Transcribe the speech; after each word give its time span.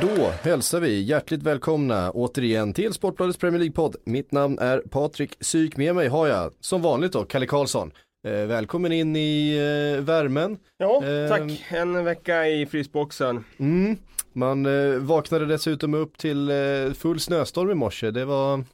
Då 0.00 0.32
hälsar 0.42 0.80
vi 0.80 1.00
hjärtligt 1.02 1.42
välkomna 1.42 2.10
återigen 2.10 2.72
till 2.72 2.92
Sportbladets 2.92 3.38
Premier 3.38 3.58
League-podd. 3.60 3.96
Mitt 4.04 4.32
namn 4.32 4.58
är 4.58 4.78
Patrik 4.78 5.36
Syk, 5.40 5.76
med 5.76 5.94
mig 5.94 6.08
har 6.08 6.26
jag 6.26 6.52
som 6.60 6.82
vanligt 6.82 7.12
då 7.12 7.24
Kalle 7.24 7.46
Karlsson. 7.46 7.92
Eh, 8.26 8.32
välkommen 8.32 8.92
in 8.92 9.16
i 9.16 9.56
eh, 9.96 10.04
värmen. 10.04 10.58
Ja, 10.78 11.04
Eh, 11.04 11.28
tack. 11.28 11.64
En 11.68 12.04
vecka 12.04 12.48
i 12.48 12.66
frysboxen. 12.66 13.44
Mm. 13.58 13.96
Man 14.32 14.66
eh, 14.66 14.94
vaknade 14.98 15.46
dessutom 15.46 15.94
upp 15.94 16.18
till 16.18 16.50
eh, 16.50 16.92
full 16.94 17.20
snöstorm 17.20 17.70
i 17.70 17.74
morse. 17.74 18.10
Det 18.10 18.24
var, 18.24 18.64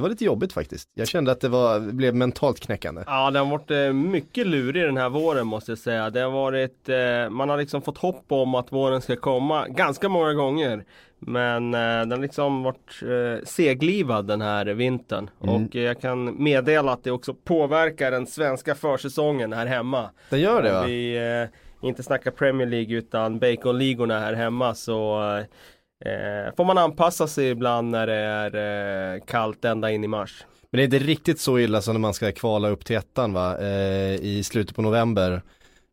det 0.00 0.02
var 0.02 0.10
lite 0.10 0.24
jobbigt 0.24 0.52
faktiskt. 0.52 0.88
Jag 0.94 1.08
kände 1.08 1.32
att 1.32 1.40
det 1.40 1.48
var, 1.48 1.80
blev 1.80 2.14
mentalt 2.14 2.60
knäckande. 2.60 3.02
Ja, 3.06 3.30
det 3.30 3.38
har 3.38 3.46
varit 3.46 3.70
eh, 3.70 3.92
mycket 3.92 4.46
lurig 4.46 4.84
den 4.84 4.96
här 4.96 5.08
våren 5.08 5.46
måste 5.46 5.70
jag 5.70 5.78
säga. 5.78 6.10
Det 6.10 6.20
har 6.20 6.30
varit, 6.30 6.88
eh, 6.88 7.30
man 7.30 7.48
har 7.48 7.56
liksom 7.56 7.82
fått 7.82 7.98
hopp 7.98 8.24
om 8.28 8.54
att 8.54 8.72
våren 8.72 9.00
ska 9.00 9.16
komma 9.16 9.68
ganska 9.68 10.08
många 10.08 10.34
gånger. 10.34 10.84
Men 11.18 11.74
eh, 11.74 11.80
den 11.80 12.10
har 12.10 12.18
liksom 12.18 12.62
varit 12.62 13.02
seglivad 13.48 14.26
den 14.26 14.40
här 14.40 14.66
vintern. 14.66 15.30
Mm. 15.42 15.54
Och 15.54 15.74
jag 15.74 16.00
kan 16.00 16.42
meddela 16.42 16.92
att 16.92 17.04
det 17.04 17.10
också 17.10 17.34
påverkar 17.34 18.10
den 18.10 18.26
svenska 18.26 18.74
försäsongen 18.74 19.52
här 19.52 19.66
hemma. 19.66 20.10
Den 20.28 20.40
gör 20.40 20.62
det 20.62 20.70
Om 20.70 20.74
va? 20.74 20.86
vi 20.86 21.16
eh, 21.82 21.88
inte 21.88 22.02
snackar 22.02 22.30
Premier 22.30 22.66
League 22.66 22.96
utan 22.96 23.38
Baconligorna 23.38 24.20
här 24.20 24.32
hemma 24.32 24.74
så 24.74 25.20
eh, 26.04 26.54
får 26.56 26.64
man 26.64 26.78
anpassa 26.78 27.26
sig 27.26 27.48
ibland 27.48 27.90
när 27.90 28.06
det 28.06 28.14
är 28.14 29.14
eh, 29.14 29.20
kallt 29.26 29.64
ända 29.64 29.90
in 29.90 30.04
i 30.04 30.08
mars. 30.08 30.44
Men 30.70 30.78
det 30.78 30.82
är 30.82 30.84
inte 30.84 30.98
riktigt 30.98 31.40
så 31.40 31.58
illa 31.58 31.82
som 31.82 31.94
när 31.94 32.00
man 32.00 32.14
ska 32.14 32.32
kvala 32.32 32.68
upp 32.68 32.84
till 32.84 32.96
ettan 32.96 33.32
va? 33.32 33.58
Eh, 33.58 34.14
I 34.14 34.42
slutet 34.44 34.76
på 34.76 34.82
november. 34.82 35.42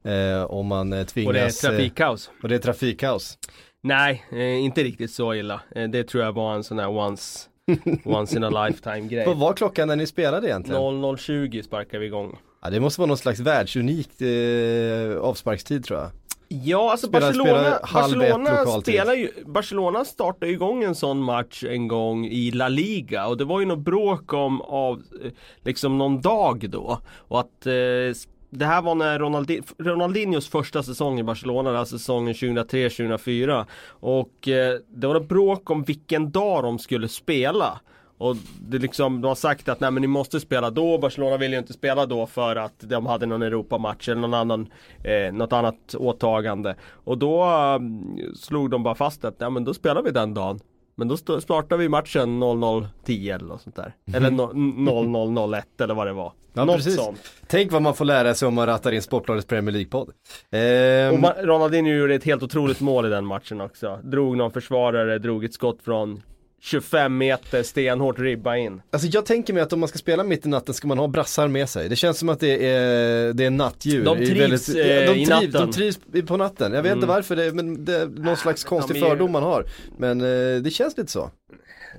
Eh, 0.05 0.43
om 0.43 0.67
man 0.67 0.93
eh, 0.93 1.05
tvingas. 1.05 1.27
Och 1.27 1.33
det 1.33 1.39
är 1.39 1.49
trafikkaos. 1.69 2.27
Eh, 2.27 2.43
och 2.43 2.49
det 2.49 2.55
är 2.55 2.59
trafikkaos. 2.59 3.37
Nej, 3.83 4.25
eh, 4.31 4.63
inte 4.63 4.83
riktigt 4.83 5.11
så 5.11 5.33
illa. 5.33 5.61
Eh, 5.75 5.89
det 5.89 6.03
tror 6.03 6.23
jag 6.23 6.31
var 6.33 6.55
en 6.55 6.63
sån 6.63 6.79
här 6.79 6.89
once, 6.89 7.49
once 8.05 8.37
in 8.37 8.43
a 8.43 8.65
lifetime 8.67 9.07
grej. 9.07 9.25
Vad 9.25 9.37
var 9.37 9.53
klockan 9.53 9.87
när 9.87 9.95
ni 9.95 10.07
spelade 10.07 10.47
egentligen? 10.47 10.81
00.20 10.81 11.61
sparkar 11.61 11.99
vi 11.99 12.05
igång. 12.05 12.37
Ja, 12.61 12.69
det 12.69 12.79
måste 12.79 13.01
vara 13.01 13.07
någon 13.07 13.17
slags 13.17 13.39
världsunikt 13.39 14.21
eh, 14.21 15.17
avsparkstid 15.21 15.85
tror 15.85 15.99
jag. 15.99 16.09
Ja, 16.49 16.91
alltså 16.91 17.07
Spelar- 17.07 17.27
Barcelona, 17.33 17.77
spelar 18.07 18.29
Barcelona 18.33 18.81
spelar 18.81 19.13
ju, 19.13 19.31
Barcelona 19.45 20.05
startade 20.05 20.51
igång 20.51 20.83
en 20.83 20.95
sån 20.95 21.23
match 21.23 21.63
en 21.63 21.87
gång 21.87 22.25
i 22.25 22.51
La 22.51 22.67
Liga 22.67 23.27
och 23.27 23.37
det 23.37 23.45
var 23.45 23.59
ju 23.59 23.65
något 23.65 23.79
bråk 23.79 24.33
om 24.33 24.61
av, 24.61 25.01
eh, 25.23 25.31
liksom 25.63 25.97
någon 25.97 26.21
dag 26.21 26.69
då. 26.69 26.99
Och 27.17 27.39
att 27.39 27.65
eh, 27.65 27.73
det 28.49 28.65
här 28.65 28.81
var 28.81 28.95
när 28.95 29.19
Ronaldi, 29.19 29.61
Ronaldinhos 29.77 30.49
första 30.49 30.83
säsong 30.83 31.19
i 31.19 31.23
Barcelona, 31.23 31.79
alltså 31.79 31.97
säsongen 31.97 32.33
2003-2004. 32.33 33.65
Och 33.89 34.47
eh, 34.47 34.79
det 34.87 35.07
var 35.07 35.15
ett 35.15 35.29
bråk 35.29 35.69
om 35.69 35.83
vilken 35.83 36.31
dag 36.31 36.63
de 36.63 36.79
skulle 36.79 37.07
spela. 37.07 37.79
Och 38.17 38.35
det 38.61 38.77
liksom, 38.77 39.21
de 39.21 39.27
har 39.27 39.35
sagt 39.35 39.69
att 39.69 39.79
nej 39.79 39.91
men 39.91 40.01
ni 40.01 40.07
måste 40.07 40.39
spela 40.39 40.69
då, 40.69 40.97
Barcelona 40.97 41.37
vill 41.37 41.51
ju 41.51 41.57
inte 41.59 41.73
spela 41.73 42.05
då 42.05 42.25
för 42.25 42.55
att 42.55 42.73
de 42.79 43.05
hade 43.05 43.25
någon 43.25 43.41
Europamatch 43.41 44.09
eller 44.09 44.21
någon 44.21 44.33
annan, 44.33 44.67
eh, 45.03 45.33
något 45.33 45.53
annat 45.53 45.95
åtagande. 45.95 46.75
Och 46.91 47.17
då 47.17 47.43
eh, 47.43 47.79
slog 48.35 48.69
de 48.69 48.83
bara 48.83 48.95
fast 48.95 49.25
att 49.25 49.39
nej 49.39 49.49
men 49.49 49.63
då 49.63 49.73
spelar 49.73 50.01
vi 50.01 50.11
den 50.11 50.33
dagen. 50.33 50.59
Men 50.95 51.07
då 51.07 51.13
st- 51.15 51.41
startar 51.41 51.77
vi 51.77 51.89
matchen 51.89 52.43
00.10 52.43 53.35
eller 53.35 53.45
något 53.45 53.61
sånt 53.61 53.75
där. 53.75 53.95
Eller 54.13 54.29
no- 54.31 54.53
00.01 54.53 55.83
eller 55.83 55.93
vad 55.93 56.07
det 56.07 56.13
var. 56.13 56.33
Ja, 56.53 56.65
något 56.65 56.75
precis. 56.75 56.95
sånt. 56.95 57.19
Tänk 57.47 57.71
vad 57.71 57.81
man 57.81 57.93
får 57.93 58.05
lära 58.05 58.33
sig 58.33 58.47
om 58.47 58.53
man 58.53 58.65
rattar 58.65 58.91
in 58.91 59.01
Sportbladets 59.01 59.47
Premier 59.47 59.71
League-podd. 59.75 60.09
Ehm, 60.51 61.23
Och 61.23 61.31
Ronaldinho 61.45 61.91
gjorde 61.91 62.15
ett 62.15 62.23
helt 62.23 62.43
otroligt 62.43 62.81
mål 62.81 63.05
i 63.05 63.09
den 63.09 63.25
matchen 63.25 63.61
också. 63.61 63.99
Drog 64.03 64.37
någon 64.37 64.51
försvarare, 64.51 65.19
drog 65.19 65.43
ett 65.45 65.53
skott 65.53 65.77
från 65.85 66.21
25 66.71 67.17
meter 67.17 67.63
stenhårt 67.63 68.19
ribba 68.19 68.57
in. 68.57 68.81
Alltså 68.91 69.07
jag 69.07 69.25
tänker 69.25 69.53
mig 69.53 69.63
att 69.63 69.73
om 69.73 69.79
man 69.79 69.89
ska 69.89 69.97
spela 69.97 70.23
mitt 70.23 70.45
i 70.45 70.49
natten 70.49 70.73
ska 70.73 70.87
man 70.87 70.97
ha 70.97 71.07
brassar 71.07 71.47
med 71.47 71.69
sig. 71.69 71.89
Det 71.89 71.95
känns 71.95 72.17
som 72.19 72.29
att 72.29 72.39
det 72.39 72.65
är, 72.69 73.33
det 73.33 73.45
är 73.45 73.49
nattdjur. 73.49 74.05
De 74.05 74.17
i 74.17 74.27
trivs, 74.27 74.69
ja, 74.69 74.83
eh, 74.83 75.05
de 75.05 75.11
i 75.19 75.25
trivs, 75.25 75.29
natten. 75.29 75.51
De 75.51 75.71
trivs 75.71 75.99
i- 76.13 76.21
på 76.21 76.37
natten. 76.37 76.73
Jag 76.73 76.83
vet 76.83 76.91
inte 76.93 77.05
Mm. 77.05 77.15
varför, 77.15 77.35
det, 77.35 77.53
men 77.53 77.85
det 77.85 77.95
är 77.97 78.05
någon 78.07 78.37
slags 78.37 78.63
konstig 78.63 78.97
är- 78.97 79.01
fördom 79.01 79.31
man 79.31 79.43
har. 79.43 79.65
Men 79.97 80.21
eh, 80.21 80.61
det 80.61 80.71
känns 80.73 80.97
lite 80.97 81.11
så. 81.11 81.31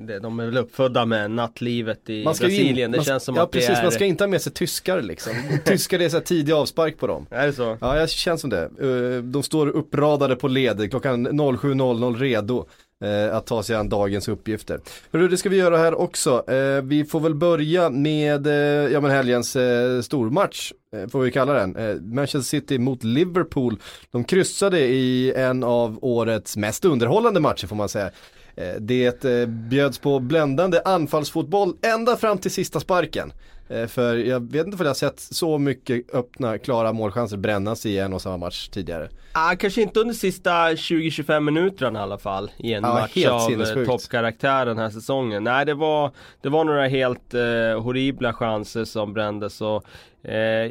Det- 0.01 0.19
De 0.19 0.41
är 0.41 0.47
väl 0.47 0.57
uppfödda 0.57 1.05
med 1.07 1.31
nattlivet 1.31 2.11
i 2.11 2.13
ju 2.13 2.19
in- 2.19 2.25
Brasilien. 2.25 2.91
Det 2.91 2.99
man, 2.99 3.05
känns 3.05 3.25
som 3.25 3.37
ja, 3.37 3.43
att 3.43 3.53
det 3.53 3.59
precis, 3.59 3.79
är... 3.79 3.83
man 3.83 3.93
ska 3.93 4.05
inte 4.05 4.25
ha 4.25 4.29
med 4.29 4.43
sig 4.43 4.53
tyskar 4.53 5.03
liksom. 5.03 5.33
Tyskar 5.65 5.99
det 5.99 6.05
är 6.05 6.09
så 6.09 6.17
här 6.17 6.25
tidig 6.25 6.53
avspark 6.53 6.99
på 6.99 7.07
dem. 7.07 7.27
Är 7.31 7.47
det 7.47 7.53
så? 7.53 7.79
Ja, 7.81 7.99
jag 7.99 8.11
känns 8.11 8.41
som 8.41 8.51
det. 8.51 8.63
Eh, 8.63 9.23
De 9.23 9.43
står 9.43 9.67
uppradade 9.69 10.37
på 10.37 10.49
led 10.49 10.91
klockan 10.91 11.27
07.00 11.29 12.17
redo 12.19 12.67
eh, 13.05 13.37
att 13.37 13.47
ta 13.47 13.63
sig 13.63 13.77
an 13.77 13.89
dagens 13.89 14.29
uppgifter. 14.29 14.81
Hörru, 15.13 15.29
det 15.29 15.37
ska 15.37 15.49
vi 15.49 15.57
göra 15.57 15.79
här 15.79 15.95
också. 16.01 16.51
Eh, 16.51 16.83
Vi 16.83 17.05
får 17.05 17.21
väl 17.21 17.35
börja 17.35 17.91
med 17.91 18.47
eh, 18.47 18.93
ja, 18.93 19.01
men 19.01 19.11
helgens 19.11 19.57
eh, 19.57 20.01
stormatch, 20.01 20.73
eh, 20.97 21.09
får 21.09 21.21
vi 21.21 21.31
kalla 21.31 21.53
den. 21.53 21.77
Eh, 21.77 21.95
Manchester 21.97 22.41
City 22.41 22.79
mot 22.79 23.05
Liverpool. 23.05 23.77
De 24.11 24.25
kryssade 24.25 24.81
i 24.81 25.33
en 25.37 25.65
av 25.65 25.99
årets 26.03 26.57
mest 26.57 26.85
underhållande 26.85 27.41
matcher 27.41 27.67
får 27.67 27.77
man 27.77 27.89
säga. 27.89 28.11
Eh, 28.59 28.81
Det 28.81 29.25
eh, 29.25 29.47
bjöds 29.47 29.99
på 29.99 30.19
bländande 30.21 30.81
anfallsfotboll 30.85 31.73
ända 31.83 32.17
fram 32.17 32.39
till 32.39 32.51
sista 32.51 32.81
sparken. 32.81 33.33
Eh, 33.69 33.87
För 33.87 34.17
jag 34.17 34.53
vet 34.53 34.67
inte 34.67 34.77
om 34.77 34.83
jag 34.85 34.87
har 34.91 34.95
sett 34.95 35.21
så 35.21 35.59
mycket 35.59 36.15
öppna, 36.15 36.59
klara 36.59 36.93
målchanser 36.93 37.37
brännas 37.37 37.87
i 37.87 37.99
en 37.99 38.13
och 38.13 38.23
samma 38.23 38.37
match 38.37 38.69
tidigare. 38.69 39.09
Ah, 39.33 39.57
kanske 39.57 39.83
inte 39.83 40.01
under 40.01 40.15
sista 40.15 40.51
20-25 40.75 41.41
minuterna 41.41 41.99
i 41.99 42.03
alla 42.03 42.19
fall 42.19 42.51
i 42.57 42.73
en 42.73 42.85
Ja, 42.85 42.95
match 42.95 43.13
helt 43.17 43.79
av 43.79 43.85
toppkaraktär 43.85 44.67
den 44.67 44.79
här 44.79 44.91
säsongen. 44.91 45.45
Nej 45.45 45.67
det 45.67 45.75
var, 45.75 46.11
det 46.43 46.49
var 46.49 46.65
några 46.65 46.87
helt 46.89 47.35
eh, 47.35 47.41
horribla 47.83 48.33
chanser 48.33 48.85
som 48.85 49.13
brändes 49.13 49.61
och 49.61 49.85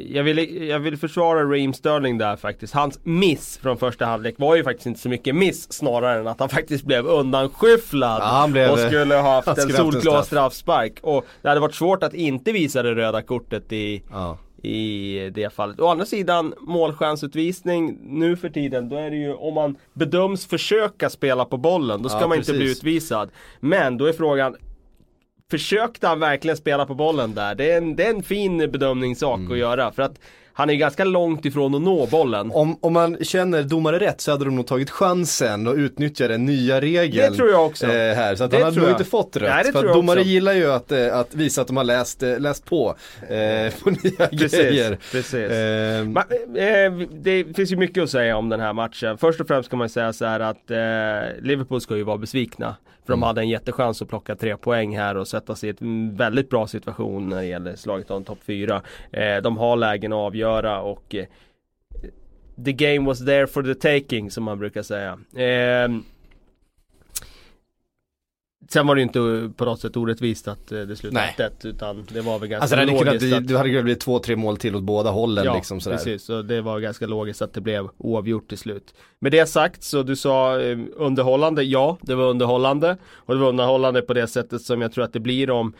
jag, 0.08 0.22
vill, 0.24 0.66
jag 0.68 0.78
vill 0.78 0.96
försvara 0.96 1.42
Raheem 1.44 1.72
Sterling 1.72 2.18
där 2.18 2.36
faktiskt. 2.36 2.74
Hans 2.74 3.00
miss 3.02 3.58
från 3.58 3.76
första 3.78 4.06
halvlek 4.06 4.34
var 4.38 4.56
ju 4.56 4.64
faktiskt 4.64 4.86
inte 4.86 5.00
så 5.00 5.08
mycket 5.08 5.34
miss 5.34 5.72
snarare 5.72 6.20
än 6.20 6.26
att 6.26 6.40
han 6.40 6.48
faktiskt 6.48 6.84
blev 6.84 7.06
undanskyfflad 7.06 8.20
Ja, 8.22 8.46
blev- 8.52 8.70
och 8.70 8.78
skulle 8.78 9.14
ha 9.14 9.30
haft 9.42 9.48
en 9.58 9.68
solklar 9.70 10.00
straff. 10.12 10.26
straffspark. 10.26 10.98
Och 11.02 11.24
det 11.42 11.48
hade 11.48 11.60
varit 11.60 11.74
svårt 11.74 12.02
att 12.02 12.14
inte 12.14 12.52
visa 12.52 12.82
det 12.82 12.94
röda 12.94 13.22
kortet 13.22 13.72
i 13.72 14.02
Ja. 14.10 14.38
i 14.62 15.30
det 15.34 15.52
fallet. 15.54 15.80
Å 15.80 15.86
andra 15.86 16.04
sidan 16.06 16.54
målchansutvisning 16.60 17.98
nu 18.02 18.36
för 18.36 18.48
tiden, 18.48 18.88
då 18.88 18.96
är 18.96 19.10
det 19.10 19.16
ju 19.16 19.34
om 19.34 19.54
man 19.54 19.76
bedöms 19.92 20.46
försöka 20.46 21.10
spela 21.10 21.44
på 21.44 21.56
bollen, 21.56 22.02
då 22.02 22.08
ska 22.08 22.20
Ja, 22.20 22.26
man 22.28 22.38
inte 22.38 22.52
bli 22.52 22.60
precis. 22.60 22.78
utvisad. 22.78 23.30
Men 23.60 23.96
då 23.98 24.04
är 24.06 24.12
frågan 24.12 24.56
Försökte 25.50 26.06
han 26.08 26.20
verkligen 26.20 26.56
spela 26.56 26.86
på 26.86 26.94
bollen 26.94 27.34
där? 27.34 27.54
Det 27.54 27.72
är 27.72 27.76
en, 27.78 27.96
det 27.96 28.06
är 28.06 28.10
en 28.10 28.22
fin 28.22 28.58
bedömningssak 28.58 29.38
Mm. 29.38 29.52
att 29.52 29.58
göra 29.58 29.92
för 29.92 30.02
att 30.02 30.20
han 30.58 30.70
är 30.70 30.74
ganska 30.74 31.04
långt 31.04 31.44
ifrån 31.44 31.74
att 31.74 31.82
nå 31.82 32.06
bollen. 32.06 32.50
Om, 32.54 32.76
om 32.80 32.92
man 32.92 33.16
känner 33.24 33.62
domare 33.62 33.98
rätt 33.98 34.20
så 34.20 34.30
hade 34.30 34.44
de 34.44 34.56
nog 34.56 34.66
tagit 34.66 34.90
chansen 34.90 35.66
och 35.66 35.74
utnyttjat 35.74 36.28
den 36.28 36.44
nya 36.44 36.80
regeln. 36.80 37.30
Det 37.32 37.36
tror 37.38 37.50
jag 37.50 37.66
också. 37.66 37.86
Eh, 37.86 37.92
här, 38.14 38.34
så 38.34 38.44
att 38.44 38.50
Det 38.50 38.56
han 38.56 38.64
hade 38.64 38.80
nog 38.80 38.90
inte 38.90 39.04
fått 39.04 39.36
rött. 39.36 39.50
Nej, 39.50 39.64
det 39.64 39.72
för 39.72 39.78
tror 39.80 39.86
jag 39.90 39.96
domare 39.96 40.20
också. 40.20 40.28
gillar 40.30 40.52
ju 40.52 40.72
att, 40.72 40.92
eh, 40.92 41.16
att 41.18 41.34
visa 41.34 41.60
att 41.60 41.66
de 41.66 41.76
har 41.76 41.84
läst, 41.84 42.22
eh, 42.22 42.38
läst 42.40 42.64
på, 42.64 42.94
eh, 43.22 43.72
på 43.82 43.90
nya 43.90 44.28
grejer. 44.30 44.98
precis. 45.12 45.34
Eh, 45.34 46.04
Ma- 46.04 46.86
eh, 47.02 47.08
det 47.22 47.56
finns 47.56 47.72
ju 47.72 47.76
mycket 47.76 48.02
att 48.02 48.10
säga 48.10 48.36
om 48.36 48.48
den 48.48 48.60
här 48.60 48.72
matchen. 48.72 49.18
Först 49.18 49.40
och 49.40 49.46
främst 49.46 49.70
kan 49.70 49.78
man 49.78 49.88
säga 49.88 50.12
så 50.12 50.24
här 50.24 50.40
att 50.40 50.70
eh, 50.70 51.42
Liverpool 51.42 51.80
ska 51.80 51.96
ju 51.96 52.02
vara 52.02 52.18
besvikna. 52.18 52.76
För 53.06 53.12
Mm. 53.12 53.20
de 53.20 53.26
hade 53.26 53.40
en 53.40 53.48
jättechans 53.48 54.02
att 54.02 54.08
plocka 54.08 54.36
tre 54.36 54.56
poäng 54.56 54.96
här 54.98 55.16
och 55.16 55.28
sätta 55.28 55.54
sig 55.54 55.70
i 55.70 55.74
en 55.80 56.16
väldigt 56.16 56.50
bra 56.50 56.66
situation 56.66 57.28
när 57.28 57.36
det 57.36 57.44
gäller 57.44 57.76
slaget 57.76 58.10
om 58.10 58.24
topp 58.24 58.38
fyra. 58.46 58.82
De 59.42 59.56
har 59.56 59.76
lägen 59.76 60.12
att 60.12 60.16
avgöra 60.16 60.47
och 60.82 61.14
eh, 61.14 61.26
The 62.64 62.72
game 62.72 63.06
was 63.06 63.18
there 63.24 63.46
for 63.46 63.62
the 63.62 63.74
taking 63.74 64.30
som 64.30 64.44
man 64.44 64.58
brukar 64.58 64.82
säga. 64.82 65.18
Eh, 65.36 65.88
Sen 68.70 68.86
var 68.86 68.94
det 68.94 69.00
ju 69.00 69.02
inte 69.02 69.50
på 69.56 69.64
något 69.64 69.80
sätt 69.80 69.96
orättvist 69.96 70.48
att 70.48 70.72
eh, 70.72 70.80
det 70.80 70.96
slutade 70.96 71.32
Nej. 71.38 71.46
1 71.46 71.64
utan 71.64 72.06
det 72.12 72.20
var 72.20 72.38
väl 72.38 72.48
ganska 72.48 72.62
Alltså 72.62 72.76
hade 72.76 72.86
kunnat 72.88 73.04
logiskt 73.06 73.22
bli, 73.22 73.34
att, 73.34 73.48
du 73.48 73.56
hade 73.56 73.68
kunnat 73.68 73.84
bli 73.84 73.94
två, 73.94 74.18
tre 74.18 74.36
mål 74.36 74.56
till 74.56 74.76
åt 74.76 74.82
båda 74.82 75.10
hållen 75.10 75.44
Ja, 75.44 75.54
liksom 75.54 75.80
sådär. 75.80 75.96
precis. 75.96 76.28
Och 76.30 76.44
det 76.44 76.60
var 76.60 76.80
ganska 76.80 77.06
logiskt 77.06 77.42
att 77.42 77.52
det 77.52 77.60
blev 77.60 77.88
oavgjort 77.98 78.48
till 78.48 78.58
slut. 78.58 78.94
Med 79.18 79.32
det 79.32 79.46
sagt 79.46 79.82
så 79.82 80.02
du 80.02 80.16
sa 80.16 80.60
eh, 80.60 80.78
underhållande, 80.96 81.62
ja 81.62 81.98
det 82.00 82.14
var 82.14 82.24
underhållande. 82.24 82.96
Och 83.12 83.34
det 83.34 83.40
var 83.40 83.48
underhållande 83.48 84.02
på 84.02 84.14
det 84.14 84.26
sättet 84.26 84.62
som 84.62 84.82
jag 84.82 84.92
tror 84.92 85.04
att 85.04 85.12
det 85.12 85.20
blir 85.20 85.50
om 85.50 85.72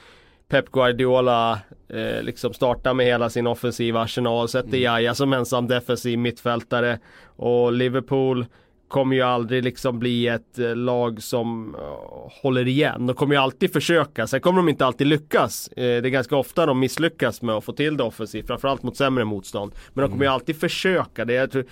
Pep 0.49 0.71
Guardiola 0.73 1.59
eh, 1.89 2.23
liksom 2.23 2.55
startar 2.55 2.95
med 2.95 3.07
hela 3.07 3.31
sin 3.31 3.47
offensiva 3.47 4.01
arsenal, 4.03 4.49
sätter 4.49 4.69
Mm. 4.69 4.83
Jaja 4.83 5.15
som 5.15 5.33
ensam 5.33 5.69
defensiv 5.69 6.19
mittfältare. 6.19 6.99
Och 7.37 7.73
Liverpool 7.73 8.47
kommer 8.89 9.17
ju 9.17 9.23
aldrig 9.23 9.65
liksom 9.65 9.99
bli 9.99 10.29
ett 10.29 10.59
eh, 10.59 10.77
lag 10.77 11.23
som 11.23 11.75
eh, 11.75 12.33
håller 12.43 12.69
igen. 12.69 13.07
De 13.07 13.17
kommer 13.17 13.35
ju 13.35 13.41
alltid 13.41 13.73
försöka, 13.73 14.27
sen 14.27 14.41
kommer 14.41 14.57
de 14.57 14.69
inte 14.69 14.87
alltid 14.87 15.07
lyckas. 15.07 15.69
Eh, 15.69 15.83
det 15.83 16.09
är 16.09 16.11
ganska 16.11 16.37
ofta 16.37 16.67
de 16.67 16.81
misslyckas 16.81 17.43
med 17.43 17.55
att 17.55 17.65
få 17.65 17.73
till 17.73 17.97
det 17.97 18.03
offensivt, 18.03 18.47
framförallt 18.47 18.83
mot 18.83 18.97
sämre 18.97 19.25
motstånd. 19.25 19.73
Men 19.95 20.03
de 20.03 20.11
kommer 20.11 20.25
ju 20.25 20.31
alltid 20.31 20.61
försöka. 20.61 21.25
Det, 21.25 21.33
jag 21.33 21.51
tror, 21.51 21.65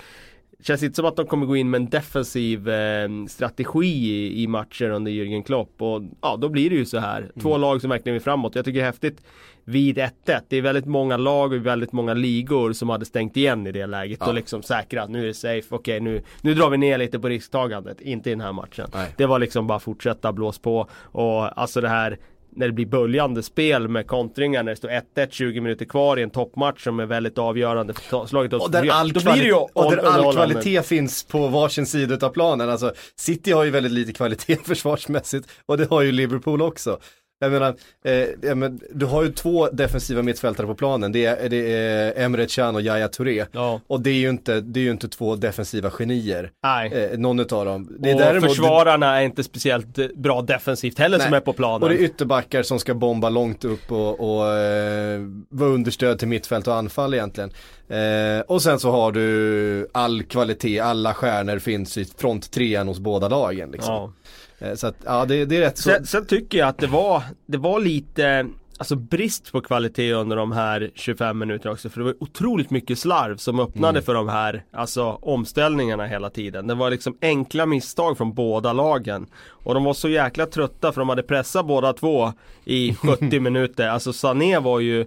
känns 0.62 0.82
inte 0.82 0.96
som 0.96 1.04
att 1.04 1.16
de 1.16 1.26
kommer 1.26 1.46
gå 1.46 1.56
in 1.56 1.70
med 1.70 1.80
en 1.80 1.88
defensiv 1.88 2.68
eh, 2.68 3.08
strategi 3.28 3.86
i, 3.86 4.42
i 4.42 4.46
matcher 4.46 4.90
under 4.90 5.10
Jürgen 5.12 5.42
Klopp. 5.42 5.82
Och 5.82 6.02
ja, 6.22 6.36
då 6.36 6.48
blir 6.48 6.70
det 6.70 6.76
ju 6.76 6.84
så 6.84 6.98
här. 6.98 7.30
Två 7.42 7.56
lag 7.56 7.80
som 7.80 7.90
verkligen 7.90 8.14
vill 8.14 8.22
framåt. 8.22 8.54
Jag 8.54 8.64
tycker 8.64 8.78
det 8.78 8.82
är 8.84 8.86
häftigt 8.86 9.22
vid 9.64 9.98
1-1. 9.98 10.10
Det 10.48 10.56
är 10.56 10.62
väldigt 10.62 10.86
många 10.86 11.16
lag 11.16 11.52
och 11.52 11.66
väldigt 11.66 11.92
många 11.92 12.14
ligor 12.14 12.72
som 12.72 12.88
hade 12.88 13.04
stängt 13.04 13.36
igen 13.36 13.66
i 13.66 13.72
det 13.72 13.86
läget 13.86 14.18
Ja. 14.20 14.26
och 14.28 14.34
liksom 14.34 14.62
säkrat, 14.62 15.10
nu 15.10 15.22
är 15.22 15.26
det 15.26 15.34
safe, 15.34 15.74
okej 15.74 16.00
nu, 16.00 16.22
nu 16.42 16.54
drar 16.54 16.70
vi 16.70 16.76
ner 16.76 16.98
lite 16.98 17.18
på 17.18 17.28
risktagandet, 17.28 18.00
inte 18.00 18.30
i 18.30 18.32
den 18.32 18.40
här 18.40 18.52
matchen. 18.52 18.88
Nej. 18.94 19.14
Det 19.16 19.26
var 19.26 19.38
liksom 19.38 19.66
bara 19.66 19.78
fortsätta 19.78 20.32
blås 20.32 20.58
på 20.58 20.88
och 21.02 21.60
alltså 21.60 21.80
det 21.80 21.88
här 21.88 22.18
när 22.56 22.66
det 22.66 22.72
blir 22.72 22.86
böljande 22.86 23.42
spel 23.42 23.88
med 23.88 24.06
kontringar 24.06 24.62
när 24.62 24.72
det 24.72 24.76
står 24.76 24.88
1-1 24.88 25.30
20 25.30 25.60
minuter 25.60 25.84
kvar 25.84 26.16
i 26.16 26.22
en 26.22 26.30
toppmatch 26.30 26.84
som 26.84 27.00
är 27.00 27.06
väldigt 27.06 27.38
avgörande 27.38 27.94
för 27.94 28.26
slaget 28.26 28.52
Och 28.52 28.70
där, 28.70 28.90
all, 28.90 29.12
Då 29.12 29.20
blir 29.20 29.32
det 29.32 29.44
ju 29.44 29.52
och 29.54 29.90
där 29.90 29.98
all 29.98 30.32
kvalitet 30.32 30.82
finns 30.82 31.24
på 31.24 31.48
varsin 31.48 31.86
sida 31.86 32.26
av 32.26 32.30
planen. 32.30 32.70
Alltså, 32.70 32.92
City 33.16 33.52
har 33.52 33.64
ju 33.64 33.70
väldigt 33.70 33.92
lite 33.92 34.12
kvalitet 34.12 34.56
försvarsmässigt 34.64 35.48
och 35.66 35.78
det 35.78 35.90
har 35.90 36.02
ju 36.02 36.12
Liverpool 36.12 36.62
också. 36.62 36.98
Jag 37.38 37.52
menar, 37.52 37.74
eh, 38.04 38.54
men, 38.54 38.80
du 38.90 39.06
har 39.06 39.22
ju 39.22 39.32
två 39.32 39.68
defensiva 39.68 40.22
mittfältare 40.22 40.66
på 40.66 40.74
planen. 40.74 41.12
Det 41.12 41.24
är, 41.24 41.48
det 41.48 41.72
är 41.72 42.24
Emre 42.24 42.46
Can 42.46 42.74
och 42.74 42.82
Yahya 42.82 43.08
Touré. 43.08 43.44
Ja, 43.52 43.80
Och 43.86 44.00
det 44.00 44.10
är 44.10 44.14
ju 44.14 44.28
inte, 44.28 44.60
det 44.60 44.80
är 44.80 44.84
ju 44.84 44.90
inte 44.90 45.08
två 45.08 45.36
defensiva 45.36 45.90
genier. 45.90 46.50
nej. 46.62 46.92
Eh, 46.92 47.18
någon 47.18 47.40
utav 47.40 47.64
dem. 47.64 47.96
Det 47.98 48.10
är 48.10 48.14
och 48.14 48.20
däremot, 48.20 48.50
försvararna 48.50 49.20
är 49.20 49.24
inte 49.24 49.42
speciellt 49.42 49.98
eh, 49.98 50.06
bra 50.14 50.42
defensivt 50.42 50.98
heller 50.98 51.18
som 51.18 51.30
Nej. 51.30 51.36
är 51.36 51.40
på 51.40 51.52
planen. 51.52 51.82
och 51.82 51.88
det 51.88 51.94
är 51.94 52.04
ytterbackar 52.04 52.62
som 52.62 52.78
ska 52.78 52.94
bomba 52.94 53.28
långt 53.28 53.64
upp 53.64 53.92
och, 53.92 54.20
och 54.20 54.52
eh, 54.54 55.20
vara 55.48 55.70
understöd 55.70 56.18
till 56.18 56.28
mittfält 56.28 56.66
och 56.66 56.74
anfall 56.74 57.14
egentligen. 57.14 57.50
Eh, 57.88 58.40
och 58.40 58.62
sen 58.62 58.78
så 58.78 58.90
har 58.90 59.12
du 59.12 59.88
all 59.92 60.22
kvalitet, 60.22 60.80
alla 60.80 61.14
stjärnor 61.14 61.58
finns 61.58 61.98
i 61.98 62.04
fronttrean 62.04 62.88
hos 62.88 62.98
båda 62.98 63.28
lagen. 63.28 63.70
Liksom. 63.70 63.94
ja. 63.94 64.12
Eh, 64.58 64.74
så 64.74 64.86
att, 64.86 64.96
ja 65.04 65.24
det, 65.24 65.44
det 65.44 65.56
är 65.56 65.60
rätt 65.60 65.78
så. 65.78 65.90
Sen, 65.90 66.06
sen 66.06 66.26
tycker 66.26 66.58
jag 66.58 66.68
att 66.68 66.78
det 66.78 66.86
var, 66.86 67.22
det 67.46 67.58
var 67.58 67.80
lite 67.80 68.46
Alltså 68.78 68.96
brist 68.96 69.52
på 69.52 69.60
kvalitet 69.60 70.12
under 70.12 70.36
de 70.36 70.52
här 70.52 70.90
25 70.94 71.38
minuterna 71.38 71.72
också 71.72 71.88
för 71.88 72.00
det 72.00 72.04
var 72.04 72.14
otroligt 72.20 72.70
mycket 72.70 72.98
slarv 72.98 73.36
som 73.36 73.60
öppnade 73.60 73.90
Mm. 73.98 74.02
för 74.02 74.14
de 74.14 74.28
här 74.28 74.64
Alltså 74.72 75.04
omställningarna 75.22 76.06
hela 76.06 76.30
tiden 76.30 76.66
Det 76.66 76.74
var 76.74 76.90
liksom 76.90 77.16
enkla 77.22 77.66
misstag 77.66 78.16
från 78.16 78.34
båda 78.34 78.72
lagen 78.72 79.26
Och 79.48 79.74
de 79.74 79.84
var 79.84 79.94
så 79.94 80.08
jäkla 80.08 80.46
trötta 80.46 80.92
för 80.92 81.00
de 81.00 81.08
hade 81.08 81.22
pressat 81.22 81.66
båda 81.66 81.92
två 81.92 82.32
i 82.64 82.94
70 82.94 83.40
minuter 83.40 83.88
Alltså 83.88 84.12
Sané 84.12 84.58
var 84.58 84.80
ju 84.80 85.06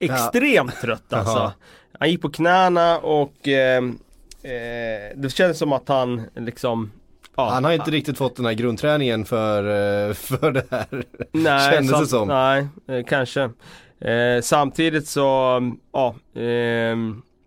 extremt 0.00 0.80
trött 0.80 1.12
alltså. 1.12 1.52
Han 1.98 2.10
gick 2.10 2.22
på 2.22 2.30
knäna 2.30 2.98
och 2.98 3.48
eh, 3.48 3.84
eh, 4.42 5.12
Det 5.16 5.32
kändes 5.32 5.58
som 5.58 5.72
att 5.72 5.88
han 5.88 6.22
liksom 6.36 6.90
ja, 7.36 7.50
Han 7.50 7.64
har 7.64 7.72
inte 7.72 7.90
riktigt 7.90 8.18
fått 8.18 8.36
den 8.36 8.46
här 8.46 8.52
grundträningen 8.52 9.24
för, 9.24 9.64
eh, 10.08 10.14
för 10.14 10.52
det 10.52 10.64
här. 10.70 11.04
Nej, 11.32 11.72
Kändes 11.72 12.00
det 12.00 12.06
som. 12.06 12.28
Nej, 12.28 12.66
eh, 12.88 13.04
kanske. 13.06 13.42
Eh, 14.00 14.40
samtidigt 14.42 15.08
så, 15.08 15.60
ja. 15.92 16.14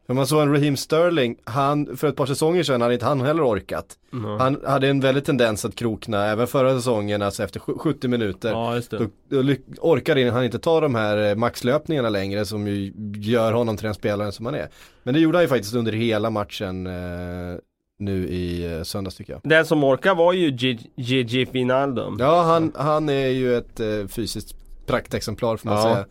För 0.08 0.14
man 0.14 0.28
såg 0.28 0.42
en 0.42 0.52
Raheem 0.54 0.78
Sterling, 0.78 1.36
han, 1.44 1.98
för 1.98 2.08
ett 2.08 2.16
par 2.16 2.26
säsonger 2.26 2.64
sedan 2.64 2.82
hade 2.82 2.94
inte 2.94 3.06
han 3.06 3.22
heller 3.22 3.44
orkat. 3.48 3.86
mm. 4.14 4.40
Han 4.40 4.62
hade 4.66 4.88
en 4.88 5.00
väldig 5.00 5.26
tendens 5.26 5.66
att 5.66 5.76
krokna 5.76 6.26
även 6.26 6.48
förra 6.48 6.76
säsongen, 6.76 7.22
alltså 7.22 7.44
efter 7.44 7.60
sju- 7.60 7.78
70 7.78 8.08
minuter. 8.08 8.50
ja. 8.52 8.82
Då, 8.90 9.06
då 9.42 9.54
orkar 9.82 10.32
han 10.32 10.44
inte 10.46 10.60
ta 10.60 10.80
de 10.82 10.96
här 10.96 11.30
eh, 11.30 11.36
maxlöpningarna 11.36 12.10
längre 12.10 12.46
som 12.46 12.68
ju 12.68 12.94
gör 13.16 13.52
honom 13.52 13.78
till 13.78 13.86
den 13.86 13.94
spelaren 13.94 14.32
som 14.32 14.46
han 14.46 14.56
är. 14.56 14.68
Men 15.04 15.14
det 15.14 15.20
gjorde 15.20 15.38
han 15.38 15.44
ju 15.44 15.50
faktiskt 15.50 15.76
under 15.76 15.92
hela 15.92 16.30
matchen 16.30 16.88
eh, 16.88 17.58
nu 18.00 18.28
i 18.28 18.74
eh, 18.76 18.84
söndags 18.84 19.16
tycker 19.16 19.34
jag. 19.34 19.42
Den 19.44 19.66
som 19.66 19.84
orkar 19.84 20.16
var 20.16 20.34
ju 20.34 20.52
Gi- 20.52 20.90
Gigi 20.96 21.46
Finaldum. 21.46 22.18
Ja, 22.20 22.42
han, 22.44 22.72
han 22.76 23.10
är 23.10 23.28
ju 23.28 23.58
ett 23.58 23.80
eh, 23.80 24.08
fysiskt 24.10 24.56
praktexemplar 24.86 25.58
får 25.58 25.70
man 25.70 25.78
Ja. 25.78 25.84
säga. 25.84 26.06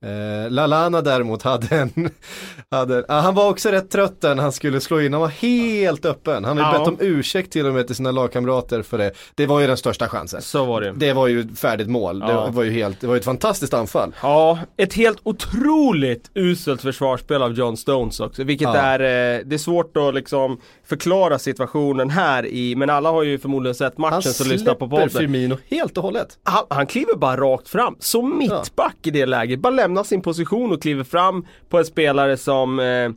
Eh, 0.00 0.50
Lalana 0.50 1.00
däremot 1.02 1.42
hade 1.42 1.76
en, 1.76 2.10
hade, 2.70 3.04
ah, 3.08 3.20
han 3.20 3.34
var 3.34 3.50
också 3.50 3.68
rätt 3.68 3.90
trött 3.90 4.16
när 4.22 4.36
han 4.36 4.52
skulle 4.52 4.80
slå 4.80 5.00
in, 5.00 5.12
han 5.12 5.20
var 5.22 5.28
helt 5.28 6.04
öppen. 6.06 6.44
Han 6.44 6.58
har 6.58 6.64
ju 6.72 6.72
Ja. 6.72 6.78
bett 6.78 6.88
om 6.88 6.96
ursäkt 7.00 7.52
till 7.52 7.66
och 7.66 7.74
med 7.74 7.86
till 7.86 7.96
sina 7.96 8.10
lagkamrater 8.10 8.82
för 8.82 8.98
det. 8.98 9.12
Det 9.34 9.46
var 9.46 9.60
ju 9.60 9.66
den 9.66 9.76
största 9.76 10.08
chansen. 10.08 10.42
Så 10.42 10.64
var 10.64 10.80
det. 10.80 10.92
Det 10.96 11.12
var 11.12 11.26
ju 11.26 11.48
färdigt 11.48 11.88
mål, 11.88 12.24
Ja. 12.28 12.46
det 12.46 12.52
var 12.52 12.62
ju 12.62 12.70
helt, 12.70 13.00
det 13.00 13.06
var 13.06 13.14
ju 13.14 13.18
ett 13.18 13.24
fantastiskt 13.24 13.74
anfall. 13.74 14.12
Ja, 14.22 14.58
ett 14.76 14.94
helt 14.94 15.18
otroligt 15.22 16.30
uselt 16.34 16.82
försvarsspel 16.82 17.42
av 17.42 17.52
John 17.52 17.76
Stones 17.76 18.20
också. 18.20 18.44
Vilket 18.44 18.68
Ja. 18.68 18.76
är, 18.76 19.00
eh, 19.00 19.44
det 19.44 19.56
är 19.56 19.58
svårt 19.58 19.96
att 19.96 20.14
liksom 20.14 20.60
förklara 20.88 21.38
situationen 21.38 22.10
här 22.10 22.46
i, 22.46 22.76
men 22.76 22.90
alla 22.90 23.10
har 23.10 23.22
ju 23.22 23.38
förmodligen 23.38 23.74
sett 23.74 23.98
matchen 23.98 24.12
Han 24.12 24.22
som 24.22 24.48
lyssnar 24.48 24.74
på 24.74 24.78
släpper 24.78 24.96
podden. 24.96 25.10
Firmino 25.10 25.56
helt 25.68 25.96
och 25.96 26.02
hållet. 26.02 26.38
Han, 26.42 26.64
han 26.70 26.86
kliver 26.86 27.16
bara 27.16 27.36
rakt 27.36 27.68
fram, 27.68 27.96
som 27.98 28.38
mittback 28.38 28.96
i 29.02 29.10
det 29.10 29.26
läget. 29.26 29.60
Bara 29.60 29.70
lämnar 29.70 30.04
sin 30.04 30.22
position 30.22 30.72
och 30.72 30.82
kliver 30.82 31.04
fram 31.04 31.46
på 31.68 31.78
en 31.78 31.84
spelare 31.84 32.36
som 32.36 32.78
eh, 32.78 33.10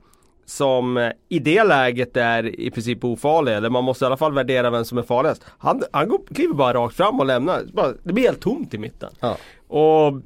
som 0.45 0.97
eh, 0.97 1.11
i 1.29 1.39
det 1.39 1.63
läget 1.63 2.17
är 2.17 2.59
i 2.59 2.71
princip 2.71 3.03
ofarlig, 3.03 3.53
eller 3.53 3.69
man 3.69 3.83
måste 3.83 4.05
i 4.05 4.07
alla 4.07 4.17
fall 4.17 4.33
värdera 4.33 4.69
vem 4.69 4.85
som 4.85 4.97
är 4.97 5.03
farligast. 5.03 5.45
Han, 5.57 5.83
han 5.91 6.07
går, 6.07 6.21
kliver 6.35 6.53
bara 6.53 6.73
rakt 6.73 6.95
fram 6.95 7.19
och 7.19 7.25
lämnar, 7.25 7.61
bara, 7.73 7.93
det 8.03 8.13
blir 8.13 8.23
helt 8.23 8.41
tomt 8.41 8.73
i 8.73 8.77
mitten. 8.77 9.09
Ja. 9.19 9.37
Och 9.67 10.21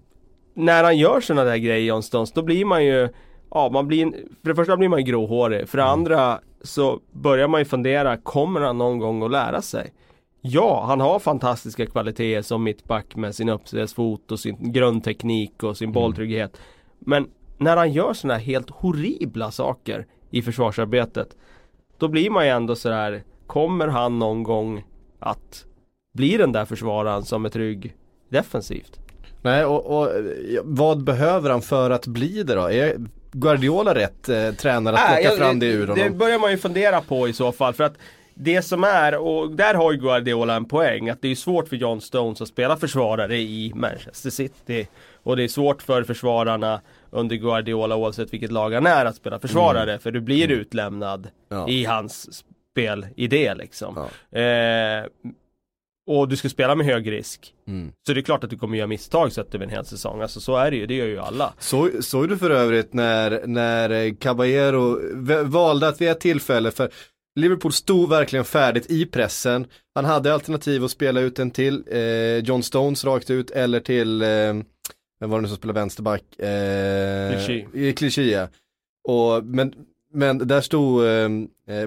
när 0.53 0.83
han 0.83 0.97
gör 0.97 1.21
sådana 1.21 1.43
där 1.43 1.57
grejer 1.57 2.01
Stones, 2.01 2.31
då 2.31 2.41
blir 2.41 2.65
man 2.65 2.85
ju 2.85 3.09
Ja, 3.55 3.69
man 3.69 3.87
blir, 3.87 4.11
för 4.41 4.49
det 4.49 4.55
första 4.55 4.77
blir 4.77 4.89
man 4.89 5.05
gråhårig, 5.05 5.69
för 5.69 5.77
det 5.77 5.83
andra 5.83 6.39
så 6.61 6.99
börjar 7.11 7.47
man 7.47 7.61
ju 7.61 7.65
fundera, 7.65 8.17
kommer 8.17 8.61
han 8.61 8.77
någon 8.77 8.99
gång 8.99 9.23
att 9.23 9.31
lära 9.31 9.61
sig? 9.61 9.93
Ja, 10.41 10.83
han 10.87 10.99
har 10.99 11.19
fantastiska 11.19 11.85
kvaliteter 11.85 12.41
som 12.41 12.63
mittback 12.63 13.15
med 13.15 13.35
sin 13.35 13.49
uppspelsfot 13.49 14.31
och 14.31 14.39
sin 14.39 14.71
grundteknik 14.71 15.63
och 15.63 15.77
sin 15.77 15.91
bolltrygghet. 15.91 16.61
Men 16.99 17.27
när 17.57 17.77
han 17.77 17.91
gör 17.91 18.13
sådana 18.13 18.33
här 18.33 18.45
helt 18.45 18.69
horribla 18.69 19.51
saker 19.51 20.05
i 20.29 20.41
försvarsarbetet, 20.41 21.35
då 21.97 22.07
blir 22.07 22.29
man 22.29 22.45
ju 22.45 22.51
ändå 22.51 22.75
sådär, 22.75 23.23
kommer 23.47 23.87
han 23.87 24.19
någon 24.19 24.43
gång 24.43 24.83
att 25.19 25.65
bli 26.13 26.37
den 26.37 26.51
där 26.51 26.65
försvararen 26.65 27.23
som 27.23 27.45
är 27.45 27.49
trygg 27.49 27.95
defensivt? 28.29 28.99
Nej, 29.41 29.65
och, 29.65 29.99
och 29.99 30.09
vad 30.63 31.03
behöver 31.03 31.49
han 31.49 31.61
för 31.61 31.89
att 31.89 32.07
bli 32.07 32.43
det 32.43 32.55
då? 32.55 32.71
Är 32.71 32.97
Guardiola 33.39 33.95
rätt 33.95 34.29
eh, 34.29 34.51
tränare 34.51 34.95
att 34.97 35.21
plocka 35.21 35.37
fram 35.37 35.59
det 35.59 35.65
ur 35.65 35.87
Det 35.87 36.01
honom? 36.03 36.17
börjar 36.17 36.39
man 36.39 36.51
ju 36.51 36.57
fundera 36.57 37.01
på 37.01 37.27
i 37.27 37.33
så 37.33 37.51
fall 37.51 37.73
för 37.73 37.83
att 37.83 37.93
det 38.33 38.61
som 38.61 38.83
är, 38.83 39.15
och 39.17 39.51
där 39.51 39.73
har 39.73 39.91
ju 39.91 39.97
Guardiola 39.97 40.55
en 40.55 40.65
poäng, 40.65 41.09
att 41.09 41.21
det 41.21 41.27
är 41.31 41.35
svårt 41.35 41.67
för 41.67 41.75
John 41.75 42.01
Stones 42.01 42.41
att 42.41 42.47
spela 42.47 42.77
försvarare 42.77 43.37
i 43.37 43.71
Manchester 43.75 44.29
City. 44.29 44.87
Och 45.23 45.37
det 45.37 45.43
är 45.43 45.47
svårt 45.47 45.81
för 45.81 46.03
försvararna 46.03 46.81
under 47.11 47.35
Guardiola 47.35 47.95
oavsett 47.95 48.33
vilket 48.33 48.51
lag 48.51 48.71
han 48.73 48.85
är 48.87 49.05
att 49.05 49.15
spela 49.15 49.39
försvarare 49.39 49.99
för 49.99 50.11
du 50.11 50.21
blir 50.21 50.51
utlämnad 50.51 51.27
Ja. 51.49 51.69
i 51.69 51.85
hans 51.85 52.29
spelidé 52.71 53.53
liksom. 53.55 54.07
Ja. 54.31 54.39
Eh, 54.39 55.05
och 56.07 56.27
du 56.27 56.35
ska 56.35 56.49
spela 56.49 56.75
med 56.75 56.85
hög 56.85 57.11
risk. 57.11 57.53
Mm. 57.67 57.91
Så 58.07 58.13
det 58.13 58.19
är 58.19 58.21
klart 58.21 58.43
att 58.43 58.49
du 58.49 58.57
kommer 58.57 58.77
göra 58.77 58.87
misstag 58.87 59.31
sett 59.31 59.55
över 59.55 59.65
en 59.65 59.71
hel 59.71 59.85
säsong. 59.85 60.21
Alltså 60.21 60.39
så 60.39 60.55
är 60.55 60.71
det 60.71 60.77
ju, 60.77 60.85
det 60.85 60.93
gör 60.93 61.05
ju 61.05 61.19
alla. 61.19 61.53
Så, 61.59 61.89
såg 61.99 62.29
du 62.29 62.37
för 62.37 62.49
övrigt 62.49 62.93
när, 62.93 63.47
när 63.47 63.89
eh, 63.89 64.13
Caballero 64.13 64.99
valde 65.43 65.87
att 65.87 66.01
vid 66.01 66.09
ett 66.09 66.19
tillfälle, 66.19 66.71
för 66.71 66.89
Liverpool 67.39 67.71
stod 67.71 68.09
verkligen 68.09 68.45
färdigt 68.45 68.91
i 68.91 69.05
pressen. 69.05 69.67
Han 69.95 70.05
hade 70.05 70.33
alternativ 70.33 70.83
att 70.83 70.91
spela 70.91 71.21
ut 71.21 71.39
en 71.39 71.51
till 71.51 71.83
eh, 71.87 72.37
John 72.37 72.63
Stones 72.63 73.05
rakt 73.05 73.29
ut 73.29 73.51
eller 73.51 73.79
till, 73.79 74.21
eh, 74.21 74.27
vem 75.19 75.29
var 75.29 75.37
det 75.37 75.41
nu 75.41 75.47
som 75.47 75.57
spelade 75.57 75.79
vänsterback? 75.79 76.39
Eh, 76.39 77.45
Clichy. 77.45 77.93
Clichy 77.93 78.31
ja. 78.31 78.47
Och, 79.07 79.45
men, 79.45 79.73
men 80.13 80.37
där 80.37 80.61
stod 80.61 81.05
eh, 81.05 81.29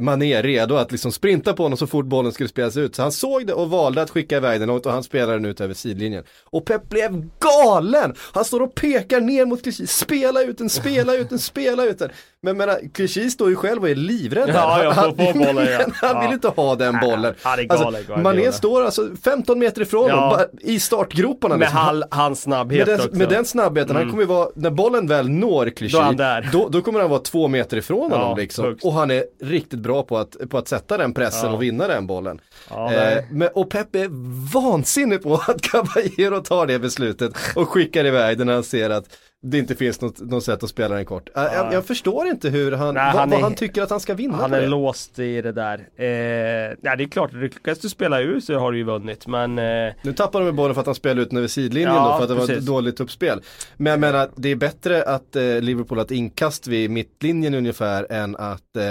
Mané 0.01 0.43
redo 0.43 0.75
att 0.75 0.93
liksom 0.93 1.13
sprinta 1.13 1.53
på 1.53 1.63
honom 1.63 1.79
så 1.79 1.87
fort 1.87 2.07
bollen 2.07 2.33
skulle 2.33 2.49
spelas 2.49 2.77
ut. 2.77 2.97
Så 2.97 3.03
han 3.03 3.13
såg 3.13 3.47
det 3.47 3.53
och 3.53 3.71
valde 3.71 4.03
att 4.03 4.11
skicka 4.11 4.37
iväg 4.37 4.61
den 4.61 4.69
långt 4.69 4.87
och 4.87 4.93
han 4.93 5.03
spelade 5.03 5.33
den 5.33 5.45
ut 5.45 5.61
över 5.61 5.75
sidlinjen. 5.75 6.25
Och 6.45 6.65
Pep 6.65 6.89
blev 6.89 7.25
galen! 7.41 8.15
Han 8.33 8.45
står 8.45 8.63
och 8.63 8.75
pekar 8.75 9.21
ner 9.21 9.47
mot 9.47 9.63
Clichy, 9.63 9.87
spela 9.87 10.43
ut 10.43 10.59
den, 10.59 10.69
spela 10.71 11.15
ut 11.15 11.29
den, 11.29 11.39
spela 11.39 11.85
ut 11.85 11.99
den. 11.99 12.11
Men 12.43 12.57
menar, 12.57 12.79
Clichy 12.95 13.31
står 13.31 13.49
ju 13.51 13.57
själv 13.57 13.83
och 13.83 13.89
är 13.91 13.95
livrädd 13.95 14.49
Ja, 14.55 14.85
ja, 14.85 14.91
han, 14.91 15.17
få 15.17 15.33
bollen, 15.33 15.69
ja. 15.71 15.87
han 15.95 16.21
vill 16.21 16.29
Ja. 16.29 16.33
inte 16.35 16.49
ha 16.49 16.75
den 16.75 16.97
bollen. 17.01 17.35
Han 17.43 17.59
är 17.59 17.63
galen, 17.65 17.95
Alltså. 17.95 18.17
Mané 18.19 18.53
står 18.53 18.83
alltså 18.85 19.09
15 19.25 19.59
meter 19.59 19.83
ifrån 19.83 20.09
Ja. 20.09 20.17
honom, 20.29 20.47
i 20.61 20.81
startgroparna. 20.81 21.55
Med 21.57 21.61
liksom. 21.61 21.79
hall, 21.79 22.05
hans 22.11 22.41
snabbhet 22.43 22.87
Med 22.87 22.99
den, 22.99 23.07
också. 23.07 23.19
med 23.19 23.29
den 23.29 23.45
snabbheten, 23.45 23.97
han 23.97 24.11
kommer 24.11 24.23
ju 24.23 24.29
vara, 24.29 24.49
när 24.55 24.71
bollen 24.71 25.07
väl 25.07 25.29
når 25.29 25.71
Clichy, 25.71 25.97
Då 25.97 26.01
han. 26.03 26.17
Då, 26.53 26.69
då 26.69 26.83
kommer 26.83 27.01
han 27.01 27.11
vara 27.11 27.21
två 27.21 27.49
meter 27.49 27.77
ifrån 27.77 28.11
Ja, 28.11 28.17
honom 28.19 28.39
liksom. 28.39 28.77
Och 28.83 28.93
han 28.93 29.11
är 29.11 29.25
riktigt 29.43 29.68
bra 29.75 30.03
på 30.03 30.19
att, 30.19 30.37
på 30.51 30.59
att 30.59 30.69
sätta 30.69 30.97
den 30.97 31.15
pressen 31.15 31.49
Ja. 31.49 31.55
och 31.57 31.63
vinna 31.63 31.87
den 31.89 32.07
bollen. 32.07 32.41
Ja, 32.71 32.93
eh, 32.95 33.25
men, 33.31 33.49
och 33.55 33.71
Pep 33.71 33.95
är 33.97 34.09
vansinnig 34.53 35.23
på 35.23 35.35
att 35.35 35.61
Caballero 35.63 36.41
tar 36.43 36.67
det 36.67 36.79
beslutet 36.79 37.33
och 37.57 37.69
skickar 37.69 38.05
iväg 38.05 38.39
den 38.39 38.47
när 38.47 38.55
han 38.55 38.65
ser 38.65 38.91
att 38.91 39.05
det 39.43 39.59
inte 39.59 39.75
finns 39.75 40.01
något, 40.01 40.21
något 40.21 40.45
sätt 40.45 40.63
att 40.63 40.71
spela 40.71 40.95
den 40.95 41.05
kort. 41.05 41.29
Eh, 41.37 41.43
jag, 41.43 41.73
jag 41.73 41.85
förstår 41.87 42.27
inte 42.29 42.49
hur 42.51 42.73
han, 42.73 42.95
Nej, 42.95 43.05
vad, 43.13 43.21
han 43.21 43.31
vad 43.31 43.39
är- 43.39 43.43
han 43.43 43.55
tycker 43.55 43.83
att 43.83 43.91
han 43.91 44.01
ska 44.01 44.15
vinna 44.15 44.37
Han 44.37 44.53
är 44.55 44.61
det. 44.61 44.67
låst 44.67 45.19
i 45.19 45.43
det 45.43 45.53
där. 45.53 45.75
Eh, 45.79 46.77
nej 46.83 46.97
det 46.97 47.05
är 47.05 47.09
klart, 47.09 47.33
lyckas 47.33 47.79
du 47.79 47.89
spela 47.89 48.21
ur 48.21 48.41
så 48.41 48.55
har 48.59 48.73
du 48.73 48.79
ju 48.79 48.85
vunnit 48.85 49.27
men 49.27 49.59
eh, 49.59 49.93
Nu 50.03 50.13
tappar 50.13 50.41
de 50.41 50.57
bollen 50.57 50.75
för 50.75 50.81
att 50.81 50.87
han 50.87 50.95
spelar 50.95 51.23
ut 51.23 51.29
den 51.31 51.39
över 51.39 51.49
sidlinjen 51.49 51.95
Ja, 51.95 52.05
då, 52.11 52.17
för 52.17 52.23
att 52.23 52.29
det 52.29 52.35
var 52.35 52.43
ett 52.43 52.49
precis. 52.49 52.67
dåligt 52.67 53.01
uppspel. 53.01 53.41
Men 53.77 53.91
jag 53.91 54.01
menar, 54.01 54.31
det 54.37 54.49
är 54.49 54.57
bättre 54.57 55.03
att 55.03 55.37
eh, 55.37 55.43
Liverpool 55.61 55.99
har 55.99 56.05
ett 56.05 56.11
inkast 56.11 56.67
vid 56.67 56.91
mittlinjen 56.91 57.55
ungefär 57.55 58.13
än 58.13 58.37
att 58.37 58.77
eh, 58.77 58.85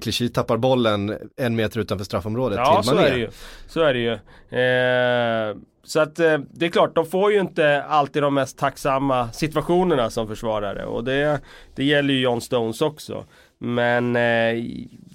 Clichy 0.00 0.28
tappar 0.28 0.56
bollen 0.56 1.18
en 1.36 1.56
meter 1.56 1.80
utanför 1.80 2.04
straffområdet 2.04 2.58
Ja, 2.58 2.76
till 2.82 2.88
så 2.88 2.94
Mané. 2.94 3.06
är 3.08 3.12
det 3.12 3.18
ju. 3.18 3.28
Så 3.66 3.80
är 3.80 3.94
det 3.94 4.00
ju. 4.00 4.12
Eh, 4.58 5.56
så 5.84 6.00
att 6.00 6.18
eh, 6.18 6.38
det 6.52 6.66
är 6.66 6.70
klart, 6.70 6.94
de 6.94 7.06
får 7.06 7.32
ju 7.32 7.40
inte 7.40 7.82
alltid 7.82 8.22
de 8.22 8.34
mest 8.34 8.58
tacksamma 8.58 9.32
situationerna 9.32 10.10
som 10.10 10.28
försvarare. 10.28 10.84
Och 10.84 11.04
det, 11.04 11.40
det 11.74 11.84
gäller 11.84 12.14
ju 12.14 12.20
John 12.20 12.40
Stones 12.40 12.82
också. 12.82 13.24
Men 13.58 14.16
eh, 14.16 14.64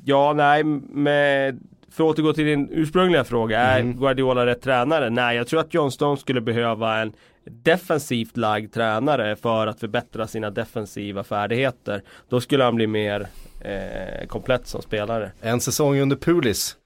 ja, 0.06 0.34
nej, 0.34 0.64
med, 0.64 1.60
för 1.92 2.04
att 2.04 2.10
återgå 2.10 2.34
till 2.34 2.46
din 2.46 2.70
ursprungliga 2.72 3.24
fråga. 3.24 3.60
Är 3.60 3.84
Mhm. 3.84 3.98
Guardiola 4.00 4.46
rätt 4.46 4.62
tränare? 4.62 5.10
Nej, 5.10 5.38
jag 5.38 5.48
tror 5.48 5.60
att 5.60 5.74
John 5.74 5.92
Stones 5.92 6.20
skulle 6.20 6.42
behöva 6.42 7.02
en 7.02 7.14
defensivt 7.46 8.38
lagd 8.38 8.74
tränare 8.74 9.36
för 9.36 9.68
att 9.68 9.80
förbättra 9.80 10.28
sina 10.28 10.50
defensiva 10.50 11.24
färdigheter. 11.24 12.02
Då 12.30 12.42
skulle 12.42 12.64
han 12.64 12.76
bli 12.76 12.88
mer 12.88 13.28
eh, 13.66 14.28
komplett 14.28 14.68
som 14.68 14.82
spelare. 14.82 15.32
En 15.42 15.62
säsong 15.62 16.00
under 16.00 16.16
Pulis. 16.16 16.78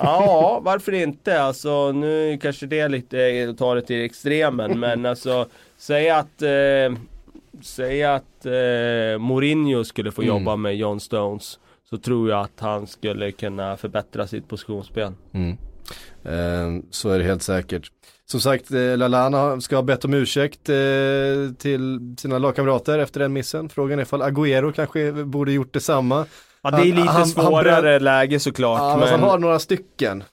Ja, 0.00 0.60
varför 0.62 0.92
inte? 0.92 1.42
Alltså 1.42 1.92
nu 1.92 2.38
kanske 2.42 2.66
det 2.66 2.80
är 2.80 2.88
lite, 2.88 3.20
eh, 3.20 3.52
ta 3.54 3.74
det 3.74 3.82
till 3.82 4.04
extremen 4.04 4.80
men 4.80 5.06
alltså 5.06 5.46
Säg 5.76 6.10
att 6.10 6.42
eh, 6.42 6.98
Säg 7.62 8.04
att 8.04 8.46
eh, 8.46 9.18
Mourinho 9.18 9.84
skulle 9.84 10.12
få 10.12 10.22
Mm. 10.22 10.34
jobba 10.36 10.56
med 10.56 10.76
John 10.76 11.00
Stones 11.00 11.58
Så 11.90 11.98
tror 11.98 12.30
jag 12.30 12.40
att 12.40 12.60
han 12.60 12.86
skulle 12.86 13.32
kunna 13.32 13.76
förbättra 13.76 14.26
sitt 14.26 14.48
positionsspel 14.48 15.12
Mm. 15.32 15.56
Eh, 16.24 16.84
så 16.90 17.10
är 17.10 17.18
det 17.18 17.24
helt 17.24 17.42
säkert. 17.42 17.90
Som 18.30 18.40
sagt, 18.40 18.70
eh, 18.70 18.96
Lalana 18.96 19.60
ska 19.60 19.76
ha 19.76 19.82
bett 19.82 20.04
om 20.04 20.14
ursäkt 20.14 20.68
eh, 20.68 20.76
till 21.58 22.14
sina 22.18 22.38
lagkamrater 22.38 22.98
efter 22.98 23.20
den 23.20 23.32
missen. 23.32 23.68
Frågan 23.68 23.98
är 23.98 24.02
ifall 24.02 24.22
Agüero 24.22 24.72
kanske 24.72 25.12
borde 25.12 25.52
gjort 25.52 25.72
detsamma. 25.72 26.26
Ja 26.62 26.70
det 26.70 26.76
är 26.76 26.78
Han- 26.78 26.86
lite 26.86 27.00
han- 27.00 27.16
han 27.16 27.26
svårare 27.26 27.80
bröt- 27.82 28.02
läge 28.02 28.40
såklart 28.40 28.78
Ja, 28.78 28.90
men 28.90 29.00
men 29.00 29.08
han 29.20 29.28
har 29.30 29.38
några 29.38 29.58
stycken. 29.58 30.24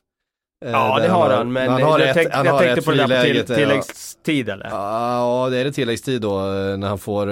Eh, 0.66 0.72
Ja 0.72 1.00
det 1.00 1.08
har 1.08 1.30
han 1.30 1.54
men 1.54 1.70
han 1.70 1.82
har 1.82 2.00
jag, 2.00 2.10
ett- 2.10 2.14
tänk, 2.16 2.34
han 2.34 2.46
jag 2.46 2.54
har 2.54 2.60
tänkte 2.60 2.82
på 2.86 2.92
det 2.92 2.98
där 3.08 3.20
på 3.20 3.26
till, 3.26 3.46
ja. 3.50 3.56
tilläggstid 3.56 4.50
eller? 4.50 4.68
Ja, 4.70 5.48
det 5.52 5.58
är 5.58 5.64
det 5.64 5.72
tilläggstid 5.72 6.22
då 6.22 6.40
när 6.78 6.88
han 6.88 6.98
får, 7.00 7.30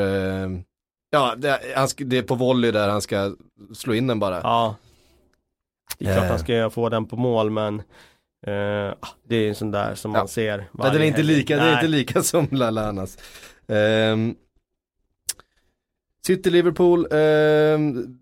ja 1.12 1.34
det, 1.38 1.60
han 1.76 1.88
det 1.98 2.18
är 2.18 2.24
på 2.24 2.36
volley 2.36 2.72
där 2.72 2.90
han 2.90 3.02
ska 3.02 3.36
slå 3.74 3.94
in 3.94 4.08
den 4.08 4.20
bara. 4.20 4.40
Ja. 4.44 4.76
Det 5.98 6.06
är 6.06 6.14
klart 6.14 6.24
Eh. 6.24 6.30
han 6.30 6.40
ska 6.40 6.70
få 6.70 6.90
den 6.90 7.06
på 7.06 7.16
mål 7.16 7.50
men 7.50 7.82
eh, 8.44 8.94
det 9.28 9.36
är 9.36 9.48
en 9.50 9.56
sån 9.56 9.72
där 9.72 9.96
som 9.96 10.12
Ja. 10.12 10.18
man 10.18 10.28
ser 10.28 10.58
Nej, 10.58 10.68
varje 10.72 10.94
den 10.94 11.02
är 11.02 11.06
inte 11.06 11.22
helg. 11.22 11.34
lika, 11.36 11.56
det 11.56 11.62
är 11.62 11.74
inte 11.74 11.88
lika 11.88 12.24
som 12.24 12.48
Lalanas. 12.52 13.18
Um, 13.68 14.36
City 16.26 16.50
Liverpool, 16.50 17.08
ehm, 17.12 18.18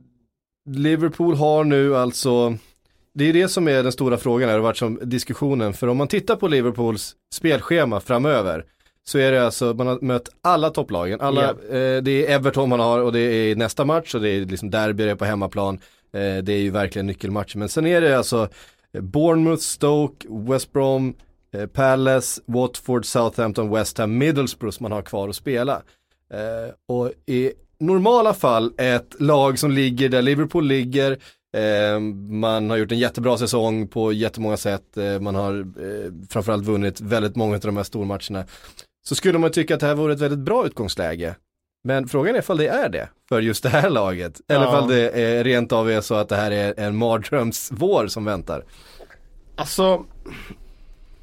Liverpool 0.69 1.35
har 1.35 1.63
nu 1.63 1.95
alltså, 1.95 2.57
det 3.13 3.25
är 3.25 3.33
det 3.33 3.47
som 3.47 3.67
är 3.67 3.83
den 3.83 3.91
stora 3.91 4.17
frågan 4.17 4.49
här 4.49 4.57
och 4.57 4.63
varit 4.63 4.77
som 4.77 4.99
diskussionen, 5.03 5.73
för 5.73 5.87
om 5.87 5.97
man 5.97 6.07
tittar 6.07 6.35
på 6.35 6.47
Liverpools 6.47 7.15
spelschema 7.33 7.99
framöver 7.99 8.65
så 9.03 9.17
är 9.17 9.31
det 9.31 9.45
alltså, 9.45 9.73
man 9.73 9.87
har 9.87 9.99
mött 10.01 10.29
alla 10.41 10.69
topplagen, 10.69 11.21
alla, 11.21 11.49
eh, 11.49 12.01
det 12.03 12.11
är 12.27 12.35
Everton 12.35 12.69
man 12.69 12.79
har 12.79 12.99
och 13.01 13.11
det 13.13 13.19
är 13.19 13.55
nästa 13.55 13.85
match 13.85 14.15
och 14.15 14.21
det 14.21 14.29
är 14.29 14.45
liksom 14.45 14.69
derby, 14.69 15.03
det 15.05 15.11
är 15.11 15.15
på 15.15 15.25
hemmaplan, 15.25 15.75
eh, 16.13 16.37
det 16.43 16.53
är 16.53 16.59
ju 16.61 16.69
verkligen 16.69 17.05
nyckelmatcher, 17.07 17.57
men 17.57 17.69
sen 17.69 17.85
är 17.87 18.01
det 18.01 18.17
alltså 18.17 18.49
Bournemouth, 18.99 19.61
Stoke, 19.61 20.27
West 20.29 20.73
Brom, 20.73 21.13
eh, 21.53 21.65
Palace, 21.65 22.41
Watford, 22.45 23.05
Southampton, 23.05 23.69
West 23.69 23.97
Ham, 23.97 24.17
Middlesbrough 24.17 24.75
som 24.75 24.83
man 24.83 24.91
har 24.91 25.01
kvar 25.01 25.29
att 25.29 25.35
spela. 25.35 25.81
Eh, 26.33 26.73
och 26.87 27.11
i 27.25 27.51
normala 27.79 28.33
fall 28.33 28.73
ett 28.77 29.15
lag 29.19 29.59
som 29.59 29.71
ligger 29.71 30.09
där 30.09 30.21
Liverpool 30.21 30.67
ligger, 30.67 31.11
eh, 31.57 31.99
man 32.29 32.69
har 32.69 32.77
gjort 32.77 32.91
en 32.91 32.99
jättebra 32.99 33.37
säsong 33.37 33.87
på 33.87 34.13
jättemånga 34.13 34.57
sätt, 34.57 34.97
eh, 34.97 35.19
man 35.19 35.35
har 35.35 35.59
eh, 35.59 36.11
framförallt 36.29 36.65
vunnit 36.65 37.01
väldigt 37.01 37.35
många 37.35 37.55
av 37.55 37.61
de 37.61 37.77
här 37.77 37.83
stormatcherna. 37.83 38.45
Så 39.03 39.15
skulle 39.15 39.39
man 39.39 39.51
tycka 39.51 39.73
att 39.73 39.79
det 39.79 39.87
här 39.87 39.95
vore 39.95 40.13
ett 40.13 40.19
väldigt 40.19 40.39
bra 40.39 40.65
utgångsläge. 40.65 41.35
Men 41.83 42.07
frågan 42.07 42.35
är 42.35 42.39
ifall 42.39 42.57
det 42.57 42.67
är 42.67 42.89
det 42.89 43.09
för 43.29 43.41
just 43.41 43.63
det 43.63 43.69
här 43.69 43.89
laget. 43.89 44.41
Eller 44.47 44.65
Ja. 44.65 44.69
ifall 44.69 44.89
det 44.89 45.09
är 45.09 45.43
rent 45.43 45.71
av 45.71 45.91
är 45.91 46.01
så 46.01 46.15
att 46.15 46.29
det 46.29 46.35
här 46.35 46.51
är 46.51 46.73
en 46.79 46.95
mardrömsvår 46.97 48.07
som 48.07 48.25
väntar. 48.25 48.63
Alltså, 49.55 50.05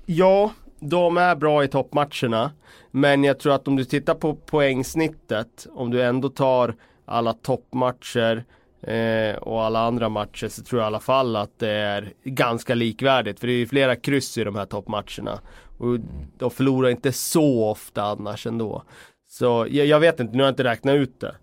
ja, 0.07 0.53
de 0.81 1.17
är 1.17 1.37
bra 1.37 1.65
i 1.65 1.69
toppmatcherna. 1.69 2.51
Men 2.91 3.25
jag 3.25 3.39
tror 3.39 3.55
att 3.55 3.69
om 3.69 3.77
du 3.77 3.85
tittar 3.85 4.15
på 4.15 4.35
poängsnittet, 4.35 5.67
om 5.75 5.91
du 5.91 6.03
ändå 6.03 6.29
tar 6.29 6.75
alla 7.07 7.33
toppmatcher 7.33 8.45
eh, 8.83 9.37
och 9.37 9.65
alla 9.65 9.81
andra 9.81 10.09
matcher 10.09 10.49
så 10.49 10.63
tror 10.63 10.81
jag 10.81 10.87
i 10.87 10.91
alla 10.91 11.01
fall 11.01 11.37
att 11.37 11.59
det 11.59 11.71
är 11.71 12.13
ganska 12.25 12.75
likvärdigt. 12.75 13.41
För 13.41 13.47
det 13.47 13.53
är 13.53 13.59
ju 13.59 13.67
flera 13.67 13.97
kryss 13.97 14.39
i 14.39 14.45
de 14.45 14.57
här 14.57 14.67
toppmatcherna. 14.67 15.41
Och 15.79 15.99
de 16.39 16.51
förlorar 16.51 16.89
inte 16.89 17.13
så 17.13 17.69
ofta 17.71 18.03
annars 18.03 18.47
ändå. 18.47 18.83
Så 19.29 19.67
jag, 19.71 19.87
jag 19.87 20.01
vet 20.01 20.21
inte, 20.21 20.37
nu 20.37 20.43
har 20.43 20.47
jag 20.49 20.53
inte 20.53 20.65
räknat 20.65 20.95
ut 20.95 21.21
det. 21.21 21.35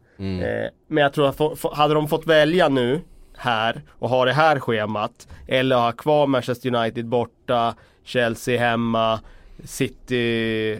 Eh, 0.41 0.71
men 0.87 1.03
jag 1.03 1.13
tror 1.13 1.29
att 1.29 1.35
få, 1.37 1.55
få, 1.55 1.73
hade 1.73 1.93
de 1.93 2.07
fått 2.07 2.27
välja 2.27 2.69
nu 2.69 3.01
här 3.37 3.81
och 3.89 4.09
ha 4.09 4.25
det 4.25 4.33
här 4.33 4.59
schemat 4.59 5.27
eller 5.47 5.75
ha 5.75 5.91
kvar 5.91 6.27
Manchester 6.27 6.75
United 6.75 7.05
borta, 7.07 7.75
Chelsea 8.03 8.59
hemma, 8.59 9.19
City 9.63 10.71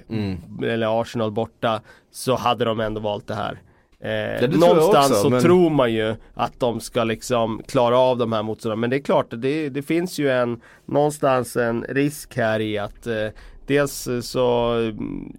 eller 0.64 1.02
Arsenal 1.02 1.32
borta 1.32 1.82
så 2.12 2.36
hade 2.36 2.66
de 2.66 2.80
ändå 2.80 3.02
valt 3.02 3.28
det 3.28 3.36
här. 3.36 3.60
Eh, 4.00 4.42
det 4.42 4.58
någonstans 4.60 5.12
också, 5.12 5.22
så 5.22 5.30
men- 5.30 5.42
tror 5.42 5.70
man 5.70 5.94
ju 5.94 6.16
att 6.34 6.60
de 6.60 6.80
ska 6.80 7.04
liksom 7.04 7.62
klara 7.68 7.98
av 7.98 8.18
de 8.18 8.34
här 8.34 8.44
motståndarna. 8.44 8.80
Men 8.80 8.90
det 8.90 8.96
är 8.96 9.02
klart, 9.02 9.26
det, 9.30 9.70
det 9.70 9.82
finns 9.82 10.20
ju 10.20 10.30
en 10.32 10.62
någonstans 10.86 11.56
en 11.56 11.86
risk 11.90 12.38
här 12.38 12.60
i 12.60 12.78
att 12.78 13.08
eh, 13.08 13.28
Dels 13.68 14.08
eh, 14.08 14.22
så 14.22 14.78
eh, 14.80 14.94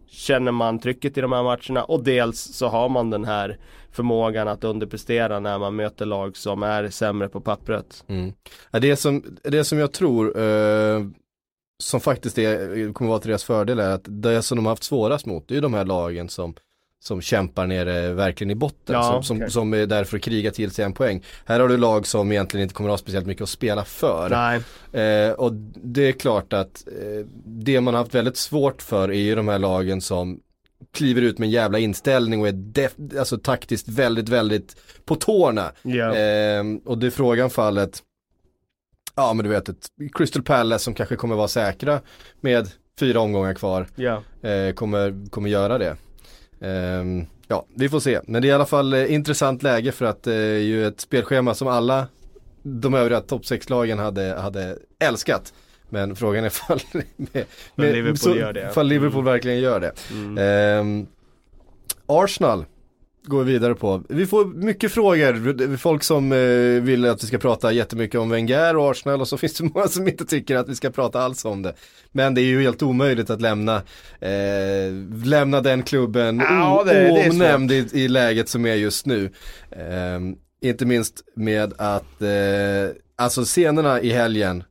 känner 0.07 0.53
man 0.53 0.79
trycket 0.79 1.19
i 1.19 1.21
de 1.21 1.33
här 1.33 1.43
matcherna 1.43 1.85
och 1.85 2.05
dels 2.05 2.39
så 2.39 2.67
har 2.67 2.89
man 2.89 3.11
den 3.11 3.25
här 3.25 3.59
förmågan 3.93 4.49
att 4.49 4.65
underprestera 4.65 5.41
när 5.41 5.59
man 5.59 5.77
möter 5.77 6.07
lag 6.07 6.37
som 6.37 6.63
är 6.63 6.91
sämre 6.91 7.29
på 7.29 7.41
pappret. 7.41 8.05
Mm. 8.09 8.33
Det, 8.71 8.97
som, 8.97 9.23
det 9.43 9.65
som 9.65 9.79
jag 9.79 9.93
tror 9.93 10.39
eh, 10.39 11.07
som 11.83 12.01
faktiskt 12.01 12.39
är, 12.39 12.93
kommer 12.93 13.09
vara 13.09 13.21
till 13.21 13.29
deras 13.29 13.45
fördel 13.45 13.79
är 13.79 13.91
att 13.91 14.05
det 14.09 14.43
som 14.43 14.57
de 14.57 14.67
har 14.67 14.73
haft 14.73 14.85
svårast 14.85 15.27
mot 15.27 15.49
det 15.49 15.53
är 15.53 15.57
ju 15.57 15.61
de 15.61 15.75
här 15.75 15.85
lagen 15.85 16.29
som 16.29 16.55
som 17.07 17.21
kämpar 17.21 17.67
nere 17.67 18.13
verkligen 18.15 18.51
i 18.51 18.55
botten, 18.55 18.95
Ja, 18.95 19.03
som, 19.03 19.23
som, 19.23 19.37
okej. 19.37 19.51
som 19.51 19.75
är 19.75 19.87
där 19.87 20.05
för 20.05 20.17
att 20.17 20.23
kriga 20.23 20.51
till 20.51 20.71
sig 20.71 20.85
en 20.85 20.93
poäng. 20.93 21.23
Här 21.45 21.61
har 21.61 21.69
du 21.69 21.77
lag 21.77 22.07
som 22.07 22.33
egentligen 22.33 22.63
inte 22.63 22.75
kommer 22.75 22.91
att 22.91 22.93
ha 22.93 22.99
speciellt 22.99 23.27
mycket 23.27 23.43
att 23.43 23.49
spela 23.49 23.85
för. 23.85 24.31
Eh, 24.93 25.31
och 25.33 25.53
det 25.85 26.09
är 26.09 26.13
klart 26.13 26.53
att 26.53 26.85
eh, 26.89 27.27
det 27.45 27.81
man 27.81 27.95
har 27.95 28.01
haft 28.03 28.15
väldigt 28.15 28.37
svårt 28.37 28.83
för 28.83 29.09
är 29.09 29.15
ju 29.21 29.35
de 29.35 29.49
här 29.49 29.59
lagen 29.59 30.01
som 30.01 30.41
kliver 30.95 31.23
ut 31.23 31.39
med 31.39 31.47
en 31.47 31.51
jävla 31.53 31.79
inställning 31.79 32.41
och 32.41 32.49
är 32.49 32.53
def- 32.53 33.19
alltså 33.19 33.39
taktiskt 33.39 33.89
väldigt, 33.89 34.29
väldigt 34.29 34.77
på 35.05 35.15
tårna. 35.15 35.73
Ja. 35.83 36.15
Ehm, 36.15 36.79
och 36.79 36.99
det 36.99 37.07
är 37.07 37.11
frågan 37.11 37.51
fallet, 37.51 38.03
ja 39.15 39.33
men 39.35 39.45
du 39.45 39.51
vet 39.51 39.69
ett 39.69 39.87
Crystal 40.15 40.43
Palace 40.43 40.85
som 40.85 40.95
kanske 40.95 41.17
kommer 41.17 41.37
vara 41.37 41.49
säkra 41.49 42.01
med 42.41 42.69
fyra 43.01 43.21
omgångar 43.21 43.55
kvar, 43.55 43.87
eh, 44.43 44.73
kommer, 44.75 45.31
kommer 45.31 45.51
göra 45.51 45.79
det. 45.79 45.97
Ehm, 46.61 47.27
ja, 47.49 47.67
vi 47.75 47.89
får 47.89 48.01
se. 48.01 48.21
Men 48.25 48.43
det 48.43 48.49
är 48.49 48.51
i 48.51 48.53
alla 48.53 48.67
fall 48.67 48.93
eh, 48.93 49.13
intressant 49.13 49.63
läge 49.63 49.93
för 49.93 50.05
att 50.05 50.23
det 50.23 50.35
är 50.35 50.59
ju 50.59 50.87
ett 50.87 51.01
spelschema 51.01 51.55
som 51.55 51.69
alla 51.69 52.07
de 52.63 52.95
övriga 52.95 53.21
topp 53.21 53.43
6-lagen 53.43 53.99
hade, 53.99 54.35
hade 54.41 54.79
älskat. 54.99 55.53
Men 55.89 56.17
frågan 56.17 56.45
är 56.45 56.49
ifall, 56.49 56.81
Liverpool 57.77 58.19
så, 58.19 58.37
gör 58.37 58.53
det. 58.53 58.69
ifall 58.71 58.87
Liverpool 58.87 59.25
verkligen 59.25 59.59
gör 59.59 59.81
det. 59.81 59.93
Mm. 60.13 60.39
Ehm, 60.39 61.07
Arsenal 62.07 62.65
går 63.27 63.45
vi 63.45 63.53
vidare 63.53 63.75
på. 63.75 64.03
Vi 64.09 64.27
får 64.27 64.45
mycket 64.45 64.93
frågor, 64.93 65.77
folk 65.77 66.03
som 66.05 66.33
eh, 66.33 66.39
vill 66.83 67.07
att 67.07 67.23
vi 67.23 67.27
ska 67.27 67.39
prata 67.39 67.73
jättemycket 67.73 68.21
om 68.21 68.31
Wenger 68.31 68.77
och 68.77 68.91
Arsenal 68.91 69.21
och 69.21 69.29
så 69.29 69.37
finns 69.39 69.55
det 69.55 69.65
många 69.75 69.89
som 69.89 70.09
inte 70.09 70.25
tycker 70.25 70.57
att 70.57 70.69
vi 70.69 70.75
ska 70.75 70.91
prata 70.91 71.21
alls 71.21 71.45
om 71.45 71.63
det. 71.63 71.75
Men 72.13 72.35
det 72.35 72.41
är 72.41 72.45
ju 72.45 72.63
helt 72.63 72.83
omöjligt 72.83 73.31
att 73.31 73.41
lämna, 73.41 73.77
eh, 74.21 74.93
lämna 75.25 75.61
den 75.61 75.83
klubben 75.83 76.39
Ja, 76.39 76.83
det- 76.87 77.11
oomnämnd 77.11 77.73
i, 77.73 77.89
i 77.93 78.09
läget 78.09 78.49
som 78.49 78.67
är 78.67 78.75
just 78.75 79.07
nu. 79.07 79.31
Ehm, 79.71 80.37
inte 80.63 80.87
minst 80.87 81.15
med 81.35 81.73
att, 81.79 82.23
eh, 82.23 82.29
alltså 83.17 83.45
scenerna 83.45 84.01
i 84.01 84.11
helgen, 84.11 84.65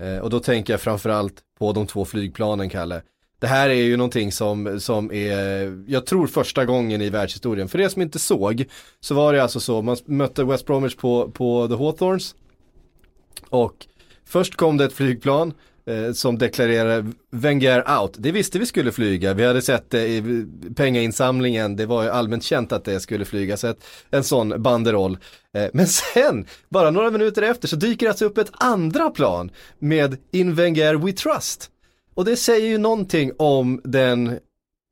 eh, 0.00 0.18
och 0.18 0.30
då 0.30 0.40
tänker 0.40 0.72
jag 0.72 0.80
framförallt 0.80 1.34
på 1.58 1.72
de 1.72 1.86
två 1.86 2.04
flygplanen, 2.04 2.68
Kalle. 2.70 3.02
Det 3.40 3.46
här 3.46 3.68
är 3.68 3.74
ju 3.74 3.96
någonting 3.96 4.32
som, 4.32 4.80
som 4.80 5.12
är, 5.12 5.84
jag 5.86 6.06
tror 6.06 6.26
första 6.26 6.64
gången 6.64 7.02
i 7.02 7.10
världshistorien. 7.10 7.68
För 7.68 7.78
det 7.78 7.90
som 7.90 8.02
inte 8.02 8.18
såg, 8.18 8.64
så 9.00 9.14
var 9.14 9.32
det 9.32 9.42
alltså 9.42 9.60
så, 9.60 9.82
man 9.82 9.96
mötte 10.04 10.44
West 10.44 10.66
Bromwich 10.66 10.96
på, 10.96 11.30
på 11.30 11.68
The 11.68 11.74
Hawthorns. 11.74 12.34
Och 13.48 13.86
först 14.24 14.56
kom 14.56 14.76
det 14.76 14.84
ett 14.84 14.92
flygplan 14.92 15.54
eh, 15.86 16.12
som 16.12 16.38
deklarerade 16.38 17.12
Wenger 17.30 18.00
out. 18.00 18.14
Det 18.18 18.32
visste 18.32 18.58
vi 18.58 18.66
skulle 18.66 18.92
flyga, 18.92 19.34
vi 19.34 19.46
hade 19.46 19.62
sett 19.62 19.90
det 19.90 20.08
i 20.08 20.46
pengainsamlingen, 20.76 21.76
det 21.76 21.86
var 21.86 22.02
ju 22.02 22.08
allmänt 22.08 22.44
känt 22.44 22.72
att 22.72 22.84
det 22.84 23.00
skulle 23.00 23.24
flyga. 23.24 23.56
Så 23.56 23.66
ett, 23.66 23.84
en 24.10 24.24
sån 24.24 24.62
banderoll. 24.62 25.18
Eh, 25.54 25.66
men 25.72 25.86
sen, 26.14 26.46
bara 26.68 26.90
några 26.90 27.10
minuter 27.10 27.42
efter, 27.42 27.68
så 27.68 27.76
dyker 27.76 28.06
det 28.06 28.10
alltså 28.10 28.24
upp 28.24 28.38
ett 28.38 28.50
andra 28.52 29.10
plan 29.10 29.50
med 29.78 30.16
In 30.30 30.54
Wenger 30.54 30.94
We 30.94 31.12
Trust. 31.12 31.70
Och 32.18 32.24
det 32.24 32.36
säger 32.36 32.66
ju 32.66 32.78
någonting 32.78 33.32
om 33.36 33.80
den 33.84 34.38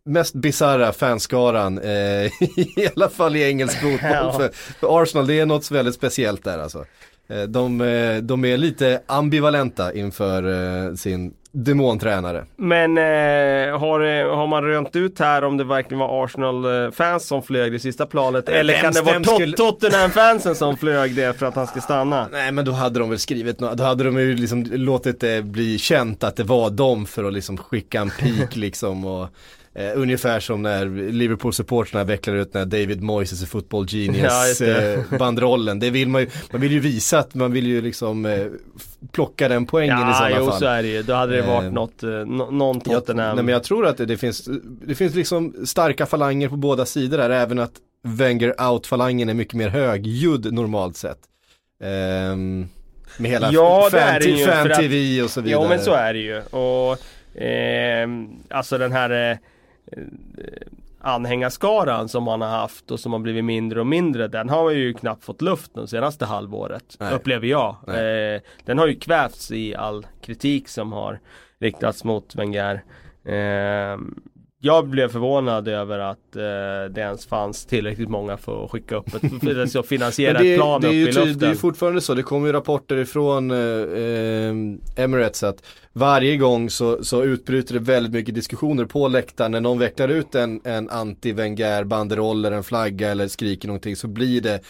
mest 0.05 0.35
bisarra 0.35 0.93
fanskaran, 0.93 1.79
eh, 1.79 1.91
i 2.57 2.91
alla 2.97 3.09
fall 3.09 3.37
i 3.37 3.43
engelsk 3.43 3.81
fotboll. 3.81 4.33
För, 4.33 4.49
för 4.53 5.03
Arsenal, 5.03 5.27
det 5.27 5.41
är 5.41 5.47
något 5.47 5.71
väldigt 5.71 5.95
speciellt 5.95 6.45
där 6.45 6.59
alltså. 6.59 6.85
Eh, 7.29 7.43
de, 7.43 7.81
eh, 7.81 8.17
de 8.17 8.45
är 8.45 8.57
lite 8.57 9.01
ambivalenta 9.07 9.95
inför 9.95 10.43
eh, 10.89 10.95
sin 10.95 11.35
demontränare. 11.53 12.45
Men 12.57 12.99
eh, 12.99 13.79
har, 13.79 14.35
har 14.37 14.47
man 14.47 14.65
rönt 14.65 14.97
ut 14.97 15.19
här 15.19 15.45
om 15.45 15.57
det 15.57 15.65
verkligen 15.65 15.99
var 15.99 16.25
Arsenal-fans 16.25 17.27
som 17.27 17.43
flög 17.43 17.73
det 17.73 17.79
sista 17.79 18.07
planet? 18.07 18.49
Eller 18.49 18.73
vem- 18.73 18.83
kan 18.83 18.93
det 18.93 19.01
vara 19.03 19.25
skulle- 19.25 19.57
Tottenham-fansen 19.57 20.55
som 20.55 20.77
flög 20.77 21.15
det 21.17 21.39
för 21.39 21.47
att 21.47 21.55
han 21.55 21.67
ska 21.67 21.81
stanna? 21.81 22.29
Nej 22.33 22.53
men 22.53 22.65
då 22.65 22.73
hade 22.73 22.99
de 23.01 23.11
väl 23.11 23.19
skrivit 23.19 23.61
något, 23.61 23.79
då 23.79 23.85
hade 23.85 24.05
de 24.05 24.19
ju 24.19 24.37
liksom 24.37 24.65
låtit 24.73 25.21
det 25.21 25.43
bli 25.45 25.79
känt 25.79 26.25
att 26.25 26.37
det 26.37 26.45
var 26.45 26.71
dem 26.71 27.07
för 27.07 27.25
att 27.25 27.33
liksom 27.33 27.57
skicka 27.57 28.01
en 28.01 28.11
pik 28.11 28.57
liksom 28.57 29.05
och 29.05 29.29
eh, 29.77 29.91
ungefär 29.95 30.41
som 30.41 30.63
när 30.63 30.87
Liverpool-supportrarna 31.13 32.05
vecklar 32.05 32.35
ut 32.35 32.55
när 32.55 32.65
David 32.65 33.03
Moyes 33.03 33.43
är 33.43 33.47
football 33.47 33.87
Ja, 33.91 33.99
genius 33.99 34.61
eh, 34.61 35.01
bandrollen. 35.19 35.79
Det 35.79 35.91
vill 35.91 36.09
man 36.09 36.21
ju, 36.23 36.29
man 36.53 36.61
vill 36.61 36.73
ju 36.73 36.81
visa 36.81 37.19
att 37.19 37.35
man 37.35 37.53
vill 37.53 37.67
ju 37.67 37.81
liksom 37.81 38.27
eh, 38.27 38.47
plocka 39.13 39.49
den 39.49 39.67
poängen 39.67 39.99
i 39.99 40.01
Ja, 40.01 40.15
sådana 40.15 40.37
jo 40.39 40.47
fall. 40.51 40.59
så 40.59 40.67
är 40.67 40.83
det 40.83 40.89
ju. 40.89 41.03
Då 41.03 41.13
hade 41.15 41.37
det 41.37 41.43
varit 41.43 41.65
Eh, 41.65 41.73
något, 41.73 42.03
eh, 42.03 42.09
nå- 42.11 42.51
någon 42.51 42.77
Jag, 42.85 42.95
Tottenham. 42.95 43.37
nej 43.37 43.45
men 43.45 43.53
jag 43.53 43.63
tror 43.65 43.87
att 43.87 43.97
det, 43.97 44.07
det 44.07 44.17
finns, 44.17 44.49
det 44.87 44.95
finns 44.95 45.15
liksom 45.15 45.55
starka 45.67 46.07
falanger 46.07 46.49
på 46.49 46.57
båda 46.57 46.87
sidor 46.87 47.19
där, 47.19 47.31
även 47.31 47.59
att 47.59 47.73
Wenger 48.03 48.55
out-falangen 48.61 49.29
är 49.31 49.35
mycket 49.35 49.55
mer 49.55 49.69
högljudd 49.69 50.53
normalt 50.53 50.97
sett. 50.97 51.19
Ehm, 51.83 52.69
med 53.19 53.31
hela 53.31 53.53
Ja, 53.53 53.87
är 53.87 53.91
fan, 53.91 54.47
att- 54.47 54.69
fan-tv 54.69 55.23
och 55.23 55.31
så 55.31 55.41
vidare. 55.41 55.63
Jo 55.63 55.69
men 55.69 55.81
så 55.81 55.93
är 55.93 56.13
det 56.15 56.21
ju. 56.21 56.41
Och 56.43 56.99
ehm, 57.43 58.29
alltså 58.51 58.79
den 58.79 58.93
här 58.93 59.11
eh, 59.11 59.31
eh, 59.31 59.37
anhängarskaran 61.01 62.09
som 62.09 62.25
man 62.25 62.41
har 62.41 62.49
haft 62.49 62.91
och 62.91 63.01
som 63.01 63.13
har 63.13 63.21
blivit 63.21 63.45
mindre 63.45 63.81
och 63.81 63.87
mindre. 63.87 64.29
Den 64.29 64.49
har 64.49 64.71
ju 64.71 64.95
knappt 64.95 65.25
fått 65.25 65.43
luft 65.43 65.75
de 65.75 65.89
senaste 65.89 66.25
halvåret. 66.25 66.97
Nej. 67.01 67.15
Upplever 67.15 67.47
jag. 67.47 67.77
Eh, 67.89 68.41
den 68.65 68.79
har 68.79 68.87
ju 68.87 68.95
kvävts 68.99 69.51
i 69.51 69.75
all 69.75 70.07
kritik 70.21 70.69
som 70.69 70.93
har 70.93 71.21
riktats 71.59 72.05
mot 72.05 72.35
Wenger. 72.35 72.85
Ehm, 73.25 74.21
jag 74.67 74.89
blev 74.89 75.09
förvånad 75.09 75.69
över 75.69 75.99
att 75.99 76.37
eh, 76.37 76.43
det 76.95 77.01
ens 77.01 77.27
fanns 77.27 77.67
tillräckligt 77.67 78.09
många 78.09 78.37
för 78.37 78.65
att 78.65 78.71
skicka 78.71 78.97
upp 78.97 79.15
ett, 79.15 79.21
för 79.21 79.63
att 79.63 79.75
Men 79.75 79.83
finansiera 79.83 80.39
det, 80.39 80.53
ett 80.53 80.59
plan 80.59 80.81
det 80.81 80.87
är 80.87 80.91
upp 80.91 80.95
ju 80.95 81.03
i 81.03 81.13
luften. 81.13 81.39
Det 81.39 81.47
är 81.47 81.51
ju 81.51 81.57
fortfarande 81.57 82.01
så, 82.01 82.15
det 82.15 82.23
kommer 82.23 82.47
ju 82.47 82.53
rapporter 82.53 82.97
ifrån 82.97 83.51
eh, 83.51 83.57
eh, 83.57 85.05
Emirates 85.05 85.43
att 85.43 85.63
varje 85.93 86.37
gång 86.37 86.71
så, 86.71 87.05
så 87.05 87.23
utbryter 87.23 87.75
det 87.75 87.81
väldigt 87.81 88.13
mycket 88.13 88.35
diskussioner 88.35 88.85
på 88.85 89.09
läktaren 89.09 89.53
när 89.53 89.61
någon 89.61 89.79
vecklar 89.79 90.09
ut 90.09 90.35
en, 90.35 90.61
en 90.65 90.91
anti-Wenger 90.91 91.85
banderoll 91.85 92.45
eller 92.45 92.57
en 92.57 92.65
flagga 92.65 93.11
eller 93.11 93.29
skriker 93.29 93.69
någonting 93.69 93.97
så 93.97 94.09
blir 94.09 94.41
det 94.41 94.61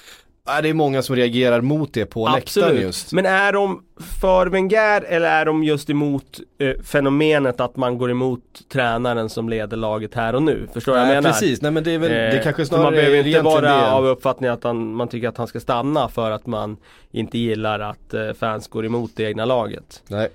Ja, 0.46 0.62
det 0.62 0.68
är 0.68 0.74
många 0.74 1.02
som 1.02 1.16
reagerar 1.16 1.61
mot 1.61 1.92
det 1.92 2.06
på 2.06 2.28
läktaren 2.28 2.80
just. 2.80 3.12
Men 3.12 3.26
är 3.26 3.52
de 3.52 3.82
för 4.20 4.46
Wenger 4.46 5.02
eller 5.02 5.26
är 5.28 5.44
de 5.44 5.64
just 5.64 5.90
emot 5.90 6.40
eh, 6.59 6.82
fenomenet 6.85 7.61
att 7.61 7.76
man 7.76 7.98
går 7.98 8.11
emot 8.11 8.40
tränaren 8.72 9.28
som 9.28 9.48
leder 9.48 9.76
laget 9.76 10.14
här 10.14 10.35
och 10.35 10.42
nu? 10.42 10.68
Förstår 10.74 10.92
du 10.92 10.98
vad 10.98 11.09
jag 11.09 11.14
menar? 11.14 11.30
precis, 11.30 11.62
nej 11.62 11.70
men 11.70 11.85
det 11.85 11.90
är 11.90 11.98
väl, 11.98 12.11
det 12.11 12.37
Eh, 12.37 12.42
kanske 12.42 12.62
för 12.62 12.66
snarare 12.68 12.85
Man 12.85 12.92
behöver 12.92 13.26
inte 13.26 13.40
vara 13.40 13.61
det. 13.61 13.90
av 13.90 14.06
uppfattningen 14.06 14.54
att 14.54 14.64
han, 14.64 14.94
man 14.94 15.09
tycker 15.09 15.28
att 15.28 15.37
han 15.37 15.46
ska 15.46 15.61
stanna 15.61 16.09
för 16.09 16.30
att 16.30 16.46
man 16.46 16.76
inte 17.11 17.38
gillar 17.38 17.80
att 17.80 18.14
eh, 18.14 18.32
fans 18.40 18.68
går 18.68 18.87
emot 18.87 19.11
det 19.16 19.22
egna 19.24 19.44
laget. 19.44 20.02
Nej. 20.09 20.28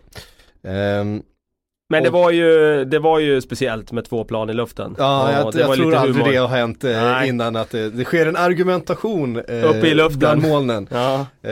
Ehm, 0.63 1.21
Men 1.91 2.03
det 2.03 2.09
var 2.09 2.31
ju, 2.31 2.85
det 2.85 2.99
var 2.99 3.19
ju 3.19 3.41
speciellt 3.41 3.91
med 3.91 4.05
två 4.05 4.23
plan 4.23 4.49
i 4.49 4.53
luften. 4.53 4.95
ja, 4.97 5.31
jag, 5.31 5.45
jag 5.55 5.75
tror 5.75 5.95
aldrig 5.95 6.15
humor. 6.15 6.31
det 6.31 6.37
har 6.37 6.47
hänt 6.47 6.83
eh, 6.83 7.27
innan 7.27 7.55
att 7.55 7.69
det, 7.69 7.89
det 7.89 8.03
sker 8.03 8.25
en 8.25 8.35
argumentation 8.35 9.35
eh, 9.47 9.69
Uppe 9.69 9.87
i 9.87 9.93
luften. 9.93 10.19
bland 10.19 10.41
molnen. 10.41 10.87
Ja. 10.91 11.25
Eh, 11.43 11.51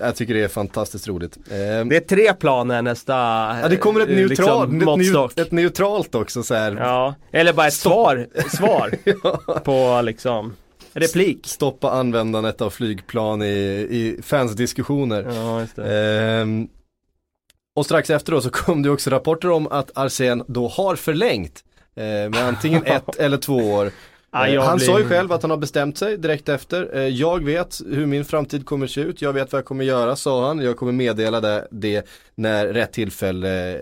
jag 0.00 0.16
tycker 0.16 0.34
det 0.34 0.44
är 0.44 0.48
fantastiskt 0.48 1.08
roligt. 1.08 1.36
Ehm, 1.52 1.88
Det 1.88 1.96
är 1.96 2.00
tre 2.00 2.34
plan 2.34 2.70
här 2.70 2.82
nästa 2.82 3.12
Ja 3.62 3.68
det 3.70 3.76
kommer 3.76 4.00
ett, 4.00 4.08
eh, 4.08 4.14
neutral, 4.16 4.72
liksom, 4.98 5.24
ett, 5.30 5.38
ett 5.38 5.52
neutralt 5.52 6.14
också 6.14 6.42
så 6.42 6.54
här. 6.54 6.76
Ja, 6.80 7.14
eller 7.32 7.52
bara 7.52 7.66
ett 7.66 7.72
svar, 7.74 8.26
svar 8.56 8.90
Ja. 9.22 9.60
på 9.64 10.00
liksom 10.04 10.52
replik. 10.92 11.38
Stoppa 11.46 11.90
användandet 11.90 12.60
av 12.60 12.70
flygplan 12.70 13.42
i, 13.42 13.46
i 13.90 14.20
fansdiskussioner. 14.22 15.26
Ja. 15.76 15.82
Ehm, 15.84 16.68
och 17.78 17.84
strax 17.86 18.10
efter 18.10 18.32
då 18.32 18.40
så 18.40 18.50
kom 18.50 18.82
det 18.82 18.90
också 18.90 19.10
rapporter 19.10 19.50
om 19.50 19.66
att 19.66 19.90
Arsen 19.98 20.44
då 20.46 20.68
har 20.68 20.96
förlängt 20.96 21.64
eh, 21.96 22.02
med 22.04 22.36
antingen 22.36 22.82
ett 22.86 23.16
eller 23.18 23.36
två 23.36 23.56
år. 23.56 23.90
Jag 24.32 24.62
han 24.62 24.76
blir- 24.76 24.86
sa 24.86 24.98
ju 24.98 25.04
själv 25.08 25.32
att 25.32 25.42
han 25.42 25.50
har 25.50 25.58
bestämt 25.58 25.98
sig 25.98 26.18
direkt 26.18 26.48
efter. 26.48 26.96
Eh, 26.96 27.02
jag 27.02 27.44
vet 27.44 27.80
hur 27.90 28.06
min 28.06 28.24
framtid 28.24 28.66
kommer 28.66 28.86
se 28.86 29.00
ut, 29.00 29.22
jag 29.22 29.32
vet 29.32 29.52
vad 29.52 29.58
jag 29.58 29.66
kommer 29.66 29.84
göra 29.84 30.16
sa 30.16 30.46
han. 30.46 30.58
Jag 30.58 30.76
kommer 30.76 30.92
meddela 30.92 31.40
det, 31.40 31.68
det 31.70 32.06
när 32.34 32.66
rätt 32.66 32.92
tillfälle 32.92 33.74
eh, 33.76 33.80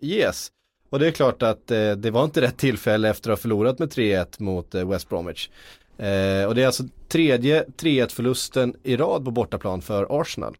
ges. 0.00 0.48
Och 0.90 0.98
det 0.98 1.06
är 1.06 1.10
klart 1.10 1.42
att 1.42 1.66
det 1.96 2.10
var 2.12 2.24
inte 2.24 2.40
rätt 2.40 2.56
tillfälle 2.58 3.08
efter 3.08 3.30
att 3.30 3.38
ha 3.38 3.42
förlorat 3.42 3.78
med 3.78 3.88
3-1 3.92 4.26
mot 4.42 4.74
West 4.74 5.08
Bromwich. 5.08 5.48
Och 6.48 6.54
det 6.54 6.62
är 6.62 6.66
alltså 6.66 6.82
tredje 7.08 7.64
3-1 7.78 8.08
förlusten 8.12 8.74
i 8.82 8.96
rad 8.96 9.24
på 9.24 9.30
bortaplan 9.30 9.82
för 9.82 10.20
Arsenal. 10.20 10.56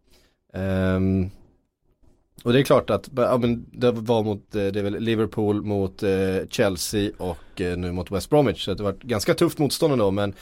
Och 2.42 2.52
det 2.52 2.60
är 2.60 2.62
klart 2.62 2.90
att 2.90 3.10
ja, 3.16 3.38
men 3.38 3.66
det 3.72 3.92
var 3.92 4.22
mot 4.22 4.54
eh, 4.54 4.66
det 4.66 4.78
är 4.78 4.82
väl 4.82 5.00
Liverpool 5.00 5.62
mot 5.62 6.02
eh, 6.02 6.36
Chelsea 6.50 7.10
och 7.18 7.60
eh, 7.60 7.76
nu 7.76 7.92
mot 7.92 8.10
West 8.10 8.30
Bromwich. 8.30 8.64
Så 8.64 8.74
det 8.74 8.82
var 8.82 8.90
ett 8.90 9.02
ganska 9.02 9.34
tufft 9.34 9.58
motstånd 9.58 9.92
ändå 9.92 10.10
men, 10.10 10.34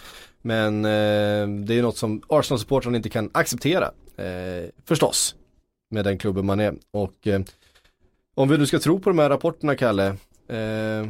men 0.42 0.84
eh, 0.84 1.64
det 1.64 1.72
är 1.72 1.76
ju 1.76 1.82
något 1.82 1.96
som 1.96 2.22
Arsenal-supportrarna 2.28 2.96
inte 2.96 3.11
kan 3.11 3.30
acceptera. 3.34 3.90
Eh, 4.16 4.70
förstås. 4.84 5.34
Med 5.90 6.04
den 6.04 6.18
klubben 6.18 6.46
man 6.46 6.61
är. 6.61 6.74
Och 6.90 7.26
eh, 7.26 7.40
om 8.34 8.48
vi 8.48 8.58
nu 8.58 8.66
ska 8.66 8.78
tro 8.78 9.00
på 9.00 9.11
de 9.11 9.18
här 9.18 9.28
rapporterna 9.28 9.74
Kalle. 9.74 10.06
Eh, 10.48 11.06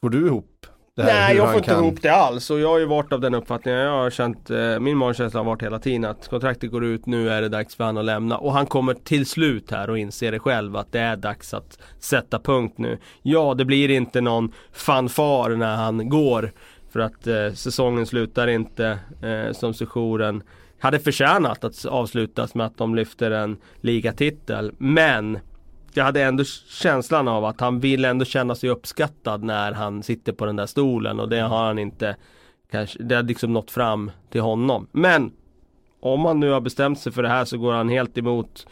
får 0.00 0.10
du 0.10 0.26
ihop 0.26 0.66
Nej 0.96 1.36
jag 1.36 1.48
får 1.48 1.56
inte 1.56 1.68
kan? 1.68 1.84
ihop 1.84 2.02
det 2.02 2.08
alls 2.08 2.50
och 2.50 2.60
jag 2.60 2.68
har 2.68 2.78
ju 2.78 2.86
varit 2.86 3.12
av 3.12 3.20
den 3.20 3.34
uppfattningen. 3.34 3.80
Jag 3.80 3.90
har 3.90 4.10
känt, 4.10 4.50
eh, 4.50 4.78
min 4.80 4.96
magkänsla 4.96 5.40
har 5.40 5.44
varit 5.44 5.62
hela 5.62 5.78
tiden 5.78 6.04
att 6.04 6.28
kontraktet 6.28 6.70
går 6.70 6.84
ut, 6.84 7.06
nu 7.06 7.30
är 7.30 7.42
det 7.42 7.48
dags 7.48 7.74
för 7.74 7.84
han 7.84 7.96
att 7.96 8.04
lämna. 8.04 8.38
Och 8.38 8.52
han 8.52 8.66
kommer 8.66 8.94
till 8.94 9.26
slut 9.26 9.70
här 9.70 9.90
och 9.90 9.98
inser 9.98 10.32
det 10.32 10.38
själv 10.38 10.76
att 10.76 10.92
det 10.92 11.00
är 11.00 11.16
dags 11.16 11.54
att 11.54 11.78
sätta 11.98 12.38
punkt 12.38 12.74
nu. 12.78 12.98
Ja, 13.22 13.54
det 13.54 13.64
blir 13.64 13.90
inte 13.90 14.20
någon 14.20 14.52
fanfar 14.72 15.50
när 15.50 15.76
han 15.76 16.08
går. 16.08 16.52
För 16.92 17.00
att 17.00 17.26
eh, 17.26 17.52
säsongen 17.52 18.06
slutar 18.06 18.46
inte 18.46 18.98
eh, 19.22 19.52
som 19.52 19.74
sessionen 19.74 20.42
hade 20.78 20.98
förtjänat 20.98 21.64
att 21.64 21.84
avslutas 21.84 22.54
med 22.54 22.66
att 22.66 22.78
de 22.78 22.94
lyfter 22.94 23.30
en 23.30 23.56
ligatitel. 23.80 24.72
Men 24.78 25.38
jag 25.96 26.04
hade 26.04 26.22
ändå 26.22 26.44
känslan 26.68 27.28
av 27.28 27.44
att 27.44 27.60
han 27.60 27.80
vill 27.80 28.04
ändå 28.04 28.24
känna 28.24 28.54
sig 28.54 28.70
uppskattad 28.70 29.42
när 29.42 29.72
han 29.72 30.02
sitter 30.02 30.32
på 30.32 30.46
den 30.46 30.56
där 30.56 30.66
stolen 30.66 31.20
och 31.20 31.28
det 31.28 31.40
har 31.40 31.66
han 31.66 31.78
inte 31.78 32.16
kanske, 32.70 33.02
det 33.02 33.14
har 33.14 33.22
liksom 33.22 33.52
nått 33.52 33.70
fram 33.70 34.10
till 34.30 34.40
honom. 34.40 34.86
Men 34.92 35.32
om 36.00 36.24
han 36.24 36.40
nu 36.40 36.50
har 36.50 36.60
bestämt 36.60 36.98
sig 36.98 37.12
för 37.12 37.22
det 37.22 37.28
här 37.28 37.44
så 37.44 37.58
går 37.58 37.72
han 37.72 37.88
helt 37.88 38.18
emot 38.18 38.66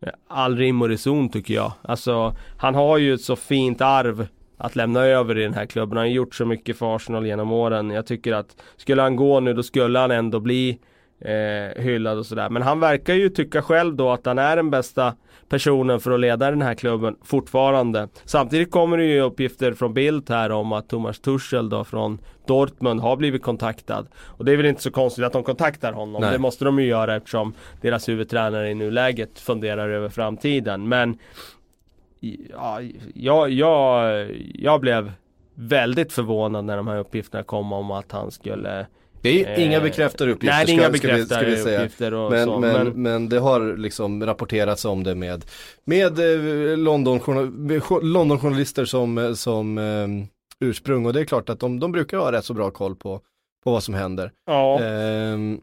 eh, 0.00 0.12
all 0.28 0.56
rim 0.56 0.82
och 0.82 0.88
reson 0.88 1.28
tycker 1.28 1.54
jag. 1.54 1.72
Alltså 1.82 2.36
han 2.58 2.74
har 2.74 2.98
ju 2.98 3.14
ett 3.14 3.20
så 3.20 3.36
fint 3.36 3.80
arv 3.80 4.26
att 4.58 4.76
lämna 4.76 5.00
över 5.00 5.38
i 5.38 5.42
den 5.42 5.54
här 5.54 5.66
klubben. 5.66 5.96
Han 5.96 6.06
har 6.06 6.12
gjort 6.12 6.34
så 6.34 6.44
mycket 6.44 6.78
för 6.78 6.96
Arsenal 6.96 7.26
genom 7.26 7.52
åren. 7.52 7.90
Jag 7.90 8.06
tycker 8.06 8.32
att 8.32 8.56
skulle 8.76 9.02
han 9.02 9.16
gå 9.16 9.40
nu 9.40 9.54
då 9.54 9.62
skulle 9.62 9.98
han 9.98 10.10
ändå 10.10 10.40
bli 10.40 10.78
eh, 11.20 11.82
hyllad 11.82 12.18
och 12.18 12.26
sådär. 12.26 12.50
Men 12.50 12.62
han 12.62 12.80
verkar 12.80 13.14
ju 13.14 13.28
tycka 13.28 13.62
själv 13.62 13.96
då 13.96 14.10
att 14.10 14.26
han 14.26 14.38
är 14.38 14.56
den 14.56 14.70
bästa 14.70 15.14
personen 15.48 16.00
för 16.00 16.10
att 16.10 16.20
leda 16.20 16.50
den 16.50 16.62
här 16.62 16.74
klubben 16.74 17.16
fortfarande. 17.22 18.08
Samtidigt 18.24 18.70
kommer 18.70 18.96
det 18.96 19.04
ju 19.04 19.20
uppgifter 19.20 19.72
från 19.72 19.94
Bildt 19.94 20.28
här 20.28 20.50
om 20.50 20.72
att 20.72 20.88
Thomas 20.88 21.20
Tuchel 21.20 21.68
då 21.68 21.84
från 21.84 22.18
Dortmund 22.46 23.00
har 23.00 23.16
blivit 23.16 23.42
kontaktad. 23.42 24.06
Och 24.16 24.44
det 24.44 24.52
är 24.52 24.56
väl 24.56 24.66
inte 24.66 24.82
så 24.82 24.90
konstigt 24.90 25.24
att 25.24 25.32
de 25.32 25.42
kontaktar 25.42 25.92
honom. 25.92 26.20
Nej. 26.22 26.32
Det 26.32 26.38
måste 26.38 26.64
de 26.64 26.78
ju 26.78 26.86
göra 26.86 27.16
eftersom 27.16 27.52
deras 27.80 28.08
huvudtränare 28.08 28.70
i 28.70 28.74
nuläget 28.74 29.38
funderar 29.38 29.88
över 29.88 30.08
framtiden. 30.08 30.88
Men 30.88 31.18
ja, 32.50 32.80
jag, 33.14 33.50
jag, 33.50 34.26
jag 34.54 34.80
blev 34.80 35.12
väldigt 35.54 36.12
förvånad 36.12 36.64
när 36.64 36.76
de 36.76 36.88
här 36.88 36.98
uppgifterna 36.98 37.42
kom 37.42 37.72
om 37.72 37.90
att 37.90 38.12
han 38.12 38.30
skulle 38.30 38.86
det 39.32 39.44
är 39.44 39.66
inga 39.66 39.80
bekräftade 39.80 40.32
uppgifter. 40.32 40.56
Nej, 40.56 40.66
det 40.66 40.72
är 40.72 40.74
inga 40.74 40.90
bekräftade 40.90 41.60
uppgifter 41.60 42.14
och 42.14 42.30
men, 42.30 42.44
så, 42.44 42.58
men, 42.58 42.84
men, 42.84 43.02
men, 43.02 43.28
det 43.28 43.38
har 43.38 43.76
liksom 43.76 44.26
rapporterats 44.26 44.84
om 44.84 45.04
det 45.04 45.14
med, 45.14 45.44
med 45.84 46.18
eh, 46.18 46.76
London, 46.76 47.20
Londonjournalister 48.02 48.84
som, 48.84 49.36
som 49.36 49.78
um, 49.78 50.26
ursprung 50.60 51.06
och 51.06 51.12
det 51.12 51.20
är 51.20 51.24
klart 51.24 51.48
att 51.48 51.60
de, 51.60 51.80
de 51.80 51.92
brukar 51.92 52.18
ha 52.18 52.32
rätt 52.32 52.44
så 52.44 52.54
bra 52.54 52.70
koll 52.70 52.96
på, 52.96 53.20
på 53.64 53.72
vad 53.72 53.82
som 53.82 53.94
händer. 53.94 54.32
Ja. 54.46 54.80
Um, 54.82 55.60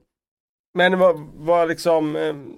men 0.74 1.00
vad, 1.00 1.28
vad 1.36 1.68
liksom 1.68 2.16
um, 2.16 2.58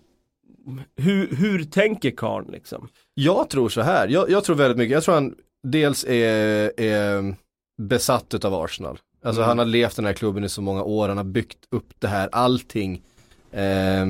hur, 0.95 1.35
hur 1.35 1.63
tänker 1.63 2.11
Karn 2.11 2.45
liksom? 2.51 2.87
Jag 3.13 3.49
tror 3.49 3.69
så 3.69 3.81
här, 3.81 4.07
jag, 4.07 4.29
jag, 4.29 4.43
tror 4.43 4.55
väldigt 4.55 4.77
mycket, 4.77 4.93
jag 4.93 5.03
tror 5.03 5.15
han 5.15 5.35
dels 5.63 6.05
är, 6.05 6.81
är 6.81 7.35
besatt 7.77 8.45
av 8.45 8.53
Arsenal. 8.53 8.99
Alltså 9.25 9.41
mm. 9.41 9.47
han 9.47 9.57
har 9.57 9.65
levt 9.65 9.95
den 9.95 10.05
här 10.05 10.13
klubben 10.13 10.43
i 10.43 10.49
så 10.49 10.61
många 10.61 10.83
år, 10.83 11.07
han 11.07 11.17
har 11.17 11.23
byggt 11.23 11.67
upp 11.69 11.93
det 11.99 12.07
här, 12.07 12.29
allting. 12.31 13.01
Eh, 13.51 14.05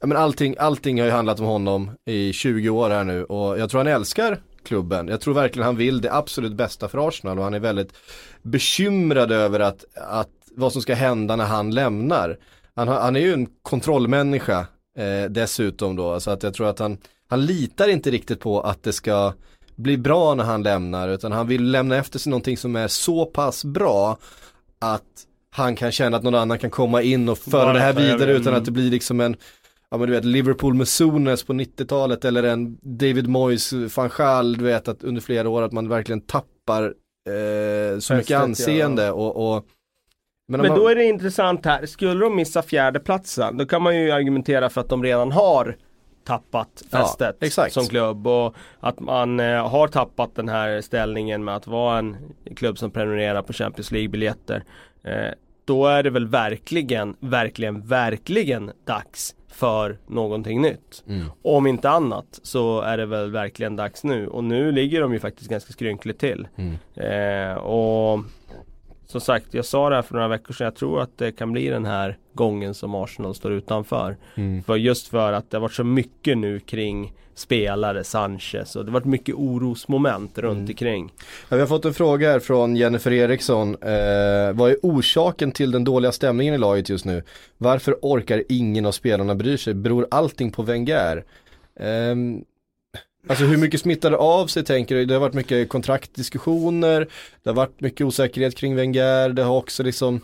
ja, 0.00 0.06
men 0.06 0.16
allting, 0.16 0.54
allting 0.58 1.00
har 1.00 1.06
ju 1.06 1.12
handlat 1.12 1.40
om 1.40 1.46
honom 1.46 1.90
i 2.04 2.32
20 2.32 2.68
år 2.68 2.90
här 2.90 3.04
nu 3.04 3.24
och 3.24 3.58
jag 3.58 3.70
tror 3.70 3.78
han 3.78 3.86
älskar 3.86 4.40
klubben. 4.64 5.08
Jag 5.08 5.20
tror 5.20 5.34
verkligen 5.34 5.66
han 5.66 5.76
vill 5.76 6.00
det 6.00 6.12
absolut 6.12 6.52
bästa 6.52 6.88
för 6.88 7.08
Arsenal 7.08 7.38
och 7.38 7.44
han 7.44 7.54
är 7.54 7.60
väldigt 7.60 7.92
bekymrad 8.42 9.32
över 9.32 9.60
att, 9.60 9.84
att 9.94 10.30
vad 10.56 10.72
som 10.72 10.82
ska 10.82 10.94
hända 10.94 11.36
när 11.36 11.44
han 11.44 11.70
lämnar. 11.70 12.38
Han, 12.74 12.88
han 12.88 13.16
är 13.16 13.20
ju 13.20 13.32
en 13.32 13.46
kontrollmänniska 13.62 14.66
eh, 14.96 15.30
dessutom 15.30 15.96
då, 15.96 16.20
så 16.20 16.30
att 16.30 16.42
jag 16.42 16.54
tror 16.54 16.68
att 16.68 16.78
han, 16.78 16.98
han 17.28 17.46
litar 17.46 17.88
inte 17.88 18.10
riktigt 18.10 18.40
på 18.40 18.60
att 18.60 18.82
det 18.82 18.92
ska 18.92 19.32
bli 19.82 19.98
bra 19.98 20.34
när 20.34 20.44
han 20.44 20.62
lämnar 20.62 21.08
utan 21.08 21.32
han 21.32 21.46
vill 21.46 21.70
lämna 21.70 21.96
efter 21.96 22.18
sig 22.18 22.30
någonting 22.30 22.56
som 22.56 22.76
är 22.76 22.88
så 22.88 23.26
pass 23.26 23.64
bra 23.64 24.18
att 24.78 25.26
han 25.50 25.76
kan 25.76 25.92
känna 25.92 26.16
att 26.16 26.22
någon 26.22 26.34
annan 26.34 26.58
kan 26.58 26.70
komma 26.70 27.02
in 27.02 27.28
och 27.28 27.38
föra 27.38 27.64
Bara 27.64 27.72
det 27.72 27.80
här 27.80 27.92
vidare 27.92 28.32
utan 28.32 28.54
att 28.54 28.64
det 28.64 28.70
blir 28.70 28.90
liksom 28.90 29.20
en 29.20 29.36
Ja 29.90 29.98
men 29.98 30.08
du 30.08 30.14
vet 30.14 30.24
Liverpool 30.24 30.74
med 30.74 30.88
Sunes 30.88 31.42
på 31.42 31.52
90-talet 31.52 32.24
eller 32.24 32.42
en 32.42 32.78
David 32.82 33.28
Moyes 33.28 33.72
van 33.72 34.10
Gaal, 34.16 34.56
du 34.56 34.64
vet 34.64 34.88
att 34.88 35.04
under 35.04 35.20
flera 35.20 35.48
år 35.48 35.62
att 35.62 35.72
man 35.72 35.88
verkligen 35.88 36.20
tappar 36.20 36.94
eh, 37.28 37.98
så 37.98 38.14
mycket 38.14 38.38
anseende 38.40 39.04
ja. 39.04 39.12
och, 39.12 39.56
och 39.56 39.66
men, 40.48 40.60
men 40.60 40.74
då 40.74 40.88
är 40.88 40.94
det 40.94 41.04
intressant 41.04 41.64
här, 41.64 41.86
skulle 41.86 42.20
de 42.20 42.36
missa 42.36 42.62
fjärdeplatsen 42.62 43.56
då 43.56 43.66
kan 43.66 43.82
man 43.82 43.96
ju 43.96 44.10
argumentera 44.10 44.70
för 44.70 44.80
att 44.80 44.88
de 44.88 45.02
redan 45.02 45.32
har 45.32 45.76
tappat 46.24 46.82
fästet 46.90 47.36
ja, 47.56 47.68
som 47.70 47.86
klubb 47.86 48.26
och 48.26 48.54
att 48.80 49.00
man 49.00 49.40
eh, 49.40 49.68
har 49.68 49.88
tappat 49.88 50.34
den 50.34 50.48
här 50.48 50.80
ställningen 50.80 51.44
med 51.44 51.56
att 51.56 51.66
vara 51.66 51.98
en 51.98 52.16
klubb 52.56 52.78
som 52.78 52.90
prenumererar 52.90 53.42
på 53.42 53.52
Champions 53.52 53.92
League-biljetter. 53.92 54.64
Eh, 55.02 55.30
då 55.64 55.86
är 55.86 56.02
det 56.02 56.10
väl 56.10 56.26
verkligen, 56.26 57.16
verkligen, 57.20 57.86
verkligen 57.86 58.72
dags 58.84 59.34
för 59.48 59.98
någonting 60.06 60.62
nytt. 60.62 61.04
Mm. 61.06 61.26
Om 61.42 61.66
inte 61.66 61.90
annat 61.90 62.40
så 62.42 62.80
är 62.80 62.96
det 62.96 63.06
väl 63.06 63.30
verkligen 63.30 63.76
dags 63.76 64.04
nu 64.04 64.28
och 64.28 64.44
nu 64.44 64.72
ligger 64.72 65.00
de 65.00 65.12
ju 65.12 65.20
faktiskt 65.20 65.50
ganska 65.50 65.72
skrynkligt 65.72 66.20
till. 66.20 66.48
Mm. 66.56 66.76
Eh, 66.94 67.56
och 67.56 68.20
som 69.10 69.20
sagt, 69.20 69.54
jag 69.54 69.64
sa 69.64 69.88
det 69.88 69.94
här 69.94 70.02
för 70.02 70.14
några 70.14 70.28
veckor 70.28 70.54
sedan. 70.54 70.64
Jag 70.64 70.74
tror 70.74 71.00
att 71.00 71.18
det 71.18 71.32
kan 71.32 71.52
bli 71.52 71.66
den 71.66 71.84
här 71.84 72.18
gången 72.32 72.74
som 72.74 72.94
Arsenal 72.94 73.34
står 73.34 73.52
utanför. 73.52 74.16
Mm. 74.34 74.62
För 74.62 74.76
just 74.76 75.08
för 75.08 75.32
att 75.32 75.50
det 75.50 75.56
har 75.56 75.62
varit 75.62 75.72
så 75.72 75.84
mycket 75.84 76.38
nu 76.38 76.60
kring 76.60 77.12
spelare, 77.34 78.04
Sanchez 78.04 78.76
och 78.76 78.84
det 78.84 78.90
har 78.90 79.00
varit 79.00 79.04
mycket 79.04 79.34
orosmoment 79.34 80.38
runt 80.38 80.56
mm. 80.56 80.68
omkring. 80.68 81.12
Ja, 81.48 81.56
vi 81.56 81.60
har 81.60 81.66
fått 81.66 81.84
en 81.84 81.94
fråga 81.94 82.30
här 82.30 82.40
från 82.40 82.76
Jennifer 82.76 83.12
Eriksson. 83.12 83.74
Eh, 83.74 84.52
vad 84.52 84.70
är 84.70 84.76
orsaken 84.82 85.52
till 85.52 85.70
den 85.70 85.84
dåliga 85.84 86.12
stämningen 86.12 86.54
i 86.54 86.58
laget 86.58 86.88
just 86.88 87.04
nu? 87.04 87.22
Varför 87.58 87.96
orkar 88.02 88.44
ingen 88.48 88.86
av 88.86 88.92
spelarna 88.92 89.34
bry 89.34 89.58
sig? 89.58 89.74
Beror 89.74 90.06
allting 90.10 90.52
på 90.52 90.62
Wenger? 90.62 91.24
Eh, 91.76 92.14
Alltså 93.28 93.44
hur 93.44 93.56
mycket 93.56 93.80
smittar 93.80 94.10
det 94.10 94.16
av 94.16 94.46
sig 94.46 94.64
tänker 94.64 94.94
du? 94.94 95.04
Det 95.04 95.14
har 95.14 95.20
varit 95.20 95.34
mycket 95.34 95.68
kontraktdiskussioner, 95.68 97.06
det 97.42 97.50
har 97.50 97.54
varit 97.54 97.80
mycket 97.80 98.06
osäkerhet 98.06 98.56
kring 98.56 98.76
Wenger, 98.76 99.28
det 99.28 99.42
har 99.42 99.56
också 99.56 99.82
liksom 99.82 100.20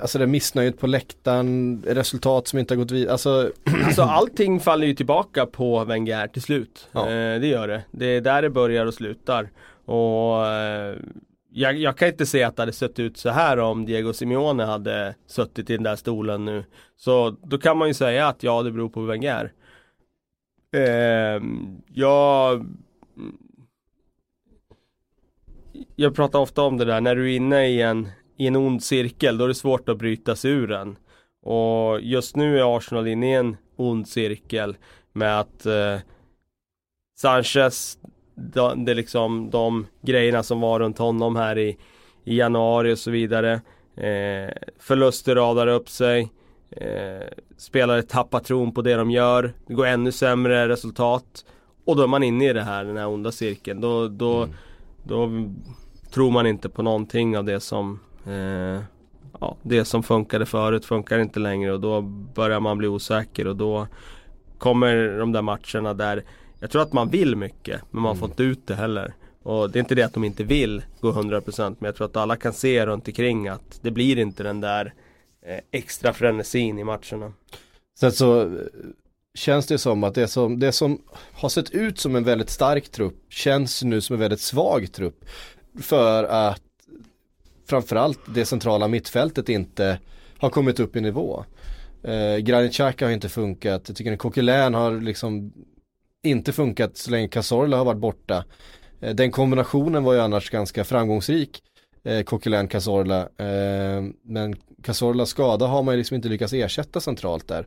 Alltså 0.00 0.18
det 0.18 0.26
missnöjet 0.26 0.78
på 0.78 0.86
läktaren, 0.86 1.82
resultat 1.86 2.48
som 2.48 2.58
inte 2.58 2.74
har 2.74 2.78
gått 2.78 2.90
vidare. 2.90 3.12
Alltså... 3.12 3.50
alltså 3.84 4.02
allting 4.02 4.60
faller 4.60 4.86
ju 4.86 4.94
tillbaka 4.94 5.46
på 5.46 5.84
Wenger 5.84 6.26
till 6.26 6.42
slut. 6.42 6.88
Ja. 6.92 7.00
Eh, 7.00 7.40
det 7.40 7.46
gör 7.46 7.68
det. 7.68 7.82
Det 7.90 8.06
är 8.06 8.20
där 8.20 8.42
det 8.42 8.50
börjar 8.50 8.86
och 8.86 8.94
slutar. 8.94 9.48
Och 9.84 10.46
eh, 10.46 10.96
jag, 11.52 11.76
jag, 11.78 11.96
kan 11.96 12.08
inte 12.08 12.26
se 12.26 12.42
att 12.42 12.56
det 12.56 12.62
hade 12.62 12.72
sett 12.72 12.98
ut 12.98 13.16
så 13.16 13.30
här 13.30 13.58
om 13.58 13.86
Diego 13.86 14.12
Simeone 14.12 14.64
hade 14.64 15.14
suttit 15.26 15.70
i 15.70 15.74
den 15.74 15.82
där 15.82 15.96
stolen 15.96 16.44
nu. 16.44 16.64
Så 16.96 17.36
då 17.42 17.58
kan 17.58 17.78
man 17.78 17.88
ju 17.88 17.94
säga 17.94 18.28
att 18.28 18.42
ja, 18.42 18.62
det 18.62 18.70
beror 18.70 18.88
på 18.88 19.00
Wenger. 19.00 19.52
Eh, 20.76 21.42
jag 21.94 22.66
Jag 25.96 26.14
pratar 26.14 26.38
ofta 26.38 26.62
om 26.62 26.76
det 26.76 26.84
där, 26.84 27.00
när 27.00 27.16
du 27.16 27.32
är 27.32 27.36
inne 27.36 27.68
i 27.68 27.82
en, 27.82 28.08
i 28.36 28.46
en 28.46 28.56
ond 28.56 28.82
cirkel, 28.82 29.38
då 29.38 29.44
är 29.44 29.48
det 29.48 29.54
svårt 29.54 29.88
att 29.88 29.98
bryta 29.98 30.36
sig 30.36 30.50
ur 30.50 30.66
den. 30.66 30.96
Och 31.42 32.00
just 32.00 32.36
nu 32.36 32.58
är 32.58 32.76
Arsenal 32.76 33.06
inne 33.08 33.30
i 33.30 33.34
en 33.34 33.56
ond 33.76 34.08
cirkel 34.08 34.76
med 35.12 35.40
att 35.40 35.66
eh, 35.66 35.98
Sanchez, 37.18 37.98
det, 38.34 38.60
är 38.60 38.94
liksom 38.94 39.50
de 39.50 39.86
grejerna 40.02 40.42
som 40.42 40.60
var 40.60 40.80
runt 40.80 40.98
honom 40.98 41.36
här 41.36 41.58
i, 41.58 41.78
i 42.24 42.36
januari 42.36 42.92
och 42.92 42.98
så 42.98 43.10
vidare. 43.10 43.52
Eh, 43.96 44.52
förluster 44.78 45.34
radar 45.34 45.66
upp 45.66 45.88
sig. 45.88 46.32
Eh, 46.70 47.28
spelare 47.56 48.02
tappar 48.02 48.40
tron 48.40 48.74
på 48.74 48.82
det 48.82 48.94
de 48.94 49.10
gör. 49.10 49.52
Det 49.66 49.74
går 49.74 49.86
ännu 49.86 50.12
sämre 50.12 50.68
resultat. 50.68 51.44
Och 51.84 51.96
då 51.96 52.02
är 52.02 52.06
man 52.06 52.22
inne 52.22 52.50
i 52.50 52.52
det 52.52 52.62
här, 52.62 52.84
den 52.84 52.96
här 52.96 53.08
onda 53.08 53.32
cirkeln. 53.32 53.80
Då, 53.80 54.08
då, 54.08 54.42
mm. 54.42 54.54
då 55.02 55.30
tror 56.10 56.30
man 56.30 56.46
inte 56.46 56.68
på 56.68 56.82
någonting 56.82 57.38
av 57.38 57.44
det 57.44 57.60
som 57.60 58.00
eh, 58.26 58.82
ja, 59.40 59.56
Det 59.62 59.84
som 59.84 60.02
funkade 60.02 60.46
förut 60.46 60.84
funkar 60.84 61.18
inte 61.18 61.40
längre 61.40 61.72
och 61.72 61.80
då 61.80 62.00
börjar 62.34 62.60
man 62.60 62.78
bli 62.78 62.88
osäker 62.88 63.46
och 63.46 63.56
då 63.56 63.86
kommer 64.58 65.18
de 65.18 65.32
där 65.32 65.42
matcherna 65.42 65.94
där 65.94 66.24
Jag 66.60 66.70
tror 66.70 66.82
att 66.82 66.92
man 66.92 67.08
vill 67.08 67.36
mycket 67.36 67.80
men 67.90 68.02
man 68.02 68.10
mm. 68.10 68.20
får 68.20 68.28
inte 68.28 68.42
ut 68.42 68.66
det 68.66 68.74
heller. 68.74 69.14
Och 69.42 69.70
det 69.70 69.78
är 69.78 69.80
inte 69.80 69.94
det 69.94 70.02
att 70.02 70.14
de 70.14 70.24
inte 70.24 70.44
vill 70.44 70.82
gå 71.00 71.12
100% 71.12 71.76
men 71.78 71.86
jag 71.86 71.96
tror 71.96 72.06
att 72.06 72.16
alla 72.16 72.36
kan 72.36 72.52
se 72.52 72.86
runt 72.86 73.08
omkring 73.08 73.48
att 73.48 73.78
det 73.82 73.90
blir 73.90 74.18
inte 74.18 74.42
den 74.42 74.60
där 74.60 74.94
Eh, 75.48 75.60
extra 75.70 76.12
frenesin 76.12 76.78
i 76.78 76.84
matcherna. 76.84 77.32
Sen 77.98 78.12
så 78.12 78.40
eh, 78.40 78.48
känns 79.34 79.66
det 79.66 79.78
som 79.78 80.04
att 80.04 80.14
det 80.14 80.28
som, 80.28 80.58
det 80.58 80.72
som 80.72 81.02
har 81.32 81.48
sett 81.48 81.70
ut 81.70 81.98
som 81.98 82.16
en 82.16 82.24
väldigt 82.24 82.50
stark 82.50 82.88
trupp 82.88 83.24
känns 83.28 83.82
nu 83.82 84.00
som 84.00 84.14
en 84.14 84.20
väldigt 84.20 84.40
svag 84.40 84.92
trupp. 84.92 85.24
För 85.80 86.24
att 86.24 86.62
framförallt 87.66 88.20
det 88.34 88.44
centrala 88.44 88.88
mittfältet 88.88 89.48
inte 89.48 90.00
har 90.38 90.50
kommit 90.50 90.80
upp 90.80 90.96
i 90.96 91.00
nivå. 91.00 91.44
Eh, 92.02 92.36
Granit 92.36 92.72
Xhaka 92.72 93.06
har 93.06 93.12
inte 93.12 93.28
funkat, 93.28 93.88
jag 93.88 93.96
tycker 93.96 94.12
att 94.12 94.18
Coquelin 94.18 94.74
har 94.74 95.00
liksom 95.00 95.52
inte 96.22 96.52
funkat 96.52 96.96
så 96.96 97.10
länge 97.10 97.28
Cazorla 97.28 97.76
har 97.76 97.84
varit 97.84 98.00
borta. 98.00 98.44
Eh, 99.00 99.14
den 99.14 99.30
kombinationen 99.30 100.04
var 100.04 100.12
ju 100.12 100.20
annars 100.20 100.50
ganska 100.50 100.84
framgångsrik 100.84 101.62
eh, 102.06 102.22
Coquelin 102.22 102.68
Cazorla. 102.68 103.20
Eh, 103.20 104.04
men 104.22 104.54
Cazorlas 104.82 105.28
skada 105.28 105.66
har 105.66 105.82
man 105.82 105.94
ju 105.94 105.98
liksom 105.98 106.14
inte 106.14 106.28
lyckats 106.28 106.52
ersätta 106.52 107.00
centralt 107.00 107.48
där. 107.48 107.66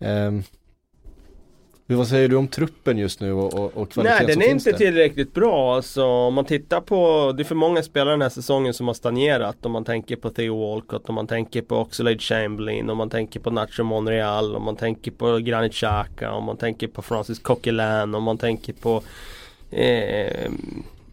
Eh, 0.00 0.32
Vad 1.86 2.08
säger 2.08 2.28
du 2.28 2.36
om 2.36 2.48
truppen 2.48 2.98
just 2.98 3.20
nu 3.20 3.32
och, 3.32 3.54
och, 3.54 3.76
och 3.76 3.90
kvaliteten 3.90 4.26
Nej 4.26 4.36
den 4.36 4.42
är 4.42 4.50
inte 4.50 4.70
där? 4.70 4.78
tillräckligt 4.78 5.34
bra 5.34 5.76
alltså, 5.76 6.04
om 6.04 6.34
man 6.34 6.44
tittar 6.44 6.80
på, 6.80 7.32
det 7.36 7.42
är 7.42 7.44
för 7.44 7.54
många 7.54 7.82
spelare 7.82 8.12
den 8.12 8.22
här 8.22 8.28
säsongen 8.28 8.74
som 8.74 8.86
har 8.86 8.94
stagnerat 8.94 9.66
om 9.66 9.72
man 9.72 9.84
tänker 9.84 10.16
på 10.16 10.30
Theo 10.30 10.70
Walcott, 10.70 11.08
om 11.08 11.14
man 11.14 11.26
tänker 11.26 11.62
på 11.62 11.76
Oxlade 11.76 12.18
Chamberlain, 12.18 12.90
om 12.90 12.98
man 12.98 13.10
tänker 13.10 13.40
på 13.40 13.50
Nacho 13.50 13.82
Monreal, 13.82 14.56
om 14.56 14.62
man 14.62 14.76
tänker 14.76 15.10
på 15.10 15.38
Granit 15.38 15.72
Xhaka, 15.72 16.32
om 16.32 16.44
man 16.44 16.56
tänker 16.56 16.88
på 16.88 17.02
Francis 17.02 17.38
Coquelin, 17.38 18.14
om 18.14 18.22
man 18.22 18.38
tänker 18.38 18.72
på 18.72 19.02
eh, 19.70 20.50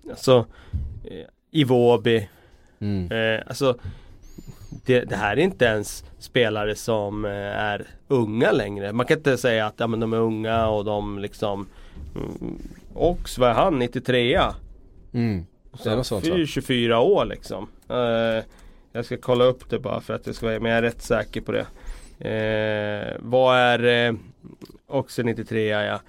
alltså 0.09 0.45
eh, 1.03 1.25
Iwobi, 1.51 2.29
Mm. 2.81 3.11
eh, 3.11 3.43
alltså 3.47 3.77
det, 4.85 4.99
det 5.01 5.15
här 5.15 5.37
är 5.37 5.41
inte 5.41 5.65
ens 5.65 6.05
spelare 6.19 6.75
som 6.75 7.25
eh, 7.25 7.31
är 7.57 7.87
unga 8.07 8.51
längre. 8.51 8.93
Man 8.93 9.05
kan 9.05 9.17
inte 9.17 9.37
säga 9.37 9.65
att 9.65 9.73
ja, 9.77 9.87
men 9.87 9.99
de 9.99 10.13
är 10.13 10.17
unga 10.17 10.67
och 10.67 10.85
de 10.85 11.19
liksom 11.19 11.67
mm, 12.15 12.57
Ox, 12.93 13.37
vad 13.37 13.49
är 13.49 13.53
han? 13.53 13.79
93 13.79 14.39
Mm. 15.13 15.45
Det 15.83 15.89
är 15.89 15.95
något 15.95 16.07
sånt 16.07 16.27
va? 16.27 16.45
24 16.45 16.99
år 16.99 17.25
liksom. 17.25 17.67
Eh, 17.89 18.43
jag 18.91 19.05
ska 19.05 19.17
kolla 19.17 19.43
upp 19.43 19.69
det 19.69 19.79
bara 19.79 20.01
för 20.01 20.13
att 20.13 20.25
jag 20.25 20.35
ska 20.35 20.45
vara 20.45 20.59
men 20.59 20.71
jag 20.71 20.77
är 20.77 20.81
rätt 20.81 21.01
säker 21.01 21.41
på 21.41 21.51
det. 21.51 21.65
Eh, 22.29 23.17
vad 23.19 23.57
är 23.57 24.07
eh, 24.07 24.15
också 24.87 25.21
93 25.21 25.67
ja. 25.67 25.99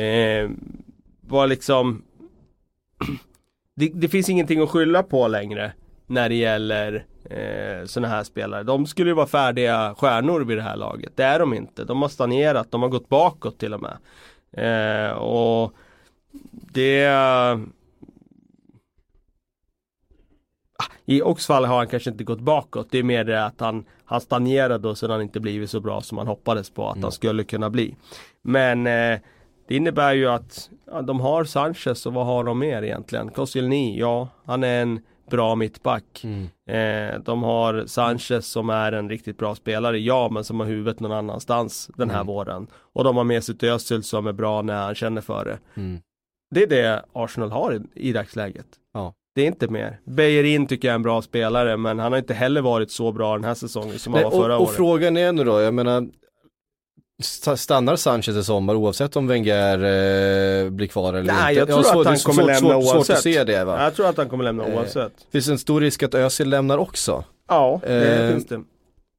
Eh, 0.00 0.50
vad 1.20 1.48
liksom 1.48 2.02
det, 3.74 3.90
det 3.94 4.08
finns 4.08 4.28
ingenting 4.28 4.60
att 4.60 4.70
skylla 4.70 5.02
på 5.02 5.28
längre 5.28 5.72
när 6.10 6.28
det 6.28 6.34
gäller 6.34 7.04
eh, 7.24 7.84
sådana 7.84 8.08
här 8.08 8.24
spelare. 8.24 8.62
De 8.62 8.86
skulle 8.86 9.10
ju 9.10 9.14
vara 9.14 9.26
färdiga 9.26 9.94
stjärnor 9.98 10.40
vid 10.40 10.58
det 10.58 10.62
här 10.62 10.76
laget. 10.76 11.16
Det 11.16 11.24
är 11.24 11.38
de 11.38 11.54
inte. 11.54 11.84
De 11.84 12.02
har 12.02 12.08
stagnerat, 12.08 12.70
de 12.70 12.82
har 12.82 12.88
gått 12.88 13.08
bakåt 13.08 13.58
till 13.58 13.74
och 13.74 13.82
med. 13.82 13.96
Eh, 14.52 15.12
och 15.12 15.72
det 16.72 17.06
Ah, 20.80 20.92
I 21.04 21.22
Oxfall 21.22 21.64
har 21.64 21.76
han 21.76 21.86
kanske 21.86 22.10
inte 22.10 22.24
gått 22.24 22.40
bakåt. 22.40 22.86
Det 22.90 22.98
är 22.98 23.02
mer 23.02 23.24
det 23.24 23.44
att 23.44 23.60
han, 23.60 23.84
han 24.04 24.20
stagnerade 24.20 24.88
och 24.88 24.98
sen 24.98 25.10
har 25.10 25.16
han 25.16 25.22
inte 25.22 25.40
blivit 25.40 25.70
så 25.70 25.80
bra 25.80 26.00
som 26.00 26.16
man 26.16 26.26
hoppades 26.26 26.70
på 26.70 26.88
att 26.88 27.02
han 27.02 27.12
skulle 27.12 27.44
kunna 27.44 27.70
bli. 27.70 27.96
Men 28.42 28.86
eh, 28.86 29.18
det 29.68 29.76
innebär 29.76 30.12
ju 30.12 30.28
att 30.28 30.70
ja, 30.86 31.02
de 31.02 31.20
har 31.20 31.44
Sanchez 31.44 32.06
och 32.06 32.12
vad 32.12 32.26
har 32.26 32.44
de 32.44 32.58
mer 32.58 32.82
egentligen? 32.82 33.30
Koscielny, 33.30 33.98
ja 33.98 34.28
han 34.44 34.64
är 34.64 34.82
en 34.82 35.00
bra 35.30 35.54
mittback. 35.54 36.24
Mm. 36.24 36.48
Eh, 37.14 37.20
de 37.20 37.42
har 37.42 37.84
Sanchez 37.86 38.46
som 38.46 38.70
är 38.70 38.92
en 38.92 39.08
riktigt 39.10 39.38
bra 39.38 39.54
spelare, 39.54 39.98
ja 39.98 40.28
men 40.28 40.44
som 40.44 40.60
har 40.60 40.66
huvudet 40.66 41.00
någon 41.00 41.12
annanstans 41.12 41.90
den 41.96 42.10
här 42.10 42.16
Mm. 42.20 42.26
våren. 42.26 42.66
Och 42.92 43.04
de 43.04 43.16
har 43.16 43.24
med 43.24 43.44
sig 43.44 43.56
Özil 43.70 44.02
som 44.02 44.26
är 44.26 44.32
bra 44.32 44.62
när 44.62 44.82
han 44.82 44.94
känner 44.94 45.20
för 45.20 45.44
det. 45.44 45.58
Mm. 45.80 46.00
Det 46.54 46.62
är 46.62 46.66
det 46.66 47.04
Arsenal 47.12 47.50
har 47.50 47.74
i, 47.74 48.08
i 48.08 48.12
dagsläget. 48.12 48.66
Ja. 48.94 49.14
Det 49.34 49.42
är 49.42 49.46
inte 49.46 49.68
mer. 49.68 50.00
Bejerin 50.04 50.66
tycker 50.66 50.88
jag 50.88 50.92
är 50.92 50.96
en 50.96 51.02
bra 51.02 51.22
spelare 51.22 51.76
men 51.76 51.98
han 51.98 52.12
har 52.12 52.18
inte 52.18 52.34
heller 52.34 52.60
varit 52.60 52.90
så 52.90 53.12
bra 53.12 53.34
den 53.34 53.44
här 53.44 53.54
säsongen 53.54 53.98
som 53.98 54.12
han 54.14 54.22
Nej, 54.22 54.30
var 54.30 54.42
förra 54.42 54.54
och, 54.56 54.60
och 54.62 54.66
året. 54.68 54.76
frågan 54.76 55.16
är 55.16 55.32
nu 55.32 55.44
då, 55.44 55.60
jag 55.60 55.74
menar 55.74 56.08
Stannar 57.56 57.96
Sanchez 57.96 58.36
i 58.36 58.44
sommar 58.44 58.74
oavsett 58.74 59.16
om 59.16 59.26
Wenger 59.26 59.74
eh, 60.64 60.70
blir 60.70 60.86
kvar 60.86 61.14
eller 61.14 61.32
Nej, 61.32 61.58
inte? 61.58 61.58
jag 61.58 61.68
tror 61.68 61.82
svårt- 61.92 62.00
att 62.00 62.06
han 62.06 62.18
kommer 62.18 62.42
svårt, 62.42 62.46
lämna 62.46 62.58
svårt, 62.60 62.74
oavsett. 62.94 63.06
Svårt 63.06 63.16
att 63.16 63.22
se 63.22 63.44
det 63.44 63.64
va? 63.64 63.82
Jag 63.82 63.94
tror 63.94 64.08
att 64.08 64.16
han 64.16 64.28
kommer 64.28 64.44
lämna 64.44 64.66
Eh, 64.66 64.74
oavsett. 64.76 65.12
Finns 65.32 65.48
en 65.48 65.58
stor 65.58 65.80
risk 65.80 66.02
att 66.02 66.14
Özil 66.14 66.48
lämnar 66.50 66.78
också. 66.78 67.24
Ja, 67.48 67.80
det 67.86 68.24
eh, 68.24 68.32
finns 68.32 68.46
det. 68.46 68.60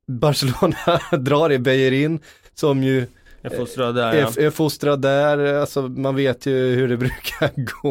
Barcelona 0.07 0.77
drar 1.19 1.51
i 1.51 1.59
Bejerin 1.59 2.19
som 2.55 2.83
ju 2.83 3.05
Jag 3.41 3.55
får 3.55 3.65
strö 3.65 3.91
där 3.91 4.13
ja. 4.13 4.27
är, 4.37 4.39
är 4.41 4.49
fostrad 4.49 5.01
där, 5.01 5.53
alltså 5.53 5.81
man 5.81 6.15
vet 6.15 6.45
ju 6.45 6.75
hur 6.75 6.87
det 6.87 6.97
brukar 7.07 7.51
gå. 7.81 7.89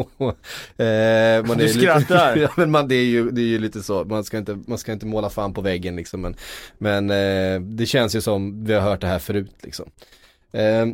Eh, 0.83 1.45
man 1.47 1.57
Du 1.57 1.63
är 1.63 1.67
skrattar. 1.67 2.35
Lite, 2.35 2.49
men 2.57 2.71
man, 2.71 2.87
det, 2.87 2.95
är 2.95 3.05
ju, 3.05 3.31
det 3.31 3.41
är 3.41 3.45
ju 3.45 3.59
lite 3.59 3.83
så, 3.83 4.03
man 4.05 4.23
ska 4.23 4.37
inte, 4.37 4.59
man 4.67 4.77
ska 4.77 4.91
inte 4.91 5.05
måla 5.05 5.29
fan 5.29 5.53
på 5.53 5.61
väggen 5.61 5.95
liksom. 5.95 6.21
Men, 6.21 6.35
men 6.77 7.09
eh, 7.09 7.61
det 7.61 7.85
känns 7.85 8.15
ju 8.15 8.21
som 8.21 8.65
vi 8.65 8.73
har 8.73 8.81
hört 8.81 9.01
det 9.01 9.07
här 9.07 9.19
förut 9.19 9.55
liksom. 9.63 9.89
Eh, 10.53 10.85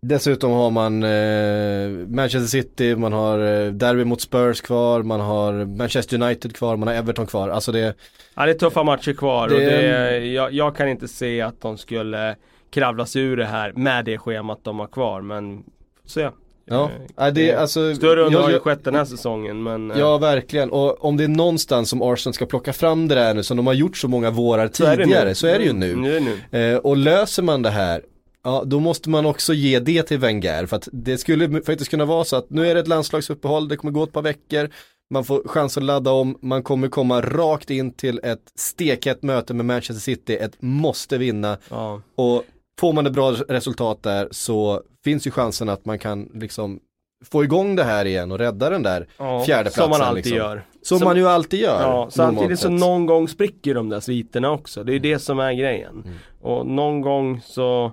dessutom 0.00 0.50
har 0.52 0.70
man 0.70 1.02
eh, 1.02 2.06
Manchester 2.08 2.48
City, 2.60 2.96
man 2.96 3.12
har 3.12 3.38
eh, 3.38 3.72
Derby 3.72 4.04
mot 4.04 4.20
Spurs 4.20 4.60
kvar, 4.60 5.02
man 5.02 5.20
har 5.20 5.64
Manchester 5.64 6.22
United 6.22 6.56
kvar, 6.56 6.76
man 6.76 6.88
har 6.88 6.94
Everton 6.94 7.26
kvar. 7.26 7.48
Alltså 7.48 7.72
det, 7.72 7.94
Ja, 8.34 8.44
det 8.46 8.50
är 8.52 8.54
tuffa 8.58 8.82
matcher 8.82 9.12
kvar 9.12 9.48
Det- 9.48 9.54
och 9.54 9.60
det, 9.60 10.18
jag, 10.26 10.52
jag 10.52 10.76
kan 10.76 10.88
inte 10.88 11.08
se 11.08 11.40
att 11.40 11.60
de 11.60 11.78
skulle 11.78 12.36
kravla 12.74 13.06
sig 13.06 13.22
ur 13.22 13.36
det 13.36 13.44
här 13.44 13.72
med 13.76 14.04
det 14.04 14.18
schemat 14.18 14.58
de 14.64 14.78
har 14.78 14.86
kvar 14.86 15.20
men 15.20 15.62
se. 16.06 16.30
ja, 16.66 16.90
Eh, 17.20 17.32
det 17.32 17.50
är 17.50 17.56
alltså 17.56 17.94
Större 17.94 18.22
under 18.22 18.40
har 18.40 18.50
ju 18.50 18.58
skett 18.60 18.84
den 18.84 18.94
här 18.94 19.04
säsongen 19.04 19.62
men 19.62 19.90
eh, 19.90 19.98
Ja 19.98 20.18
verkligen 20.18 20.70
och 20.70 21.04
om 21.04 21.16
det 21.16 21.24
är 21.24 21.28
någonstans 21.28 21.90
som 21.90 22.02
Arsenal 22.02 22.34
ska 22.34 22.46
plocka 22.46 22.72
fram 22.72 23.08
det 23.08 23.14
där 23.14 23.34
nu 23.34 23.42
som 23.42 23.56
de 23.56 23.66
har 23.66 23.74
gjort 23.74 23.96
så 23.96 24.08
många 24.08 24.30
vårar 24.30 24.68
tidigare 24.68 25.24
nu. 25.28 25.34
så 25.34 25.46
är 25.46 25.58
det 25.58 25.64
ju 25.64 25.72
nu. 25.72 26.16
Är 26.16 26.20
nu. 26.20 26.58
Eh, 26.58 26.76
och 26.78 26.96
löser 26.96 27.42
man 27.42 27.62
det 27.62 27.70
här, 27.70 28.02
ja 28.44 28.62
då 28.66 28.80
måste 28.80 29.10
man 29.10 29.26
också 29.26 29.52
ge 29.54 29.78
det 29.80 30.02
till 30.02 30.18
Wenger 30.18 30.66
för 30.66 30.76
att 30.76 30.88
det 30.92 31.18
skulle 31.18 31.62
faktiskt 31.62 31.90
kunna 31.90 32.04
vara 32.04 32.24
så 32.24 32.36
att 32.36 32.50
nu 32.50 32.66
är 32.66 32.74
det 32.74 32.80
ett 32.80 32.88
landslagsuppehåll, 32.88 33.68
det 33.68 33.76
kommer 33.76 33.92
gå 33.92 34.04
ett 34.04 34.12
par 34.12 34.22
veckor, 34.22 34.70
man 35.10 35.24
får 35.24 35.48
chans 35.48 35.76
att 35.76 35.82
ladda 35.82 36.10
om, 36.10 36.38
man 36.42 36.62
kommer 36.62 36.88
komma 36.88 37.20
rakt 37.20 37.70
in 37.70 37.92
till 37.92 38.20
ett 38.24 38.42
stekhett 38.58 39.22
möte 39.22 39.54
med 39.54 39.66
Manchester 39.66 40.00
City, 40.00 40.36
ett 40.36 40.56
måste 40.62 41.18
vinna 41.18 41.56
Ja. 41.70 42.02
och 42.16 42.42
får 42.80 42.92
man 42.92 43.06
ett 43.06 43.12
bra 43.12 43.32
resultat 43.32 44.02
där 44.02 44.28
så 44.30 44.82
finns 45.04 45.26
ju 45.26 45.30
chansen 45.30 45.68
att 45.68 45.84
man 45.84 45.98
kan 45.98 46.30
liksom 46.34 46.80
få 47.24 47.44
igång 47.44 47.76
det 47.76 47.84
här 47.84 48.04
igen 48.04 48.32
och 48.32 48.38
rädda 48.38 48.70
den 48.70 48.82
där 48.82 49.06
Ja, 49.18 49.44
fjärdeplatsen. 49.44 49.82
Som 49.82 49.90
man 49.90 50.00
alltid 50.02 50.24
liksom. 50.24 50.36
gör. 50.38 50.66
Som, 50.82 50.98
Som- 50.98 51.08
man 51.08 51.16
ju 51.16 51.26
alltid 51.28 51.60
gör. 51.60 51.80
Ja, 51.82 52.08
samtidigt 52.10 52.58
så 52.58 52.68
sett. 52.68 52.80
någon 52.80 53.06
gång 53.06 53.28
spricker 53.28 53.74
de 53.74 53.88
där 53.88 54.00
sviterna 54.00 54.50
också. 54.50 54.84
Det 54.84 54.92
är 54.92 54.94
ju 54.94 54.98
det 54.98 55.18
som 55.18 55.38
är 55.38 55.52
grejen. 55.52 56.02
Mm. 56.06 56.16
Och 56.40 56.66
någon 56.66 57.00
gång 57.00 57.40
så 57.40 57.92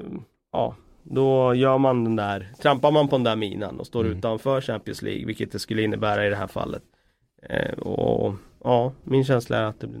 mm, 0.00 0.22
Ja, 0.52 0.76
då 1.02 1.54
gör 1.54 1.78
man 1.78 2.04
den 2.04 2.16
där 2.16 2.52
Trampar 2.62 2.90
man 2.90 3.08
på 3.08 3.16
den 3.16 3.24
där 3.24 3.36
minan 3.36 3.80
och 3.80 3.86
står 3.86 4.04
Mm. 4.04 4.18
utanför 4.18 4.60
Champions 4.60 5.02
League 5.02 5.26
Vilket 5.26 5.52
det 5.52 5.58
skulle 5.58 5.82
innebära 5.82 6.26
i 6.26 6.30
det 6.30 6.36
här 6.36 6.46
fallet 6.46 6.82
eh, 7.48 7.78
Och 7.78 8.34
ja, 8.64 8.92
min 9.04 9.24
känsla 9.24 9.56
är 9.58 9.62
att 9.64 9.80
det 9.80 9.86
blir 9.86 10.00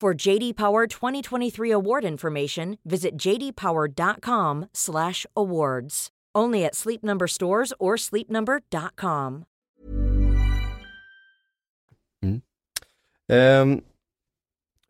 For 0.00 0.26
JD 0.26 0.56
Power 0.56 0.86
2023 0.86 1.72
award 1.72 2.04
information, 2.04 2.78
visit 2.84 3.16
jdpower.com/awards. 3.16 6.10
Only 6.38 6.64
at 6.64 6.74
Sleep 6.74 7.02
Number 7.02 7.26
stores 7.26 7.72
or 7.80 7.96
sleepnumber.com. 7.96 9.44
Ehm, 13.28 13.80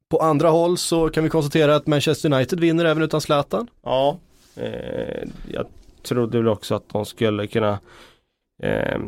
på 0.09 0.19
andra 0.19 0.49
håll 0.49 0.79
så 0.79 1.09
kan 1.09 1.25
vi 1.25 1.31
konstatera 1.31 1.77
att 1.77 1.87
Manchester 1.87 2.33
United 2.33 2.61
vinner 2.61 2.85
även 2.85 3.03
utan 3.03 3.21
Zlatan. 3.21 3.71
Ja, 3.83 4.19
eh, 4.57 5.29
jag 5.49 5.67
trodde 6.03 6.39
väl 6.39 6.49
också 6.49 6.75
att 6.75 6.89
de 6.89 7.05
skulle 7.05 7.47
kunna 7.47 7.79
eh, 8.63 9.01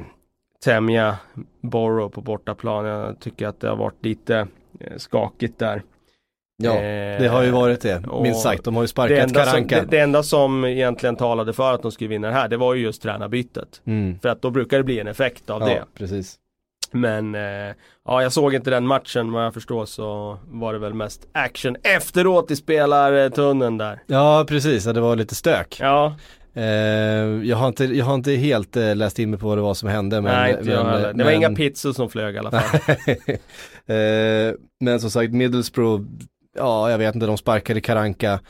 tämja 0.65 1.19
Borough 1.61 2.15
på 2.15 2.21
bortaplan. 2.21 2.85
Jag 2.85 3.21
tycker 3.21 3.47
att 3.47 3.61
det 3.61 3.69
har 3.69 3.77
varit 3.77 4.05
lite 4.05 4.49
skakigt 4.97 5.59
där. 5.59 5.83
Ja, 6.63 6.71
Eh, 6.77 7.21
det 7.21 7.29
har 7.29 7.43
ju 7.43 7.51
varit 7.51 7.81
det, 7.81 8.03
minst 8.23 8.43
sagt. 8.43 8.65
De 8.65 8.75
har 8.75 8.83
ju 8.83 8.85
Det 8.85 8.89
sparkat 8.89 9.19
enda, 9.19 9.45
som, 9.45 9.53
Karanka. 9.53 9.81
det, 9.81 9.87
det 9.91 9.99
enda 9.99 10.23
som 10.23 10.65
egentligen 10.65 11.17
talade 11.17 11.53
för 11.53 11.75
att 11.75 11.83
de 11.83 11.93
skulle 11.93 12.09
vinna 12.11 12.29
det 12.29 12.35
här, 12.35 12.49
det 12.49 12.57
var 12.57 12.75
ju 12.75 12.83
just 12.83 13.03
tränarbytet. 13.03 13.81
Mm. 13.87 14.19
För 14.21 14.29
att 14.29 14.43
då 14.43 14.51
brukar 14.51 14.77
det 14.79 14.85
bli 14.85 15.01
en 15.01 15.09
effekt 15.09 15.51
av 15.51 15.61
Ja, 15.63 15.67
det. 15.69 15.85
precis. 15.95 16.37
Men 16.93 17.35
eh, 17.35 17.75
ja, 18.07 18.23
jag 18.23 18.33
såg 18.33 18.55
inte 18.55 18.71
den 18.71 18.87
matchen, 18.87 19.33
vad 19.33 19.45
jag 19.45 19.55
förstår 19.55 19.87
så 19.87 20.39
var 20.51 20.73
det 20.73 20.79
väl 20.79 20.95
mest 20.95 21.29
action 21.33 21.77
efteråt 21.83 22.51
i 22.51 22.57
spelartunneln 22.57 23.79
där. 23.79 24.03
Ja, 24.07 24.45
precis. 24.49 24.87
Ja, 24.87 24.93
det 24.93 25.01
var 25.01 25.17
lite 25.17 25.35
stök. 25.35 25.77
Ja, 25.81 26.07
Eh, 26.07 26.13
jag, 27.45 27.57
har 27.57 27.69
inte, 27.69 27.85
jag 27.85 28.05
har 28.05 28.15
inte 28.15 28.33
helt 28.33 28.77
eh, 28.77 28.97
läst 28.97 29.19
in 29.19 29.31
mig 29.31 29.39
på 29.39 29.49
vad 29.49 29.59
det 29.59 29.63
var 29.63 29.75
som 29.75 29.89
hände. 29.89 30.21
Men, 30.21 30.33
nej 30.33 30.57
men, 30.63 30.87
heller. 30.87 31.09
Det 31.09 31.15
men, 31.15 31.27
var 31.27 31.33
inga 31.33 31.51
pizzor 31.51 31.93
som 31.93 32.11
flög 32.11 32.35
i 32.35 32.39
alla 32.39 32.51
fall. 32.51 32.81
eh, 33.87 34.55
men 34.81 35.01
som 35.01 35.11
sagt, 35.11 35.33
Middlesbrough, 35.33 36.05
ja 36.57 36.91
jag 36.91 36.99
vet 36.99 37.15
inte, 37.15 37.27
de 37.27 37.39
sparkade 37.39 37.81
Karanka. 37.81 38.41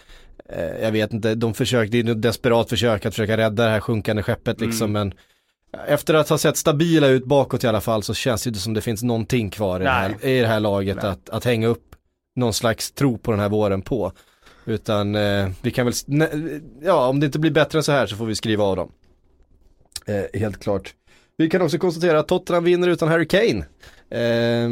eh, 0.49 0.83
jag 0.83 0.93
vet 0.93 1.13
inte, 1.13 1.35
de 1.35 1.55
försökte, 1.55 2.03
det 2.03 2.11
är 2.11 2.13
ett 2.13 2.23
desperat 2.23 2.69
försök 2.69 3.07
att 3.07 3.15
försöka 3.15 3.37
rädda 3.37 3.65
det 3.65 3.71
här 3.71 3.81
sjunkande 3.81 4.23
skeppet 4.23 4.61
liksom 4.61 4.93
men 4.93 5.15
efter 5.87 6.15
att 6.15 6.29
ha 6.29 6.39
sett 6.39 6.57
stabila 6.57 7.07
ut 7.07 7.25
bakåt 7.25 7.65
i 7.65 7.67
alla 7.67 7.81
fall 7.81 8.03
så 8.03 8.15
känns 8.15 8.43
det 8.43 8.49
inte 8.49 8.61
som 8.61 8.75
det 8.75 8.81
finns 8.81 9.03
någonting 9.03 9.51
kvar 9.51 9.81
i 9.81 9.85
det, 9.85 9.91
här, 9.91 10.25
i 10.25 10.41
det 10.41 10.47
här 10.47 10.61
laget 10.61 11.05
att, 11.05 11.31
att 11.31 11.45
hänga 11.45 11.67
upp 11.67 11.91
någon 12.37 12.55
slags 12.55 12.93
tro 12.93 13.19
på 13.19 13.31
den 13.31 13.41
här 13.41 13.49
våren 13.49 13.83
på. 13.83 14.13
Utan 14.65 15.15
eh, 15.15 15.49
vi 15.63 15.71
kan 15.71 15.87
väl, 15.87 15.93
ne- 15.95 16.61
ja 16.83 17.09
om 17.09 17.21
det 17.21 17.27
inte 17.27 17.39
blir 17.39 17.51
bättre 17.51 17.79
än 17.79 17.83
så 17.83 17.93
här 17.93 18.07
så 18.07 18.17
får 18.17 18.27
vi 18.27 18.35
skriva 18.35 18.65
av 18.65 18.77
dem. 18.77 18.93
Eh, 20.07 20.41
helt 20.41 20.61
klart. 20.63 20.95
Vi 21.37 21.51
kan 21.51 21.63
också 21.63 21.79
konstatera 21.79 22.19
att 22.21 22.29
Tottenham 22.29 22.65
vinner 22.65 22.89
utan 22.89 23.09
Harry 23.09 23.27
Kane. 23.29 23.65
Eh, 24.11 24.71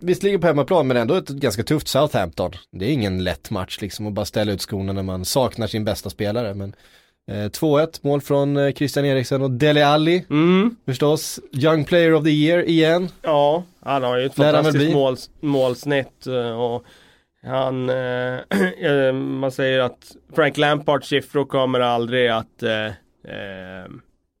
visserligen 0.00 0.40
på 0.40 0.46
hemmaplan 0.46 0.86
men 0.86 0.96
ändå 0.96 1.14
ett 1.14 1.28
ganska 1.28 1.62
tufft 1.62 1.88
Southampton. 1.88 2.52
Det 2.70 2.84
är 2.84 2.90
ingen 2.90 3.24
lätt 3.24 3.50
match 3.50 3.78
liksom 3.80 4.06
att 4.06 4.12
bara 4.12 4.24
ställa 4.24 4.52
ut 4.52 4.60
skorna 4.62 4.92
när 4.92 5.02
man 5.02 5.24
saknar 5.24 5.66
sin 5.66 5.84
bästa 5.84 6.10
spelare. 6.10 6.54
Men 6.54 6.74
eh, 7.30 7.34
2-1 7.34 7.98
mål 8.02 8.20
från 8.20 8.56
eh, 8.56 8.72
Christian 8.72 9.04
Eriksen 9.04 9.42
och 9.42 9.50
Dele 9.50 9.86
Alli 9.86 10.24
Mm. 10.30 10.76
förstås. 10.86 11.40
Young 11.52 11.84
player 11.84 12.12
of 12.14 12.24
the 12.24 12.30
year 12.30 12.62
igen. 12.68 13.08
Ja, 13.22 13.64
han 13.80 14.02
har 14.02 14.18
ju 14.18 14.26
ett 14.26 14.34
fantastiskt 14.34 14.94
mål, 14.94 15.16
målsnitt 15.40 16.26
eh, 16.26 16.60
och 16.60 16.84
han, 17.44 17.88
eh, 17.90 18.38
eh, 18.90 19.12
man 19.12 19.50
säger 19.52 19.80
att 19.80 20.16
Frank 20.34 20.56
Lampards 20.58 21.08
siffror 21.08 21.44
kommer 21.44 21.80
aldrig 21.80 22.28
att 22.28 22.62
eh, 22.62 22.86
eh, 23.34 23.86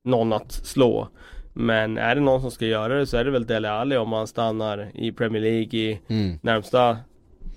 någon 0.04 0.32
att 0.32 0.52
slå. 0.52 1.08
Men 1.52 1.98
är 1.98 2.14
det 2.14 2.20
någon 2.20 2.40
som 2.40 2.50
ska 2.50 2.66
göra 2.66 2.94
det 2.98 3.06
så 3.06 3.16
är 3.16 3.24
det 3.24 3.30
väl 3.30 3.46
Dele 3.46 3.70
Alli 3.70 3.96
om 3.96 4.12
han 4.12 4.26
stannar 4.26 4.90
i 4.94 5.12
Premier 5.12 5.42
League 5.42 5.80
i 5.80 6.00
Mm. 6.08 6.38
närmsta 6.42 6.96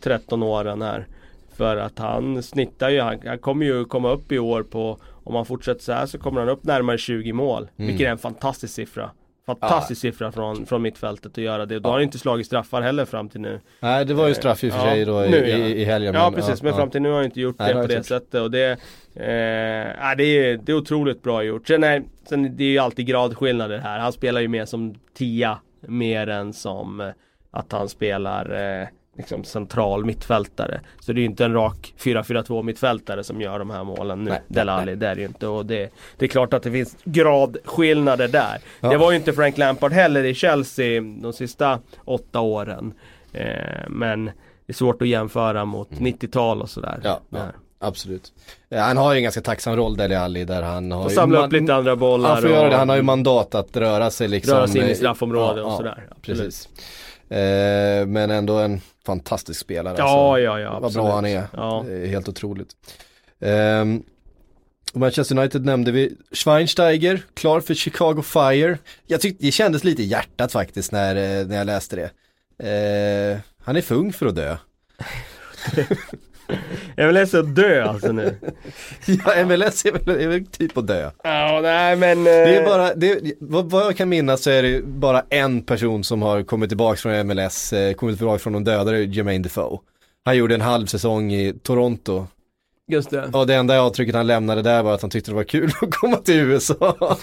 13 0.01 0.43
åren 0.43 0.81
här. 0.81 1.07
För 1.55 1.77
att 1.77 1.99
han 1.99 2.43
snittar 2.43 2.89
ju, 2.89 3.01
han, 3.01 3.19
han 3.25 3.39
kommer 3.39 3.65
ju 3.65 3.85
komma 3.85 4.09
upp 4.11 4.31
i 4.31 4.39
år 4.39 4.63
på 4.63 4.99
Om 5.23 5.35
han 5.35 5.45
fortsätter 5.45 5.81
så 5.81 5.91
här 5.91 6.05
så 6.05 6.17
kommer 6.17 6.39
han 6.39 6.49
upp 6.49 6.63
närmare 6.63 6.97
20 6.97 7.33
mål. 7.33 7.69
Mm. 7.77 7.87
Vilket 7.87 8.07
är 8.07 8.11
en 8.11 8.17
fantastisk 8.17 8.73
siffra. 8.73 9.11
Fantastisk 9.47 10.01
siffra 10.01 10.31
från, 10.31 10.65
från 10.65 10.81
mittfältet 10.81 11.31
att 11.31 11.37
göra 11.37 11.65
det. 11.65 11.79
Då 11.79 11.89
har 11.89 11.93
han 11.93 12.03
inte 12.03 12.17
slagit 12.17 12.45
straffar 12.45 12.81
heller 12.81 13.05
fram 13.05 13.29
till 13.29 13.41
nu. 13.41 13.59
Nej 13.79 14.05
det 14.05 14.13
var 14.13 14.27
ju 14.27 14.33
straff 14.33 14.63
i 14.63 14.69
och 14.69 14.73
för 14.73 14.79
Ja, 14.79 14.91
sig 14.91 15.05
då 15.05 15.25
i, 15.25 15.29
nu, 15.29 15.37
ja. 15.47 15.57
i, 15.57 15.81
i 15.81 15.83
helgen. 15.85 16.13
Ja 16.13 16.29
men, 16.29 16.41
precis, 16.41 16.63
men 16.63 16.73
fram 16.73 16.89
till 16.89 17.01
nu 17.01 17.09
har 17.09 17.15
han 17.15 17.25
inte 17.25 17.41
gjort 17.41 17.55
Nej, 17.59 17.73
det 17.73 17.81
på 17.81 17.87
det 17.87 17.93
inte 17.95 18.07
sättet 18.07 18.41
och 18.41 18.51
det, 18.51 18.79
eh, 19.15 19.27
ja, 19.99 20.15
det, 20.17 20.23
är, 20.23 20.57
det 20.57 20.71
är 20.71 20.75
otroligt 20.75 21.23
bra 21.23 21.43
gjort. 21.43 21.67
Sen 21.67 21.83
är, 21.83 22.03
sen 22.29 22.57
det 22.57 22.63
är 22.63 22.67
ju 22.67 22.77
alltid 22.77 23.05
gradskillnader 23.07 23.77
här. 23.77 23.99
Han 23.99 24.13
spelar 24.13 24.41
ju 24.41 24.47
mer 24.47 24.65
som 24.65 24.95
tia 25.13 25.57
mer 25.81 26.27
än 26.27 26.53
som 26.53 27.01
eh, 27.01 27.07
att 27.51 27.71
han 27.71 27.89
spelar 27.89 28.79
eh, 28.81 28.87
liksom 29.17 29.43
central 29.43 30.05
mittfältare. 30.05 30.81
Så 30.99 31.13
det 31.13 31.19
är 31.19 31.21
ju 31.21 31.25
inte 31.25 31.45
en 31.45 31.53
rak 31.53 31.93
4-4-2 31.99 32.63
mittfältare 32.63 33.23
som 33.23 33.41
gör 33.41 33.59
de 33.59 33.69
här 33.69 33.83
målen 33.83 34.23
nu. 34.23 34.29
Nej, 34.29 34.41
Delali, 34.47 34.95
det 34.95 35.07
är 35.07 35.15
det 35.15 35.21
ju 35.21 35.27
inte. 35.27 35.47
Och 35.47 35.65
det, 35.65 35.93
det 36.17 36.25
är 36.25 36.29
klart 36.29 36.53
att 36.53 36.63
det 36.63 36.71
finns 36.71 36.97
gradskillnader 37.03 38.27
där. 38.27 38.57
Ja. 38.79 38.89
Det 38.89 38.97
var 38.97 39.11
ju 39.11 39.17
inte 39.17 39.33
Frank 39.33 39.57
Lampard 39.57 39.91
heller 39.91 40.23
i 40.23 40.33
Chelsea 40.33 41.01
de 41.01 41.33
sista 41.33 41.79
åtta 42.05 42.39
åren. 42.39 42.93
Eh, 43.33 43.89
men 43.89 44.25
det 44.25 44.31
är 44.65 44.73
svårt 44.73 45.01
att 45.01 45.07
jämföra 45.07 45.65
mot 45.65 45.89
90-tal 45.89 46.61
och 46.61 46.69
sådär. 46.69 46.93
Mm. 46.93 47.03
Ja, 47.03 47.19
ja. 47.29 47.45
Absolut. 47.79 48.33
Ja, 48.69 48.81
han 48.81 48.97
har 48.97 49.13
ju 49.13 49.17
en 49.17 49.23
ganska 49.23 49.41
tacksam 49.41 49.75
roll 49.75 49.97
Dele 49.97 50.19
Alli 50.19 50.45
där 50.45 50.61
han 50.61 50.91
har 50.91 51.05
Och 51.05 51.11
samla 51.11 51.45
upp 51.45 51.51
lite 51.51 51.75
andra 51.75 51.95
bollar. 51.95 52.29
Han 52.29 52.41
får 52.41 52.51
göra 52.51 52.69
det, 52.69 52.75
han 52.75 52.89
har 52.89 52.95
ju 52.95 53.01
mandat 53.01 53.55
att 53.55 53.77
röra 53.77 54.09
sig 54.09 54.27
liksom. 54.27 54.55
röra 54.55 54.67
sig 54.67 54.81
in 54.81 54.87
i 54.87 54.91
eh, 54.91 54.95
straffområdet 54.95 55.65
och 55.65 55.71
sådär. 55.71 56.07
Absolut. 56.11 56.39
Precis. 56.39 56.69
Eh, 57.29 58.05
men 58.07 58.31
ändå 58.31 58.57
en 58.57 58.81
fantastisk 59.05 59.59
spelare. 59.59 59.95
Ja, 59.97 60.03
alltså. 60.03 60.43
ja, 60.43 60.59
ja. 60.59 60.71
Vad 60.73 60.85
Absolut. 60.85 61.05
bra 61.05 61.15
han 61.15 61.25
är. 61.25 61.43
Ja. 61.53 61.85
Helt 62.05 62.29
otroligt. 62.29 62.69
Och 64.93 64.99
Manchester 64.99 65.37
United 65.37 65.65
nämnde 65.65 65.91
vi. 65.91 66.15
Schweinsteiger, 66.31 67.21
klar 67.33 67.61
för 67.61 67.73
Chicago 67.73 68.21
Fire. 68.21 68.77
Jag 69.05 69.21
tyckte 69.21 69.45
det 69.45 69.51
kändes 69.51 69.83
lite 69.83 70.03
i 70.03 70.05
hjärtat 70.05 70.51
faktiskt 70.51 70.91
när, 70.91 71.15
eh, 71.15 71.47
när 71.47 71.57
jag 71.57 71.65
läste 71.65 71.95
det. 71.95 72.09
Eh, 72.69 73.39
han 73.63 73.75
är 73.75 73.81
för 73.81 73.95
ung 73.95 74.13
för 74.13 74.25
att 74.25 74.35
dö. 74.35 74.57
Jag 76.95 77.13
vill 77.13 77.27
så 77.27 77.41
dö 77.41 77.83
alltså 77.83 78.11
nu. 78.11 78.35
Ja, 79.05 79.45
MLS 79.45 79.85
är 79.85 79.91
väl, 79.91 80.21
är 80.21 80.27
väl 80.27 80.45
typ 80.45 80.77
att 80.77 80.87
dö. 80.87 81.11
Ja, 81.23 81.59
nej 81.63 81.95
men. 81.95 82.23
Det 82.23 82.55
är 82.55 82.65
bara, 82.65 82.93
det, 82.93 83.33
vad, 83.39 83.69
vad 83.69 83.85
jag 83.85 83.97
kan 83.97 84.09
minnas 84.09 84.43
så 84.43 84.49
är 84.49 84.63
det 84.63 84.81
bara 84.83 85.23
en 85.29 85.61
person 85.61 86.03
som 86.03 86.21
har 86.21 86.43
kommit 86.43 86.69
tillbaka 86.69 86.97
från 86.97 87.27
MLS, 87.27 87.73
eh, 87.73 87.93
kommit 87.93 88.17
tillbaka 88.17 88.39
från 88.39 88.53
de 88.53 88.63
döda, 88.63 88.91
det 88.91 88.97
är 88.97 89.01
Jermaine 89.01 89.41
Defoe. 89.41 89.79
Han 90.25 90.37
gjorde 90.37 90.55
en 90.55 90.61
halv 90.61 90.85
säsong 90.85 91.33
i 91.33 91.53
Toronto. 91.63 92.27
Just 92.89 93.09
det. 93.09 93.29
Och 93.33 93.47
det 93.47 93.55
enda 93.55 93.81
avtrycket 93.81 94.15
han 94.15 94.27
lämnade 94.27 94.61
där 94.61 94.83
var 94.83 94.93
att 94.93 95.01
han 95.01 95.09
tyckte 95.09 95.31
det 95.31 95.35
var 95.35 95.43
kul 95.43 95.71
att 95.81 95.91
komma 95.95 96.17
till 96.17 96.35
USA. 96.39 96.95
Ja. 96.99 97.17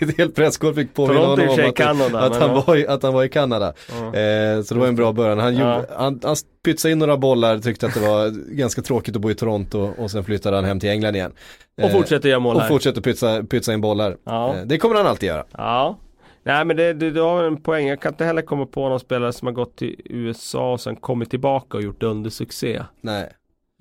Ett 0.00 0.18
helt 0.18 0.34
presskår 0.34 0.72
fick 0.72 0.94
påminna 0.94 1.20
honom 1.20 1.48
och 1.48 1.58
om 1.58 1.68
att, 1.68 1.74
Kanada, 1.76 2.20
att, 2.20 2.36
han 2.36 2.50
ja. 2.50 2.64
var 2.66 2.76
i, 2.76 2.86
att 2.86 3.02
han 3.02 3.14
var 3.14 3.24
i 3.24 3.28
Kanada. 3.28 3.72
Ja. 3.90 3.96
Eh, 4.18 4.62
så 4.62 4.74
det 4.74 4.80
var 4.80 4.86
en 4.86 4.96
bra 4.96 5.12
början. 5.12 5.38
Han, 5.38 5.56
Ja. 5.56 5.74
gjorde, 5.76 5.88
han, 5.96 6.20
han 6.22 6.36
pytsade 6.64 6.92
in 6.92 6.98
några 6.98 7.16
bollar, 7.16 7.58
tyckte 7.58 7.86
att 7.86 7.94
det 7.94 8.00
var 8.00 8.30
ganska 8.54 8.82
tråkigt 8.82 9.16
att 9.16 9.22
bo 9.22 9.30
i 9.30 9.34
Toronto 9.34 9.90
och 9.98 10.10
sen 10.10 10.24
flyttade 10.24 10.56
han 10.56 10.64
hem 10.64 10.80
till 10.80 10.90
England 10.90 11.16
igen. 11.16 11.32
Och 11.76 11.84
Eh, 11.84 11.90
fortsätter 11.92 12.28
göra 12.28 12.40
mål 12.40 12.56
och 12.56 12.68
fortsätter 12.68 13.00
pytsa, 13.00 13.42
pytsa 13.42 13.72
in 13.72 13.80
bollar. 13.80 14.16
Ja. 14.24 14.54
Eh, 14.54 14.62
det 14.64 14.78
kommer 14.78 14.94
han 14.96 15.06
alltid 15.06 15.26
göra. 15.26 15.44
Ja. 15.52 15.98
Nej 16.44 16.64
men 16.64 16.76
det, 16.76 16.92
det, 16.92 17.10
du 17.10 17.20
har 17.20 17.44
en 17.44 17.62
poäng. 17.62 17.86
Jag 17.88 18.00
kan 18.00 18.12
inte 18.12 18.24
heller 18.24 18.42
komma 18.42 18.66
på 18.66 18.88
någon 18.88 19.00
spelare 19.00 19.32
som 19.32 19.46
har 19.46 19.52
gått 19.52 19.76
till 19.76 20.00
USA 20.04 20.72
och 20.72 20.80
sen 20.80 20.96
kommit 20.96 21.30
tillbaka 21.30 21.76
och 21.76 21.82
gjort 21.82 22.02
undersuccé. 22.02 22.82
Nej. 23.00 23.30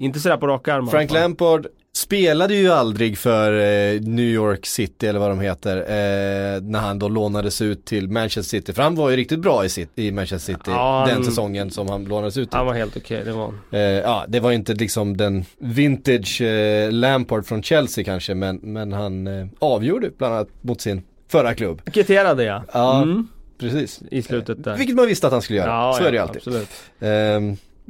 Inte 0.01 0.19
sådär 0.19 0.37
på 0.37 0.47
rak 0.47 0.67
arm 0.67 0.87
Frank. 0.87 1.11
Lampard 1.11 1.67
spelade 1.93 2.55
ju 2.55 2.71
aldrig 2.71 3.17
för 3.17 3.53
eh, 3.53 4.01
New 4.01 4.25
York 4.25 4.65
City 4.65 5.07
eller 5.07 5.19
vad 5.19 5.29
de 5.29 5.39
heter 5.39 5.77
eh, 5.77 6.61
när 6.61 6.79
han 6.79 6.99
då 6.99 7.09
lånades 7.09 7.61
ut 7.61 7.85
till 7.85 8.09
Manchester 8.09 8.41
City. 8.57 8.73
För 8.73 8.83
han 8.83 8.95
var 8.95 9.09
ju 9.09 9.15
riktigt 9.15 9.39
bra 9.39 9.65
i, 9.65 9.69
City, 9.69 9.91
i 10.07 10.11
Manchester 10.11 10.53
City 10.53 10.71
Ja, 10.71 11.03
den 11.07 11.15
han- 11.15 11.25
säsongen 11.25 11.71
som 11.71 11.89
han 11.89 12.03
lånades 12.05 12.37
ut 12.37 12.49
till. 12.49 12.57
Han 12.57 12.65
var 12.65 12.73
helt 12.73 12.97
okej, 12.97 13.23
det 13.25 13.31
var 13.31 13.43
han. 13.45 13.59
Eh, 13.71 13.79
ja, 13.79 14.25
det 14.27 14.39
var 14.39 14.51
inte 14.51 14.73
liksom 14.73 15.17
den 15.17 15.45
vintage 15.57 16.41
eh, 16.41 16.91
Lampard 16.91 17.45
från 17.45 17.63
Chelsea 17.63 18.03
kanske 18.03 18.35
men, 18.35 18.55
men 18.63 18.93
han 18.93 19.27
eh, 19.27 19.47
avgjorde 19.59 20.09
bland 20.17 20.33
annat 20.33 20.49
mot 20.61 20.81
sin 20.81 21.03
förra 21.31 21.53
klubb. 21.53 21.81
Kvitterade 21.93 22.43
ja. 22.43 22.63
Ja, 22.73 23.01
Mm. 23.01 23.27
precis. 23.59 24.01
I 24.11 24.21
slutet 24.21 24.63
där. 24.63 24.77
Vilket 24.77 24.95
man 24.95 25.07
visste 25.07 25.27
att 25.27 25.33
han 25.33 25.41
skulle 25.41 25.59
göra, 25.59 25.69
Ja, 25.69 25.93
så 25.97 26.03
ja, 26.03 26.07
är 26.07 26.11
det 26.11 26.17
ju 26.17 26.23
alltid. 26.23 26.43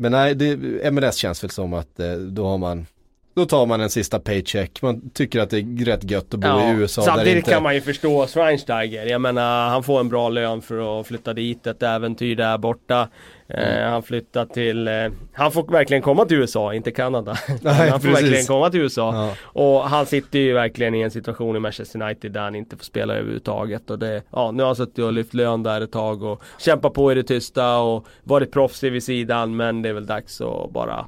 Men 0.01 0.11
nej, 0.11 0.35
det, 0.35 0.91
MLS 0.91 1.15
känns 1.15 1.43
väl 1.43 1.49
som 1.49 1.73
att 1.73 1.99
eh, 1.99 2.13
då 2.13 2.47
har 2.47 2.57
man 2.57 2.85
då 3.33 3.45
tar 3.45 3.65
man 3.65 3.81
en 3.81 3.89
sista 3.89 4.19
paycheck, 4.19 4.81
man 4.81 5.09
tycker 5.09 5.39
att 5.39 5.49
det 5.49 5.57
är 5.57 5.85
rätt 5.85 6.11
gött 6.11 6.33
att 6.33 6.39
bo 6.39 6.47
i 6.47 6.71
USA 6.77 7.01
Samtidigt 7.01 7.35
inte... 7.35 7.51
kan 7.51 7.63
man 7.63 7.75
ju 7.75 7.81
förstå 7.81 8.27
Schweinsteiger. 8.27 9.05
Jag 9.05 9.21
menar 9.21 9.69
han 9.69 9.83
får 9.83 9.99
en 9.99 10.09
bra 10.09 10.29
lön 10.29 10.61
för 10.61 10.99
att 10.99 11.07
flytta 11.07 11.33
dit, 11.33 11.67
ett 11.67 11.83
äventyr 11.83 12.35
där 12.35 12.57
borta. 12.57 13.07
Eh, 13.47 13.77
Mm. 13.77 13.91
han 13.91 14.03
flyttar 14.03 14.45
till, 14.45 14.87
eh, 14.87 14.93
han 15.33 15.51
får 15.51 15.71
verkligen 15.71 16.03
komma 16.03 16.25
till 16.25 16.37
USA, 16.37 16.73
inte 16.73 16.91
Kanada. 16.91 17.37
Nej, 17.61 17.89
han 17.89 18.01
får 18.01 18.07
precis. 18.07 18.23
verkligen 18.23 18.45
komma 18.45 18.69
till 18.69 18.79
USA. 18.79 19.15
Ja. 19.15 19.35
Och 19.61 19.89
han 19.89 20.05
sitter 20.05 20.39
ju 20.39 20.53
verkligen 20.53 20.95
i 20.95 21.01
en 21.01 21.11
situation 21.11 21.55
i 21.55 21.59
Manchester 21.59 22.01
United 22.01 22.31
där 22.31 22.41
han 22.41 22.55
inte 22.55 22.77
får 22.77 22.83
spela 22.83 23.13
överhuvudtaget. 23.13 23.89
Och 23.89 23.99
det, 23.99 24.23
ja, 24.31 24.51
nu 24.51 24.63
har 24.63 24.67
han 24.67 24.75
suttit 24.75 24.99
och 24.99 25.13
lyft 25.13 25.33
lön 25.33 25.63
där 25.63 25.81
ett 25.81 25.91
tag 25.91 26.23
och 26.23 26.43
kämpat 26.59 26.93
på 26.93 27.11
i 27.11 27.15
det 27.15 27.23
tysta 27.23 27.77
och 27.77 28.05
varit 28.23 28.51
proffsig 28.51 28.91
vid 28.91 29.03
sidan. 29.03 29.55
Men 29.55 29.81
det 29.81 29.89
är 29.89 29.93
väl 29.93 30.05
dags 30.05 30.41
att 30.41 30.71
bara, 30.71 31.05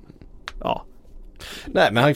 ja, 0.60 0.86
Nej 1.66 1.90
men 1.92 2.04
han, 2.04 2.16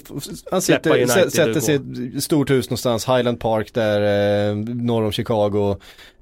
han 0.51 0.61
sitter, 0.61 1.29
sätter 1.29 1.59
sig 1.59 1.75
i 1.75 2.17
ett 2.17 2.23
stort 2.23 2.49
hus 2.49 2.69
någonstans, 2.69 3.07
Highland 3.07 3.39
Park 3.39 3.73
där 3.73 4.01
eh, 4.49 4.55
norr 4.55 5.03
om 5.03 5.11
Chicago. 5.11 5.71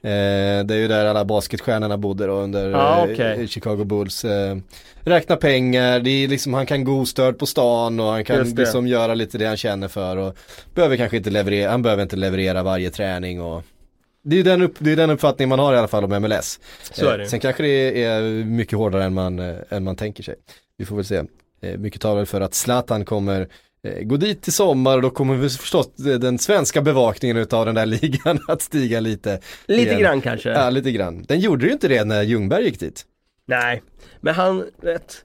Eh, 0.02 0.66
det 0.66 0.74
är 0.74 0.78
ju 0.78 0.88
där 0.88 1.06
alla 1.06 1.26
basketstjärnorna 1.26 1.98
bodde 1.98 2.26
då 2.28 2.34
under 2.34 2.70
Ja, 2.70 3.08
eh, 3.08 3.14
okej. 3.14 3.48
Chicago 3.48 3.84
Bulls. 3.84 4.26
Eh, 4.26 4.58
räkna 5.02 5.36
pengar, 5.36 6.00
det 6.00 6.10
är 6.10 6.28
liksom, 6.28 6.54
han 6.54 6.66
kan 6.66 6.84
gå 6.84 7.00
ostörd 7.00 7.38
på 7.40 7.46
stan 7.46 8.00
och 8.00 8.06
han 8.06 8.24
kan 8.24 8.50
liksom 8.50 8.88
göra 8.88 9.14
lite 9.14 9.38
det 9.38 9.46
han 9.46 9.58
känner 9.58 9.88
för. 9.88 10.18
Och 10.18 10.38
behöver 10.76 10.98
kanske 10.98 11.18
inte 11.18 11.30
leverera, 11.30 11.72
han 11.72 11.82
behöver 11.82 12.04
inte 12.04 12.16
leverera 12.16 12.64
varje 12.64 12.90
träning 12.90 13.42
och 13.42 13.64
det 14.28 14.40
är 14.40 14.44
den, 14.44 14.62
upp, 14.62 14.76
det 14.80 14.92
är 14.92 14.96
den 14.96 15.10
uppfattning 15.10 15.50
man 15.50 15.60
har 15.60 15.74
i 15.74 15.78
alla 15.78 15.88
fall 15.88 16.04
om 16.04 16.22
MLS. 16.22 16.60
så 16.94 17.08
är 17.10 17.18
det. 17.18 17.24
Eh, 17.24 17.30
Sen 17.30 17.40
kanske 17.40 17.64
det 17.64 18.04
är 18.04 18.22
mycket 18.46 18.78
hårdare 18.78 19.04
än 19.04 19.14
man, 19.14 19.40
eh, 19.40 19.56
än 19.70 19.84
man 19.84 19.96
tänker 19.96 20.24
sig. 20.24 20.36
Vi 20.78 20.86
får 20.86 20.96
väl 20.96 21.06
se. 21.06 21.24
Eh, 21.62 21.78
mycket 21.80 22.02
talar 22.02 22.26
för 22.26 22.42
att 22.42 22.54
Zlatan 22.54 23.06
kommer 23.06 23.48
eh, 23.84 24.04
gå 24.04 24.18
dit 24.18 24.48
i 24.48 24.52
sommar 24.52 24.96
och 24.96 25.02
då 25.02 25.10
kommer 25.10 25.36
vi 25.36 25.50
förstås 25.50 25.88
eh, 26.08 26.20
den 26.20 26.40
svenska 26.40 26.82
bevakningen 26.82 27.38
utav 27.38 27.66
den 27.66 27.76
där 27.76 27.86
ligan 28.02 28.40
att 28.48 28.62
stiga 28.62 29.00
lite. 29.00 29.40
Lite 29.66 29.82
igen. 29.90 30.00
grann 30.02 30.22
kanske. 30.22 30.50
Ja, 30.50 30.70
lite 30.70 30.92
grann. 30.92 31.24
Den 31.28 31.40
gjorde 31.40 31.66
ju 31.66 31.72
inte 31.72 31.88
det 31.88 32.04
när 32.04 32.24
Ljungberg 32.24 32.66
gick 32.66 32.80
dit. 32.80 33.06
Nej, 33.48 33.84
men 34.22 34.34
han, 34.36 34.66
vet 34.82 35.16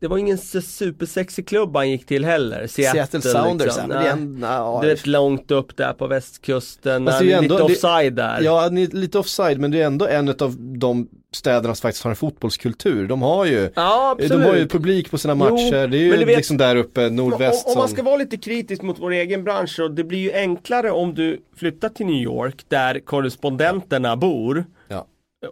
Det 0.00 0.08
var 0.08 0.18
ingen 0.18 0.38
supersexig 0.38 1.48
klubb 1.48 1.76
han 1.76 1.90
gick 1.90 2.06
till 2.06 2.24
heller 2.24 2.66
Seattle, 2.66 2.92
Seattle 3.06 3.20
Sounders, 3.32 3.66
liksom. 3.66 3.90
ja, 3.90 4.02
en, 4.02 4.38
ja, 4.42 4.78
Du 4.82 4.88
vet 4.88 5.06
långt 5.06 5.50
upp 5.50 5.76
där 5.76 5.92
på 5.92 6.06
västkusten, 6.06 7.04
ju 7.24 7.32
ändå- 7.32 7.42
lite 7.54 7.56
det- 7.56 7.72
offside 7.72 8.14
där 8.14 8.40
Ja, 8.42 8.68
lite 8.68 9.18
offside 9.18 9.58
men 9.58 9.70
det 9.70 9.80
är 9.82 9.86
ändå 9.86 10.06
en 10.06 10.28
av 10.28 10.56
de 10.58 11.08
städerna 11.32 11.74
som 11.74 11.82
faktiskt 11.82 12.04
har 12.04 12.10
en 12.10 12.16
fotbollskultur. 12.16 13.06
De 13.08 13.22
har 13.22 13.44
ju, 13.44 13.70
Ja, 13.74 14.16
de 14.28 14.42
har 14.42 14.54
ju 14.56 14.68
publik 14.68 15.10
på 15.10 15.18
sina 15.18 15.34
matcher. 15.34 15.80
Jo, 15.82 15.86
det 15.86 15.96
är 15.96 16.18
ju 16.18 16.24
vet- 16.24 16.36
liksom 16.36 16.56
där 16.56 16.76
uppe, 16.76 17.10
nordväst 17.10 17.66
om, 17.66 17.72
om 17.72 17.78
man 17.78 17.88
som... 17.88 17.94
ska 17.96 18.02
vara 18.02 18.16
lite 18.16 18.36
kritisk 18.36 18.82
mot 18.82 18.98
vår 18.98 19.10
egen 19.12 19.44
bransch 19.44 19.70
så 19.70 19.88
det 19.88 20.04
blir 20.04 20.18
ju 20.18 20.32
enklare 20.32 20.90
om 20.90 21.14
du 21.14 21.40
flyttar 21.56 21.88
till 21.88 22.06
New 22.06 22.22
York 22.22 22.64
där 22.68 23.00
korrespondenterna 23.00 24.16
bor 24.16 24.64
Ja. 24.88 25.06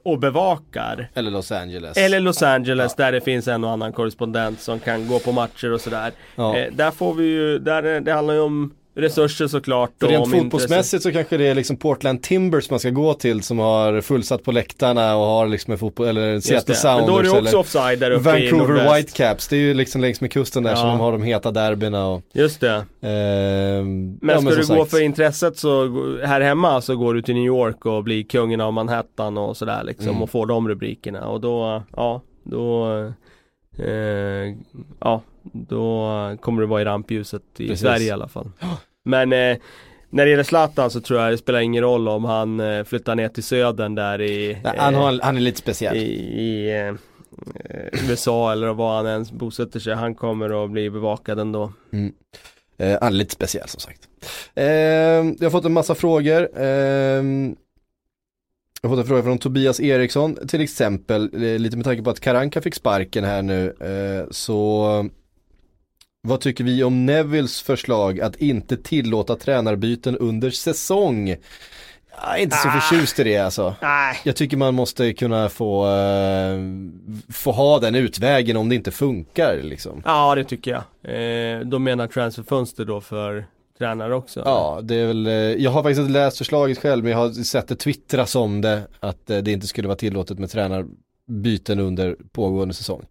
och 0.05 0.19
bevakar. 0.19 1.11
Eller 1.15 1.31
Los 1.31 1.53
Angeles. 1.53 1.97
Eller 1.97 2.21
Los 2.21 2.43
Angeles 2.43 2.95
där 2.95 3.13
det 3.13 3.21
finns 3.21 3.49
en 3.49 3.65
och 3.65 3.71
annan 3.71 3.93
korrespondent 3.93 4.61
som 4.61 4.79
kan 4.81 5.09
gå 5.09 5.19
på 5.19 5.33
matcher 5.33 5.73
och 5.73 5.81
sådär. 5.81 6.13
Ja. 6.37 6.57
Eh, 6.57 6.73
där 6.73 6.91
får 6.91 7.15
vi 7.15 7.25
ju, 7.25 7.59
där, 7.59 7.83
är- 7.83 8.01
det 8.01 8.13
handlar 8.13 8.35
ju 8.35 8.41
om 8.41 8.75
resurser 8.99 9.47
såklart. 9.47 9.91
För 10.01 10.09
rent 10.09 10.27
intresse. 10.27 10.43
fotbollsmässigt 10.43 11.03
så 11.03 11.13
kanske 11.13 11.37
det 11.37 11.47
är 11.47 11.55
liksom 11.55 11.77
Portland 11.77 12.23
Timbers 12.23 12.71
man 12.71 12.79
ska 12.81 12.91
gå 12.91 13.15
till 13.15 13.43
som 13.43 13.59
har 13.59 14.01
fullsatt 14.01 14.45
på 14.45 14.53
läktarna 14.53 15.17
och 15.17 15.27
har 15.27 15.47
liksom 15.47 15.73
en 15.73 15.79
fotboll, 15.79 16.07
eller 16.07 16.41
Seattle 16.41 16.75
det. 16.75 16.87
Men 16.89 17.07
Sounders 17.07 17.31
då 17.31 17.37
är 17.37 17.41
det 17.41 17.47
också 17.47 17.59
offside 17.59 17.99
där 17.99 18.11
uppe 18.11 18.23
Vancouver. 18.25 18.95
Whitecaps. 18.97 19.49
Det 19.49 19.57
är 19.57 19.61
ju 19.61 19.75
liksom 19.75 20.01
längs 20.01 20.21
med 20.21 20.33
kusten 20.33 20.63
där 20.63 20.71
Ja. 20.71 20.77
som 20.77 20.89
de 20.89 21.01
har 21.01 21.13
de 21.13 21.23
heta 21.23 21.51
derbyna 21.51 22.07
och 22.07 22.23
Just 22.33 22.61
det. 22.61 22.85
ehm, 23.01 24.19
Men 24.23 24.35
ja, 24.35 24.41
ska 24.41 24.51
du 24.61 24.65
som 24.65 24.77
gå 24.77 24.83
sagt. 24.83 24.91
för 24.91 25.03
intresset 25.03 25.57
så 25.59 25.89
här 26.25 26.41
hemma 26.41 26.81
så 26.81 26.97
går 26.97 27.15
du 27.15 27.23
till 27.23 27.35
New 27.35 27.45
York 27.47 27.87
och 27.87 28.05
blir 28.05 28.23
kungen 28.25 28.61
av 28.61 28.73
Manhattan 28.73 29.39
och 29.39 29.57
sådär 29.57 29.83
liksom 29.85 30.09
Mm. 30.09 30.23
och 30.23 30.31
får 30.31 30.47
de 30.47 30.69
rubrikerna 30.69 31.27
och 31.29 31.41
då, 31.41 31.83
ja, 31.97 32.23
då 32.45 32.89
eh, 33.79 34.55
Ja, 35.01 35.23
då 35.53 36.09
kommer 36.41 36.61
du 36.61 36.67
vara 36.69 36.83
i 36.83 36.85
rampljuset 36.85 37.43
i 37.59 37.69
Precis. 37.69 37.81
Sverige 37.81 38.07
i 38.07 38.11
alla 38.11 38.29
fall. 38.29 38.51
Men 39.09 39.33
eh, 39.33 39.57
när 40.11 40.25
det 40.25 40.31
gäller 40.31 40.45
Zlatan 40.45 40.91
så 40.91 41.01
tror 41.01 41.21
jag 41.21 41.33
det 41.33 41.39
spelar 41.39 41.61
ingen 41.61 41.83
roll 41.83 42.09
om 42.09 42.25
han 42.25 42.61
eh, 42.61 42.85
flyttar 42.85 43.15
ner 43.15 43.29
till 43.29 43.43
södern 43.43 43.95
där 43.95 44.21
i 44.21 44.59
Nej, 44.65 44.75
han, 44.79 44.95
eh, 44.95 45.01
har, 45.01 45.21
han 45.23 45.37
är 45.37 45.41
lite 45.41 45.59
speciell. 45.59 45.97
i, 45.97 46.01
i 46.41 46.71
eh, 46.71 46.89
eh, 46.89 48.11
USA 48.11 48.53
eller 48.53 48.73
var 48.73 48.97
han 48.97 49.07
ens 49.07 49.33
bosätter 49.33 49.81
sig. 49.81 49.95
Han 49.95 50.15
kommer 50.15 50.65
att 50.65 50.71
bli 50.71 50.91
bevakad 50.91 51.39
ändå. 51.39 51.73
Eh, 52.79 52.99
han 53.01 53.13
är 53.13 53.17
lite 53.17 53.35
speciell 53.35 53.69
som 53.69 53.81
sagt. 53.81 54.09
Eh, 54.55 54.65
jag 54.65 55.43
har 55.43 55.51
fått 55.51 55.65
en 55.65 55.73
massa 55.73 55.95
frågor. 55.95 56.49
Eh, 56.61 57.23
jag 58.83 58.89
har 58.89 58.97
fått 58.97 58.99
en 58.99 59.07
fråga 59.09 59.23
från 59.23 59.39
Tobias 59.39 59.81
Eriksson 59.81 60.39
till 60.49 60.61
exempel, 60.61 61.31
eh, 61.35 61.59
lite 61.59 61.77
med 61.77 61.85
tanke 61.85 62.03
på 62.03 62.11
att 62.11 62.21
Karanka 62.21 62.63
fick 62.63 62.75
sparken 62.75 63.25
här 63.25 63.43
nu. 63.43 63.75
Eh, 63.81 64.31
så 64.31 65.09
vad 66.29 66.41
tycker 66.41 66.65
vi 66.65 66.85
om 66.85 67.07
Nevilles 67.07 67.63
förslag 67.63 68.21
att 68.21 68.37
inte 68.37 68.77
tillåta 68.77 69.37
tränarbyten 69.37 70.17
under 70.17 70.51
säsong? 70.51 71.29
Jag 72.21 72.39
är 72.39 72.43
inte 72.43 72.57
så 72.57 72.69
Ah. 72.69 72.81
förtjust 72.81 73.19
i 73.19 73.25
det 73.25 73.39
alltså. 73.39 73.75
Nej. 73.83 74.17
Jag 74.25 74.37
tycker 74.37 74.57
man 74.57 74.75
måste 74.75 75.13
kunna 75.13 75.49
få, 75.49 75.87
eh, 75.87 76.59
få 77.33 77.53
ha 77.53 77.79
den 77.79 77.95
utvägen 77.95 78.57
om 78.57 78.69
det 78.69 78.75
inte 78.75 78.91
funkar 78.91 79.61
liksom. 79.63 80.03
Ja 80.05 80.35
det 80.35 80.45
tycker 80.45 80.71
jag. 80.71 80.83
Eh, 81.15 81.61
de 81.61 81.85
menar 81.85 82.07
transferfönster 82.07 82.85
då 82.85 83.01
för 83.01 83.47
tränare 83.79 84.15
också? 84.15 84.43
Ja, 84.45 84.81
det 84.83 84.95
är 84.95 85.07
väl, 85.07 85.27
eh, 85.27 85.33
jag 85.33 85.71
har 85.71 85.83
faktiskt 85.83 86.01
inte 86.01 86.13
läst 86.13 86.39
förslaget 86.39 86.79
själv 86.79 87.03
men 87.05 87.13
jag 87.13 87.19
har 87.19 87.31
sett 87.31 87.69
det 87.69 87.77
twittras 87.77 88.35
om 88.35 88.61
det 88.61 88.83
att 89.01 89.31
eh, 89.31 89.39
det 89.39 89.53
inte 89.53 89.67
skulle 89.67 89.89
vara 89.89 89.99
tillåtet 89.99 90.39
med 90.39 90.51
tränarbyten 90.51 91.79
under 91.81 92.17
pågående 92.33 92.75
säsong. 92.75 93.05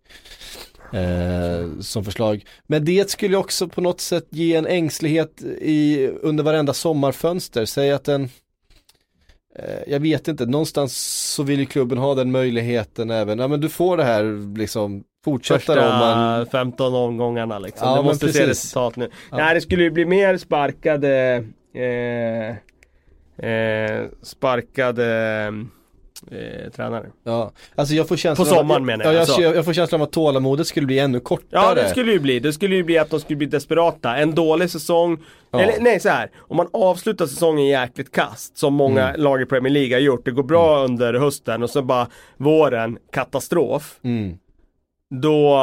Eh, 0.93 1.79
som 1.79 2.03
förslag. 2.03 2.45
Men 2.67 2.85
det 2.85 3.09
skulle 3.09 3.37
också 3.37 3.67
på 3.67 3.81
något 3.81 4.01
sätt 4.01 4.27
ge 4.29 4.55
en 4.55 4.65
ängslighet 4.65 5.41
i, 5.61 6.07
under 6.21 6.43
varenda 6.43 6.73
sommarfönster. 6.73 7.65
Säg 7.65 7.91
att 7.91 8.07
en 8.07 8.23
eh, 9.55 9.79
jag 9.87 9.99
vet 9.99 10.27
inte, 10.27 10.45
någonstans 10.45 10.97
så 11.35 11.43
vill 11.43 11.59
ju 11.59 11.65
klubben 11.65 11.97
ha 11.97 12.15
den 12.15 12.31
möjligheten 12.31 13.11
även, 13.11 13.39
ja 13.39 13.47
men 13.47 13.61
du 13.61 13.69
får 13.69 13.97
det 13.97 14.03
här 14.03 14.57
liksom 14.57 15.03
fortsätta 15.25 15.59
Första 15.59 15.93
om 15.93 15.99
man 15.99 16.45
15 16.45 16.95
omgånga 16.95 17.59
liksom. 17.59 17.87
Ja, 17.87 17.97
du 17.97 18.03
måste 18.03 18.27
se 18.27 18.39
precis. 18.39 18.47
resultat 18.47 18.95
nu. 18.95 19.09
Ja. 19.31 19.37
Nej 19.37 19.53
det 19.53 19.61
skulle 19.61 19.83
ju 19.83 19.91
bli 19.91 20.05
mer 20.05 20.37
sparkade 20.37 21.43
eh, 21.73 22.49
eh, 23.49 24.05
Sparkade 24.21 25.51
eh, 26.31 26.71
tränare. 26.71 27.05
Ja, 27.23 27.51
alltså 27.75 27.95
jag 27.95 28.07
får 28.07 28.15
känslan 28.15 28.47
På 28.47 28.55
sommaren 28.55 28.85
menar 28.85 29.05
jag, 29.05 29.13
Ja, 29.15 29.19
alltså. 29.19 29.41
jag, 29.41 29.55
jag 29.55 29.65
får 29.65 29.73
känslan 29.73 30.01
av 30.01 30.07
att 30.07 30.13
tålamodet 30.13 30.67
skulle 30.67 30.85
bli 30.85 30.99
ännu 30.99 31.19
kortare. 31.19 31.61
Ja 31.61 31.73
det 31.75 31.89
skulle 31.89 32.11
ju 32.11 32.19
bli, 32.19 32.39
det 32.39 32.53
skulle 32.53 32.75
ju 32.75 32.83
bli 32.83 32.97
att 32.97 33.09
de 33.09 33.19
skulle 33.19 33.37
bli 33.37 33.47
desperata. 33.47 34.17
En 34.17 34.35
dålig 34.35 34.69
säsong, 34.69 35.17
Ja. 35.51 35.59
eller 35.61 35.73
nej 35.83 35.99
så 35.99 36.09
här. 36.09 36.29
om 36.37 36.57
man 36.57 36.67
avslutar 36.73 37.25
säsongen 37.25 37.65
jäkligt 37.67 38.11
kast 38.11 38.57
som 38.57 38.73
många 38.73 39.09
Mm. 39.09 39.21
lag 39.21 39.41
i 39.41 39.45
Premier 39.45 39.73
League 39.73 39.95
har 39.95 40.01
gjort. 40.01 40.25
Det 40.25 40.31
går 40.31 40.43
bra 40.43 40.83
under 40.83 41.13
hösten 41.13 41.63
och 41.63 41.69
så 41.69 41.81
bara 41.81 42.07
våren, 42.37 42.97
katastrof. 43.11 43.99
Mm. 44.03 44.37
Då 45.21 45.55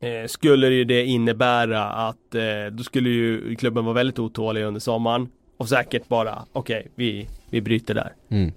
eh, 0.00 0.26
skulle 0.28 0.66
ju 0.68 0.84
det 0.84 1.04
innebära 1.04 1.84
att 1.84 2.34
eh, 2.34 2.72
då 2.72 2.82
skulle 2.82 3.08
ju 3.08 3.56
klubben 3.56 3.84
vara 3.84 3.94
väldigt 3.94 4.18
otålig 4.18 4.62
under 4.64 4.80
sommaren. 4.80 5.28
Och 5.56 5.68
säkert 5.68 6.08
bara, 6.08 6.44
okej, 6.52 6.86
vi, 6.94 7.28
vi 7.50 7.60
bryter 7.60 7.94
där. 7.94 8.12
Mm. 8.30 8.52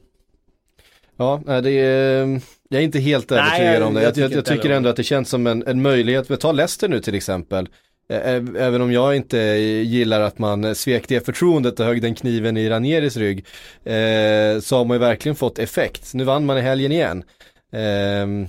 Ja, 1.17 1.41
det 1.63 1.71
är, 1.71 2.41
jag 2.69 2.81
är 2.81 2.85
inte 2.85 2.99
helt 2.99 3.31
övertygad 3.31 3.83
om 3.83 3.93
det. 3.93 4.01
jag 4.01 4.07
Jag, 4.07 4.15
tycker 4.15 4.29
jag, 4.29 4.37
jag 4.37 4.45
tycker 4.45 4.69
ändå 4.69 4.89
att 4.89 4.95
det 4.95 5.03
känns 5.03 5.29
som 5.29 5.47
en, 5.47 5.63
en 5.67 5.81
möjlighet. 5.81 6.31
Vi 6.31 6.37
tar 6.37 6.53
Leicester 6.53 6.87
nu 6.87 7.01
till 7.01 7.15
exempel. 7.15 7.67
Även 8.09 8.81
om 8.81 8.91
jag 8.91 9.15
inte 9.15 9.37
gillar 9.37 10.21
att 10.21 10.39
man 10.39 10.75
svek 10.75 11.07
det 11.07 11.25
förtroendet 11.25 11.79
och 11.79 11.85
högg 11.85 12.01
den 12.01 12.15
kniven 12.15 12.57
i 12.57 12.69
Ranieris 12.69 13.17
rygg. 13.17 13.45
Eh, 13.83 14.59
så 14.59 14.77
har 14.77 14.85
man 14.85 14.95
ju 14.95 14.99
verkligen 14.99 15.35
fått 15.35 15.59
effekt. 15.59 16.13
Nu 16.13 16.23
vann 16.23 16.45
man 16.45 16.57
i 16.57 16.61
helgen 16.61 16.91
igen. 16.91 17.23
Ehm, 17.71 18.47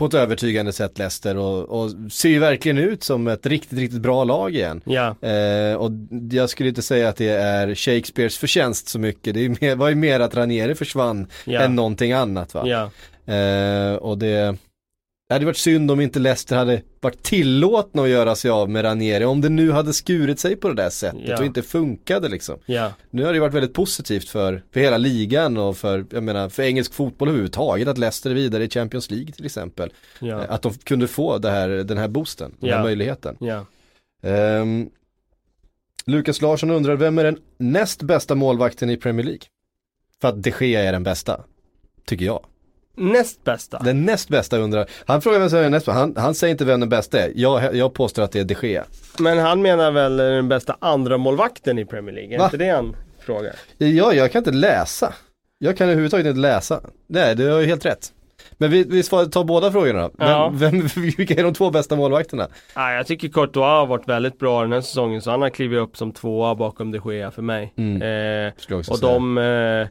på 0.00 0.06
ett 0.06 0.14
övertygande 0.14 0.72
sätt 0.72 0.98
Leicester 0.98 1.36
och, 1.36 1.82
och 1.82 1.90
ser 2.12 2.28
ju 2.28 2.38
verkligen 2.38 2.78
ut 2.78 3.02
som 3.02 3.28
ett 3.28 3.46
riktigt, 3.46 3.78
riktigt 3.78 4.00
bra 4.00 4.24
lag 4.24 4.54
igen. 4.54 4.80
Ja, 4.84 5.16
Eh, 5.20 5.74
och 5.74 5.90
jag 6.30 6.50
skulle 6.50 6.68
inte 6.68 6.82
säga 6.82 7.08
att 7.08 7.16
det 7.16 7.28
är 7.28 7.74
Shakespeares 7.74 8.38
förtjänst 8.38 8.88
så 8.88 8.98
mycket. 8.98 9.34
Det 9.34 9.40
är 9.40 9.42
ju 9.42 9.56
mer, 9.60 9.76
var 9.76 9.88
ju 9.88 9.94
mer 9.94 10.20
att 10.20 10.34
Ranieri 10.34 10.74
försvann 10.74 11.26
ja, 11.44 11.60
än 11.60 11.74
någonting 11.74 12.12
annat 12.12 12.54
va. 12.54 12.62
ja. 12.66 12.90
Eh, 13.34 13.94
och 13.94 14.18
det, 14.18 14.56
det 15.30 15.34
hade 15.34 15.46
varit 15.46 15.56
synd 15.56 15.90
om 15.90 16.00
inte 16.00 16.18
Leicester 16.18 16.56
hade 16.56 16.82
varit 17.00 17.22
tillåtna 17.22 18.02
att 18.02 18.08
göra 18.08 18.34
sig 18.34 18.50
av 18.50 18.70
med 18.70 18.84
Ranieri. 18.84 19.24
Om 19.24 19.40
det 19.40 19.48
nu 19.48 19.70
hade 19.72 19.92
skurit 19.92 20.38
sig 20.40 20.56
på 20.56 20.68
det 20.68 20.74
där 20.74 20.90
sättet 20.90 21.20
Ja. 21.24 21.38
och 21.38 21.44
inte 21.44 21.62
funkade 21.62 22.28
liksom. 22.28 22.58
ja. 22.66 22.92
Nu 23.10 23.24
har 23.24 23.32
det 23.32 23.40
varit 23.40 23.54
väldigt 23.54 23.74
positivt 23.74 24.28
för, 24.28 24.62
för 24.72 24.80
hela 24.80 24.98
ligan 24.98 25.56
och 25.56 25.76
för, 25.76 26.06
jag 26.10 26.22
menar, 26.22 26.48
för 26.48 26.62
engelsk 26.62 26.94
fotboll 26.94 27.28
överhuvudtaget 27.28 27.88
att 27.88 27.98
Leicester 27.98 28.30
är 28.30 28.34
vidare 28.34 28.64
i 28.64 28.68
Champions 28.70 29.10
League 29.10 29.32
till 29.32 29.44
exempel. 29.46 29.92
ja. 30.18 30.42
Eh, 30.44 30.50
Att 30.52 30.62
de 30.62 30.74
kunde 30.74 31.08
få 31.08 31.38
det 31.38 31.50
här, 31.50 31.68
den 31.68 31.98
här 31.98 32.08
boosten, 32.08 32.54
den 32.60 32.70
här 32.70 32.82
möjligheten. 32.82 33.36
ja. 33.40 33.66
Ehm, 34.22 34.90
Lukas 36.06 36.40
Larsson 36.42 36.70
undrar, 36.70 36.96
vem 36.96 37.18
är 37.18 37.24
den 37.24 37.38
näst 37.58 38.02
bästa 38.02 38.34
målvakten 38.34 38.90
i 38.90 38.96
Premier 38.96 39.26
League? 39.26 39.42
För 40.20 40.28
att 40.28 40.42
de 40.42 40.52
Gea 40.60 40.80
är 40.82 40.92
den 40.92 41.02
bästa, 41.02 41.44
tycker 42.06 42.24
jag. 42.24 42.44
Näst 42.96 43.44
bästa. 43.44 43.78
Den 43.78 44.04
näst 44.04 44.28
bästa 44.28 44.58
undrar, 44.58 44.86
han 45.06 45.22
frågar 45.22 45.38
vem 45.38 45.50
som 45.50 45.58
är 45.58 45.62
den 45.62 45.72
näst 45.72 45.86
bästa, 45.86 46.00
han, 46.00 46.14
han 46.16 46.34
säger 46.34 46.50
inte 46.50 46.64
vem 46.64 46.80
den 46.80 46.88
bästa 46.88 47.20
är. 47.20 47.32
Jag, 47.34 47.74
jag 47.76 47.94
påstår 47.94 48.22
att 48.22 48.32
det 48.32 48.40
är 48.40 48.44
de 48.44 48.54
Gea. 48.68 48.84
Men 49.18 49.38
han 49.38 49.62
menar 49.62 49.90
väl 49.90 50.16
den 50.16 50.48
bästa 50.48 50.76
andra 50.78 51.18
målvakten 51.18 51.78
i 51.78 51.84
Premier 51.84 52.14
League? 52.14 52.34
Är 52.34 52.38
Va? 52.38 52.44
inte 52.44 52.56
det 52.56 52.68
han 52.70 52.96
frågar? 53.26 53.54
Ja, 53.78 54.12
jag 54.14 54.32
kan 54.32 54.38
inte 54.38 54.50
läsa. 54.50 55.14
Jag 55.58 55.76
kan 55.76 55.86
överhuvudtaget 55.86 56.26
inte 56.26 56.40
läsa. 56.40 56.80
Nej, 57.06 57.34
du 57.36 57.48
har 57.50 57.60
ju 57.60 57.66
helt 57.66 57.86
rätt. 57.86 58.12
Men 58.58 58.70
vi, 58.70 58.84
vi 58.84 59.02
får 59.02 59.24
ta 59.24 59.44
båda 59.44 59.72
frågorna 59.72 60.00
då. 60.02 60.10
Vem, 60.18 60.28
Ja. 60.28 60.52
vem, 60.54 60.80
vilka 61.16 61.34
är 61.34 61.42
de 61.42 61.54
två 61.54 61.70
bästa 61.70 61.96
målvakterna? 61.96 62.48
Nej, 62.76 62.96
jag 62.96 63.06
tycker 63.06 63.28
Courtois 63.28 63.64
har 63.64 63.86
varit 63.86 64.08
väldigt 64.08 64.38
bra 64.38 64.62
den 64.62 64.72
här 64.72 64.80
säsongen 64.80 65.22
så 65.22 65.30
han 65.30 65.42
har 65.42 65.50
klivit 65.50 65.78
upp 65.78 65.96
som 65.96 66.12
tvåa 66.12 66.54
bakom 66.54 66.90
de 66.92 67.12
Gea 67.12 67.30
för 67.30 67.42
mig. 67.42 67.72
Mm. 67.76 68.02
Eh, 68.02 68.52
och 68.78 68.86
säga. 68.86 68.98
de, 69.12 69.38
eh, 69.38 69.88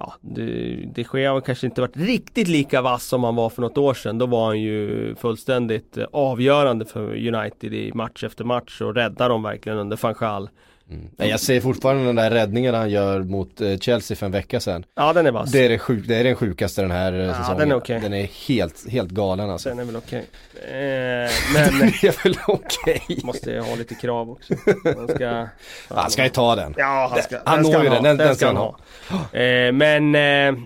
ja, 0.00 0.14
de, 0.20 0.86
de 0.94 1.02
har 1.02 1.40
kanske 1.40 1.66
inte 1.66 1.80
varit 1.80 1.96
riktigt 1.96 2.48
lika 2.48 2.82
vass 2.82 3.04
som 3.04 3.24
han 3.24 3.34
var 3.34 3.50
för 3.50 3.62
något 3.62 3.78
år 3.78 3.94
sedan. 3.94 4.18
Då 4.18 4.26
var 4.26 4.46
han 4.46 4.60
ju 4.60 5.14
fullständigt 5.14 5.96
eh, 5.96 6.06
avgörande 6.12 6.84
för 6.84 7.34
United 7.34 7.74
i 7.74 7.92
match 7.94 8.24
efter 8.24 8.44
match 8.44 8.80
och 8.80 8.94
räddade 8.94 9.34
dem 9.34 9.42
verkligen 9.42 9.78
under 9.78 9.98
van 10.02 10.14
Gaal. 10.14 10.48
Nej, 10.90 11.28
jag 11.28 11.40
ser 11.40 11.60
fortfarande 11.60 12.04
den 12.04 12.16
där 12.16 12.30
räddningen 12.30 12.74
han 12.74 12.90
gör 12.90 13.20
mot 13.22 13.60
eh, 13.60 13.78
Chelsea 13.78 14.16
för 14.16 14.26
en 14.26 14.32
vecka 14.32 14.60
sedan. 14.60 14.84
Ja, 14.94 15.12
den 15.12 15.26
är 15.26 15.30
vass. 15.32 15.52
Det 15.52 15.64
är, 15.64 15.68
det, 15.68 15.78
sjuk, 15.78 16.04
det 16.08 16.16
är 16.16 16.24
den 16.24 16.36
sjukaste 16.36 16.82
den 16.82 16.90
här 16.90 17.12
eh, 17.28 17.36
säsongen. 17.38 17.58
den 17.58 17.70
är 17.72 17.76
okej. 17.76 18.00
Den 18.00 18.14
är 18.14 18.28
helt, 18.48 18.88
helt 18.90 19.10
galen 19.10 19.50
alltså. 19.50 19.68
Den 19.68 19.78
är 19.78 19.84
väl 19.84 19.96
okej. 19.96 20.24
Eh, 20.62 20.70
Den 20.70 21.78
men 21.78 21.88
är 21.88 22.22
väl 22.24 22.36
okej. 22.46 23.02
måste 23.24 23.50
jag 23.50 23.62
ha 23.62 23.76
lite 23.76 23.94
krav 23.94 24.30
också. 24.30 24.54
Han 24.96 25.08
ska... 25.08 25.46
Han 25.88 26.10
ska 26.10 26.22
ju 26.24 26.28
ta 26.30 26.56
den. 26.56 26.74
Ja, 26.76 27.08
han 27.12 27.22
ska, 27.22 27.38
Han 27.44 27.56
den 27.56 27.64
ska 27.64 27.76
når 27.78 27.82
ju 27.84 27.88
ha. 27.88 27.94
den, 27.94 28.04
den- 28.04 28.16
den 28.16 28.36
ska 28.36 28.46
han 28.46 28.56
han 28.56 28.74
ha. 29.08 29.38
Eh, 29.40 29.72
men 29.72 30.14
eh, 30.14 30.62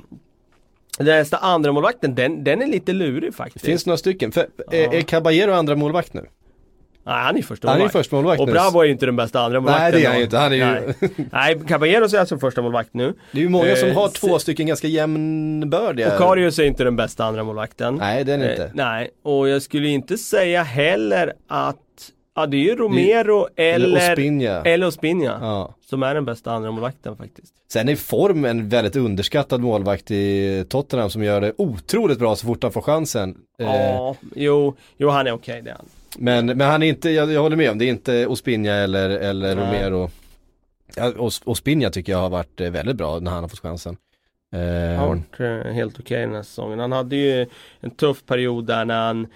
den 0.98 1.06
nästa 1.18 1.36
andra 1.36 1.72
målvakten 1.72 2.14
den, 2.14 2.44
den 2.44 2.62
är 2.62 2.66
lite 2.66 2.92
lurig 2.92 3.32
Det 3.32 3.36
faktiskt. 3.36 3.64
finns 3.64 3.86
några 3.86 3.96
stycken. 3.96 4.32
För, 4.32 4.40
är, 4.70 4.82
Ja. 4.82 4.92
är 4.92 5.00
Caballero 5.02 5.52
andra 5.52 5.76
målvakt 5.76 6.14
nu? 6.14 6.26
Nej, 7.05 7.14
han 7.14 7.36
är 7.36 7.42
första 7.42 7.68
Han 7.68 7.74
är 7.74 7.78
ju 7.78 7.82
målvakt. 7.82 7.92
första 7.96 8.16
målvakt 8.16 8.40
Och. 8.40 8.46
Bravo 8.48 8.80
är 8.80 8.84
ju 8.84 8.90
inte 8.92 9.07
den 9.07 9.16
bästa 9.16 9.40
andra 9.40 9.61
målvakten. 9.61 9.82
Nej 9.82 9.92
det 9.92 10.05
är 10.07 10.09
han 10.09 10.18
ju 10.18 10.24
inte, 10.24 10.38
han 10.38 10.53
är 10.53 10.57
ju, 10.57 10.64
Nej, 10.64 11.28
Nej 11.32 11.61
Caballeros 11.68 12.14
är 12.14 12.18
alltså 12.18 12.38
första 12.38 12.62
målvakt 12.62 12.94
nu. 12.94 13.14
det 13.32 13.38
är 13.38 13.42
ju 13.42 13.48
många 13.48 13.76
som 13.76 13.88
Eh, 13.88 13.94
har 13.94 14.09
två 14.09 14.38
stycken 14.38 14.66
ganska 14.66 14.88
jämnbördiga. 14.88 16.12
Och 16.12 16.18
Karius 16.18 16.59
är 16.59 16.64
inte 16.64 16.84
den 16.84 16.96
bästa 16.96 17.24
andra 17.24 17.44
målvakten. 17.44 17.94
Nej 17.96 18.24
det 18.24 18.32
är 18.32 18.38
han 18.38 18.46
Eh, 18.46 18.50
inte. 18.50 18.70
nej, 18.74 19.11
och 19.22 19.48
jag 19.48 19.62
skulle 19.62 19.88
inte 19.88 20.16
säga 20.18 20.62
heller 20.62 21.32
att 21.48 21.76
Ja 22.34 22.46
det 22.46 22.57
är 22.57 22.59
ju 22.64 22.76
Romero 22.76 23.48
eller 23.57 24.11
Ospinja. 24.12 24.62
eller 24.62 24.86
Ospinja 24.86 25.38
Ja. 25.40 25.74
som 25.90 26.03
är 26.03 26.14
den 26.14 26.24
bästa 26.24 26.50
andra 26.53 26.70
målvakten 26.70 27.16
faktiskt. 27.16 27.53
Sen 27.72 27.88
är 27.88 27.96
Form 27.96 28.44
en 28.44 28.68
väldigt 28.68 28.96
underskattad 28.96 29.61
målvakt 29.61 30.11
i 30.11 30.64
Tottenham 30.68 31.11
som 31.11 31.22
gör 31.22 31.40
det 31.40 31.53
otroligt 31.59 32.18
bra 32.18 32.36
så 32.36 32.46
fort 32.46 32.62
han 32.62 32.72
får 32.72 32.80
chansen. 32.82 33.34
Eh, 33.61 33.66
Ja, 33.66 34.16
jo, 34.34 34.74
jo 34.96 35.09
han 35.09 35.26
är 35.26 35.32
okej 35.32 35.62
det 35.62 35.70
är 35.70 35.74
han. 35.74 35.86
Men, 36.18 36.46
men 36.46 36.60
han 36.60 36.82
är 36.82 36.86
inte, 36.86 37.10
jag, 37.10 37.32
jag 37.32 37.42
håller 37.42 37.56
med 37.56 37.70
om, 37.70 37.78
det 37.78 37.84
är 37.84 37.88
inte 37.90 38.26
Ospinja 38.26 38.74
eller, 38.74 39.10
eller 39.10 39.54
Nej. 39.56 39.64
Romero. 39.66 40.10
Ja, 40.96 41.12
Os, 41.18 41.42
Ospinja 41.44 41.90
tycker 41.90 42.12
jag 42.12 42.18
har 42.18 42.30
varit 42.30 42.60
eh, 42.60 42.70
väldigt 42.70 42.96
bra 42.96 43.18
när 43.18 43.30
han 43.30 43.42
har 43.44 43.48
fått 43.48 43.60
chansen. 43.60 43.96
Eh, 44.54 44.60
Han 44.60 44.96
har 44.98 45.08
varit 45.08 45.66
eh, 45.66 45.72
helt 45.72 46.00
okej 46.00 46.20
den 46.20 46.34
här 46.34 46.42
säsongen. 46.42 46.78
Han 46.78 46.92
hade 46.92 47.16
ju 47.16 47.46
en 47.80 47.90
tuff 47.90 48.26
period 48.26 48.66
där 48.66 48.84
när 48.84 49.06
han 49.06 49.26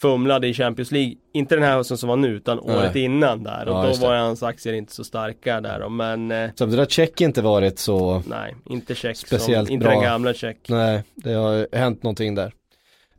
fumlade 0.00 0.48
i 0.48 0.54
Champions 0.54 0.90
League. 0.92 1.14
Inte 1.34 1.54
den 1.54 1.64
här 1.64 1.76
hösten 1.76 1.98
som 1.98 2.08
var 2.08 2.16
nu 2.16 2.28
utan 2.28 2.60
Nej. 2.66 2.76
året 2.76 2.96
innan 2.96 3.42
där. 3.42 3.68
Och 3.68 3.74
Ja, 3.76 3.92
då 4.00 4.06
var 4.06 4.16
hans 4.16 4.42
aktier 4.42 4.72
inte 4.74 4.94
så 4.94 5.04
starka 5.04 5.60
där 5.60 5.80
då. 5.80 5.88
Men 5.88 6.30
eh, 6.30 6.50
Så 6.54 6.66
det 6.66 6.76
där 6.76 6.86
check 6.86 7.20
inte 7.20 7.42
varit 7.42 7.78
så, 7.78 8.22
nej, 8.26 8.54
inte 8.70 8.94
check 8.94 9.16
Speciellt 9.16 9.66
som, 9.68 9.74
inte 9.74 9.84
bra. 9.84 9.92
den 9.94 10.02
gamla 10.02 10.34
check. 10.34 10.58
nej 10.68 11.02
det 11.14 11.32
har 11.32 11.76
hänt 11.76 12.02
någonting 12.02 12.34
där. 12.34 12.52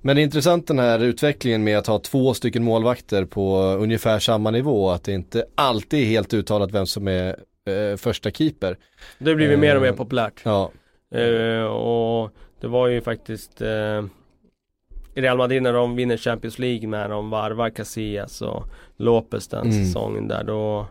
Men 0.07 0.15
det 0.15 0.21
är 0.21 0.23
intressant 0.23 0.67
den 0.67 0.79
här 0.79 0.99
utvecklingen 1.03 1.63
med 1.63 1.77
att 1.77 1.87
ha 1.87 1.99
två 1.99 2.33
stycken 2.33 2.63
målvakter 2.63 3.25
på 3.25 3.57
ungefär 3.61 4.19
samma 4.19 4.51
nivå. 4.51 4.89
Att 4.89 5.03
det 5.03 5.11
inte 5.13 5.45
alltid 5.55 5.99
är 5.99 6.05
helt 6.05 6.33
uttalat 6.33 6.71
vem 6.71 6.85
som 6.85 7.07
är 7.07 7.35
eh, 7.65 7.97
första 7.97 8.31
keeper. 8.31 8.77
Det 9.19 9.35
blir 9.35 9.51
ju 9.51 9.57
mer 9.57 9.75
och 9.75 9.81
mer 9.81 9.89
Eh, 9.89 9.95
populärt. 9.95 10.41
Ja, 10.43 10.71
Eh, 11.11 11.63
och 11.63 12.31
det 12.61 12.67
var 12.67 12.87
ju 12.87 13.01
faktiskt 13.01 13.61
eh, 13.61 14.03
Real 15.15 15.37
Madrid 15.37 15.61
när 15.63 15.73
de 15.73 15.95
vinner 15.95 16.17
Champions 16.17 16.59
League 16.59 16.87
när 16.89 17.09
de 17.09 17.29
varvar 17.29 17.69
Casillas 17.69 18.41
och 18.41 18.63
Lopez 18.97 19.47
den 19.47 19.61
Mm. 19.71 19.85
säsongen 19.85 20.27
där 20.27 20.43
då 20.43 20.87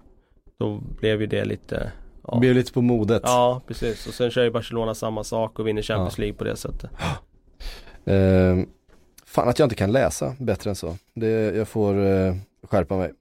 Då 0.59 0.81
blev 1.01 1.21
ju 1.21 1.27
det 1.27 1.45
lite 1.45 1.93
ja. 2.27 2.35
det 2.35 2.41
blev 2.41 2.55
lite 2.55 2.73
på 2.73 2.83
modet. 2.83 3.23
Ja 3.25 3.63
precis 3.67 4.07
och 4.07 4.15
sen 4.15 4.31
kör 4.31 4.45
ju 4.45 4.51
Barcelona 4.51 4.95
samma 4.95 5.25
sak 5.25 5.59
och 5.59 5.67
vinner 5.69 5.83
Champions 5.83 6.19
Ja. 6.19 6.23
League 6.23 6.39
på 6.39 6.45
det 6.45 6.57
sättet 6.57 6.91
Eh, 8.05 8.57
fan 9.37 9.49
att 9.49 9.59
jag 9.59 9.67
inte 9.67 9.75
kan 9.75 9.93
läsa 9.93 10.37
bättre 10.39 10.71
än 10.71 10.77
så. 10.77 10.97
Det, 11.15 11.29
jag 11.57 11.69
får 11.69 12.07
eh, 12.07 12.35
skärpa 12.63 12.97
mig. 12.97 13.13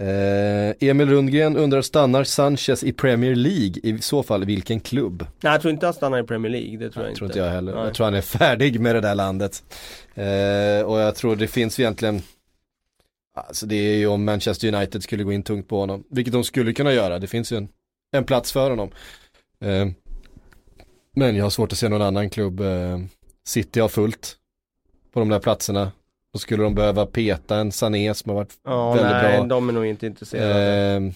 Eh, 0.00 0.88
Emil 0.88 1.10
Rundgren 1.10 1.56
undrar, 1.56 1.82
stannar 1.82 2.24
Sanchez 2.24 2.84
i 2.84 2.92
Premier 2.92 3.34
League? 3.34 3.74
I 3.82 3.98
så 4.00 4.22
fall 4.22 4.44
vilken 4.44 4.80
klubb? 4.80 5.26
Nej 5.40 5.52
jag 5.52 5.60
tror 5.60 5.72
inte 5.72 5.86
han 5.86 5.94
stannar 5.94 6.18
i 6.18 6.26
Premier 6.26 6.52
League, 6.52 6.78
det 6.78 6.90
tror 6.90 7.04
jag, 7.04 7.10
Jag 7.10 7.16
tror 7.16 7.26
inte 7.26 7.38
inte 7.38 7.46
jag 7.46 7.54
heller. 7.54 7.74
Nej. 7.74 7.84
Jag 7.84 7.94
tror 7.94 8.04
han 8.04 8.14
är 8.14 8.20
färdig 8.38 8.80
med 8.80 8.94
det 8.94 9.00
där 9.00 9.14
landet. 9.14 9.62
Eh, 10.14 10.86
och 10.86 11.00
jag 11.00 11.14
tror 11.14 11.36
det 11.36 11.46
finns 11.48 11.80
egentligen 11.80 12.22
Alltså 13.34 13.66
det 13.66 13.74
är 13.74 13.96
ju 13.96 14.06
om 14.06 14.24
Manchester 14.24 14.74
United 14.74 15.02
skulle 15.02 15.24
gå 15.24 15.32
in 15.32 15.42
tungt 15.42 15.68
på 15.68 15.80
honom. 15.80 16.04
Vilket 16.10 16.32
de 16.32 16.44
skulle 16.44 16.72
kunna 16.72 16.92
göra. 16.92 17.18
Det 17.18 17.26
finns 17.26 17.52
ju 17.52 17.56
en, 17.56 17.68
en 18.12 18.24
plats 18.24 18.52
för 18.52 18.70
honom. 18.70 18.90
Eh, 19.64 19.86
men 21.16 21.36
jag 21.36 21.44
har 21.44 21.50
svårt 21.50 21.72
att 21.72 21.78
se 21.78 21.88
någon 21.88 22.02
annan 22.02 22.30
klubb. 22.30 22.60
Eh, 22.60 22.98
City 23.46 23.80
har 23.80 23.88
fullt 23.88 24.36
på 25.12 25.20
de 25.20 25.28
där 25.28 25.38
platserna. 25.38 25.92
Då 26.32 26.38
skulle 26.38 26.62
de 26.62 26.74
behöva 26.74 27.06
peta 27.06 27.56
en 27.56 27.72
Sané 27.72 28.14
som 28.14 28.28
har 28.30 28.36
varit 28.36 28.52
Ja 28.64 28.92
väldigt 28.92 29.12
nej 29.12 29.36
bra. 29.38 29.46
de 29.46 29.68
är 29.68 29.72
nog 29.72 29.86
inte 29.86 30.06
intresserade 30.06 30.94
Eh, 31.06 31.12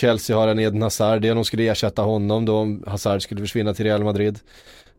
Chelsea 0.00 0.36
har 0.36 0.48
en 0.48 0.58
Eden 0.58 0.82
Hazard, 0.82 1.22
de 1.22 1.44
skulle 1.44 1.62
ersätta 1.68 2.02
honom 2.02 2.44
då 2.44 2.56
om 2.56 2.84
Hazard 2.86 3.22
skulle 3.22 3.40
försvinna 3.40 3.74
till 3.74 3.84
Real 3.84 4.04
Madrid. 4.04 4.38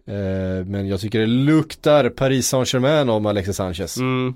Eh, 0.08 0.66
men 0.66 0.88
jag 0.88 1.00
tycker 1.00 1.20
det 1.20 1.26
luktar 1.26 2.10
Paris 2.10 2.48
Saint-Germain 2.48 3.10
om 3.10 3.26
Alexis 3.26 3.56
Sanchez. 3.56 3.98
mm. 3.98 4.34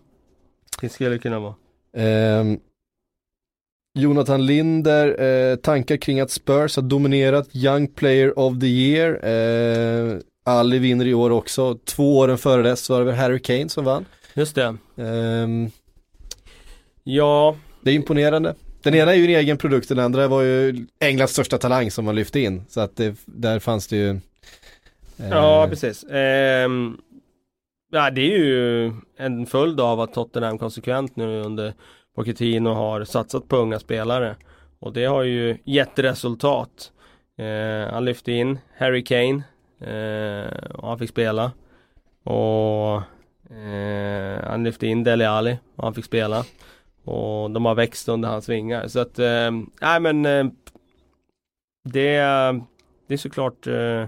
Det 0.81 0.89
skulle 0.89 1.17
kunna 1.17 1.39
vara 1.39 1.53
Eh, 1.97 2.43
Jonathan 3.99 4.45
Linder, 4.45 5.21
eh, 5.23 5.55
tankar 5.55 5.97
kring 5.97 6.19
att 6.19 6.31
Spurs 6.31 6.75
har 6.75 6.83
dominerat 6.83 7.49
Young 7.55 7.87
Player 7.87 8.39
of 8.39 8.59
the 8.59 8.67
Year. 8.67 9.25
Eh, 9.25 10.17
Ali 10.47 10.79
vinner 10.79 11.05
i 11.05 11.13
år 11.13 11.29
också, 11.29 11.77
två 11.85 12.17
åren 12.17 12.37
före 12.37 12.61
dess 12.61 12.89
var 12.89 12.99
det 12.99 13.05
väl 13.05 13.15
Harry 13.15 13.39
Kane 13.39 13.69
som 13.69 13.85
vann. 13.85 14.05
Just 14.33 14.55
det 14.55 14.77
Eh, 14.95 15.47
Ja 17.03 17.55
Det 17.81 17.91
är 17.91 17.95
imponerande. 17.95 18.55
Den 18.83 18.95
ena 18.95 19.11
är 19.11 19.15
ju 19.15 19.23
en 19.23 19.39
egen 19.39 19.57
produkt, 19.57 19.89
den 19.89 19.99
andra 19.99 20.27
var 20.27 20.41
ju 20.41 20.87
Englands 20.99 21.33
största 21.33 21.57
talang 21.57 21.91
som 21.91 22.05
man 22.05 22.15
lyfte 22.15 22.39
in. 22.39 22.65
Så 22.69 22.81
att 22.81 22.95
det, 22.95 23.15
där 23.25 23.59
fanns 23.59 23.87
det 23.87 23.95
ju 23.95 24.09
eh, 24.09 25.29
Ja, 25.29 25.67
precis. 25.69 26.03
Ehm, 26.03 26.97
ja, 27.91 28.09
det 28.09 28.33
är 28.33 28.37
ju 28.37 28.91
en 29.17 29.45
följd 29.45 29.79
av 29.79 30.01
att 30.01 30.13
Tottenham 30.13 30.57
konsekvent 30.57 31.15
nu 31.15 31.41
under 31.41 31.73
Pochettino 32.15 32.69
har 32.69 33.03
satsat 33.03 33.47
på 33.47 33.57
unga 33.57 33.79
spelare. 33.79 34.35
Och 34.79 34.93
det 34.93 35.05
har 35.05 35.23
ju 35.23 35.57
gett 35.65 35.99
resultat. 35.99 36.91
Eh, 37.37 37.93
han 37.93 38.05
lyfte 38.05 38.31
in 38.31 38.59
Harry 38.77 39.03
Kane 39.03 39.35
eh, 39.35 39.41
och 40.73 40.87
han 40.87 40.99
fick 40.99 41.09
spela. 41.09 41.51
Och 42.23 42.95
eh, 43.55 44.43
han 44.43 44.63
lyfte 44.63 44.87
in 44.87 45.03
Dele 45.03 45.29
Alli 45.29 45.57
och 45.75 45.83
han 45.83 45.93
fick 45.93 46.05
spela. 46.05 46.45
Och 47.03 47.51
de 47.51 47.65
har 47.65 47.75
växt 47.75 48.09
under 48.09 48.29
hans 48.29 48.49
vingar. 48.49 48.87
Så 48.87 48.99
att, 48.99 49.19
eh, 49.19 49.51
nej 49.81 49.99
men 49.99 50.25
eh, 50.25 50.45
det, 51.83 52.17
det 53.07 53.13
är 53.13 53.17
såklart 53.17 53.67
eh, 53.67 54.05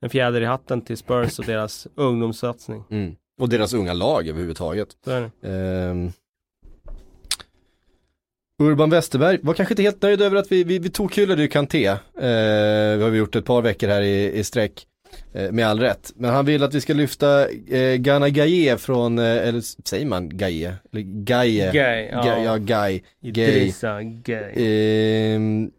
en 0.00 0.10
fjäder 0.10 0.40
i 0.40 0.44
hatten 0.44 0.80
till 0.80 0.96
Spurs 0.96 1.38
och 1.38 1.44
deras 1.44 1.86
ungdomssatsning. 1.94 2.84
mm. 2.90 3.16
Och 3.40 3.48
deras 3.48 3.74
unga 3.74 3.92
lag 3.92 4.28
överhuvudtaget. 4.28 4.88
Ehm. 5.42 6.12
Urban 8.58 8.90
Westerberg 8.90 9.38
var 9.42 9.54
kanske 9.54 9.72
inte 9.72 9.82
helt 9.82 10.02
nöjd 10.02 10.22
över 10.22 10.36
att 10.36 10.52
vi, 10.52 10.64
vi, 10.64 10.78
vi 10.78 10.90
tokhyllade 10.90 11.42
ju 11.42 11.48
Kanté. 11.48 11.86
Eh, 11.86 11.98
vi 12.96 13.02
har 13.02 13.10
gjort 13.10 13.36
ett 13.36 13.44
par 13.44 13.62
veckor 13.62 13.88
här 13.88 14.00
i, 14.02 14.38
i 14.38 14.44
sträck. 14.44 14.86
Eh, 15.32 15.52
med 15.52 15.66
all 15.66 15.80
rätt. 15.80 16.12
Men 16.16 16.30
han 16.30 16.44
vill 16.46 16.62
att 16.62 16.74
vi 16.74 16.80
ska 16.80 16.92
lyfta 16.94 17.48
eh, 17.48 17.96
Gana 17.96 18.28
Gaye 18.28 18.76
från, 18.78 19.18
eh, 19.18 19.24
eller 19.48 19.60
säger 19.88 20.06
man 20.06 20.28
Gaye? 20.38 20.74
Eller 20.92 21.02
Gaye? 21.02 21.70
Gay, 21.72 22.08
ja. 22.12 22.22
Ga- 22.22 22.44
ja, 22.44 22.56
Guy. 22.56 23.00
Idrissa 23.22 24.02
Gay. 24.02 24.52
Ehm, 24.66 25.70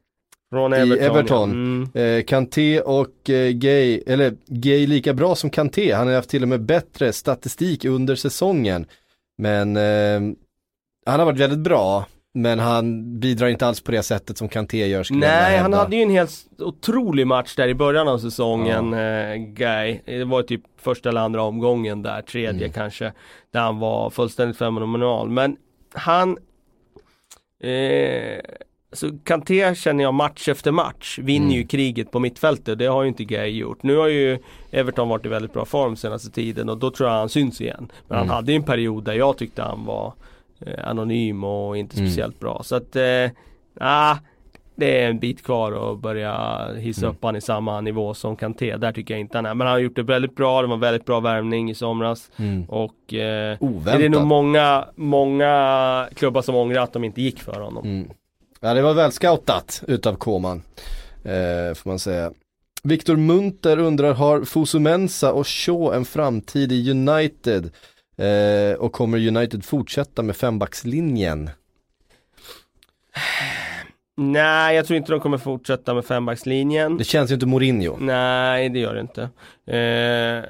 Från 0.51 0.73
i 0.73 0.77
Everton. 0.77 1.05
Everton. 1.05 1.49
Ja. 1.93 2.01
Mm. 2.01 2.17
Eh, 2.19 2.23
Kanté 2.23 2.82
och 2.82 3.29
eh, 3.29 3.51
Gay, 3.51 4.01
eller 4.07 4.34
Gay 4.47 4.88
lika 4.88 5.13
bra 5.13 5.36
som 5.36 5.49
Kanté, 5.49 5.91
han 5.93 6.07
har 6.07 6.13
haft 6.15 6.29
till 6.29 6.43
och 6.43 6.49
med 6.49 6.61
bättre 6.61 7.13
statistik 7.13 7.86
under 7.86 8.15
säsongen. 8.15 8.86
Men 9.38 9.77
eh, 9.77 10.36
han 11.05 11.19
har 11.19 11.25
varit 11.25 11.39
väldigt 11.39 11.59
bra, 11.59 12.05
men 12.34 12.59
han 12.59 13.19
bidrar 13.19 13.47
inte 13.47 13.67
alls 13.67 13.82
på 13.82 13.91
det 13.91 14.03
sättet 14.03 14.38
som 14.38 14.49
Kanté 14.49 14.88
gör 14.88 15.03
skulle 15.03 15.19
Nej, 15.19 15.57
han 15.57 15.73
hade 15.73 15.95
ju 15.95 16.01
en 16.01 16.09
helt 16.09 16.32
otrolig 16.57 17.27
match 17.27 17.55
där 17.55 17.67
i 17.67 17.73
början 17.75 18.07
av 18.07 18.17
säsongen, 18.17 18.93
eh, 18.93 19.36
Guy. 19.36 19.99
Det 20.05 20.23
var 20.23 20.43
typ 20.43 20.61
första 20.77 21.09
eller 21.09 21.21
andra 21.21 21.41
omgången 21.41 22.01
där, 22.01 22.21
tredje 22.21 22.51
Mm. 22.65 22.71
kanske. 22.73 23.13
Där 23.51 23.59
han 23.59 23.79
var 23.79 24.09
fullständigt 24.09 24.57
fenomenal. 24.57 25.29
Men 25.29 25.57
han 25.93 26.38
eh, 27.59 28.39
så 28.93 29.17
Kanté 29.23 29.75
känner 29.75 30.03
jag 30.03 30.13
match 30.13 30.47
efter 30.47 30.71
match 30.71 31.19
vinner 31.21 31.45
Mm. 31.45 31.57
ju 31.57 31.67
kriget 31.67 32.11
på 32.11 32.19
mittfältet. 32.19 32.79
Det 32.79 32.86
har 32.86 33.01
ju 33.03 33.07
inte 33.07 33.23
Guy 33.23 33.47
gjort. 33.57 33.84
Nu 33.84 33.95
har 33.97 34.07
ju 34.07 34.39
Everton 34.71 35.09
varit 35.09 35.25
i 35.25 35.29
väldigt 35.29 35.53
bra 35.53 35.65
form 35.65 35.95
senaste 35.95 36.29
tiden 36.32 36.69
och 36.69 36.77
då 36.77 36.91
tror 36.91 37.09
jag 37.09 37.17
han 37.17 37.29
syns 37.29 37.61
igen. 37.61 37.91
Men 38.07 38.17
Mm. 38.17 38.27
han 38.29 38.36
hade 38.36 38.51
ju 38.51 38.55
en 38.55 38.63
period 38.63 39.03
där 39.03 39.13
jag 39.13 39.38
tyckte 39.38 39.61
han 39.61 39.86
var 39.86 40.13
anonym 40.84 41.43
och 41.43 41.78
inte 41.78 41.97
Mm. 41.97 42.07
speciellt 42.09 42.39
bra. 42.39 42.62
Så 42.64 42.76
att, 42.76 42.95
eh, 42.95 43.30
ah, 43.80 44.16
det 44.76 45.01
är 45.01 45.09
en 45.09 45.20
bit 45.20 45.43
kvar 45.43 45.91
att 45.93 45.99
börja 45.99 46.66
hissa 46.78 47.01
Mm. 47.05 47.12
upp 47.16 47.24
han 47.24 47.36
i 47.36 47.41
samma 47.41 47.82
nivå 47.82 48.14
som 48.14 48.36
Kanté. 48.36 48.78
Där 48.78 48.91
tycker 48.91 49.14
jag 49.14 49.22
inte 49.22 49.38
han 49.38 49.45
är. 49.45 49.53
Men 49.53 49.68
han 49.68 49.74
har 49.74 49.80
gjort 49.80 49.95
det 49.95 50.03
väldigt 50.03 50.36
bra. 50.36 50.62
Det 50.62 50.68
var 50.68 50.78
väldigt 50.78 51.05
bra 51.05 51.20
värvning 51.20 51.70
i 51.72 51.76
somras. 51.76 52.32
Mm. 52.38 52.64
Och 52.64 53.14
eh, 53.14 53.57
det 53.86 54.05
är 54.05 54.09
nog 54.09 54.26
många, 54.26 54.86
många 54.95 56.09
klubbar 56.16 56.41
som 56.41 56.55
ångrar 56.55 56.82
att 56.82 56.93
de 56.93 57.03
inte 57.03 57.22
gick 57.22 57.39
för 57.39 57.59
honom. 57.62 57.86
Mm. 57.86 58.09
Ja 58.59 58.74
det 58.74 58.82
var 58.82 58.93
väl 58.93 59.12
scoutat 59.12 59.84
utav 59.88 60.16
Koman, 60.16 60.62
eh, 61.24 61.74
får 61.76 61.89
man 61.89 61.99
säga. 61.99 62.32
Viktor 62.84 63.16
Munter 63.16 63.80
undrar, 63.80 64.14
har 64.14 64.41
Fosumensa 64.43 65.34
och 65.34 65.47
Shaw 65.47 65.95
en 65.95 66.05
framtid 66.05 66.72
i 66.72 66.91
United? 66.91 67.72
Eh, 68.18 68.74
och 68.80 68.91
kommer 68.91 69.28
United 69.28 69.66
fortsätta 69.66 70.24
med 70.24 70.36
fembackslinjen? 70.36 71.49
Nej, 74.18 74.76
jag 74.76 74.86
tror 74.86 74.97
inte 74.97 75.12
de 75.12 75.20
kommer 75.20 75.38
fortsätta 75.38 75.93
med 75.93 76.05
fembackslinjen. 76.05 76.97
Det 76.97 77.03
känns 77.03 77.32
ju 77.32 77.34
inte 77.34 77.45
Mourinho. 77.45 77.97
Nej, 77.99 78.70
det 78.70 78.80
gör 78.80 78.93
det 78.93 79.01
inte. 79.01 79.22
Eh, 79.78 80.43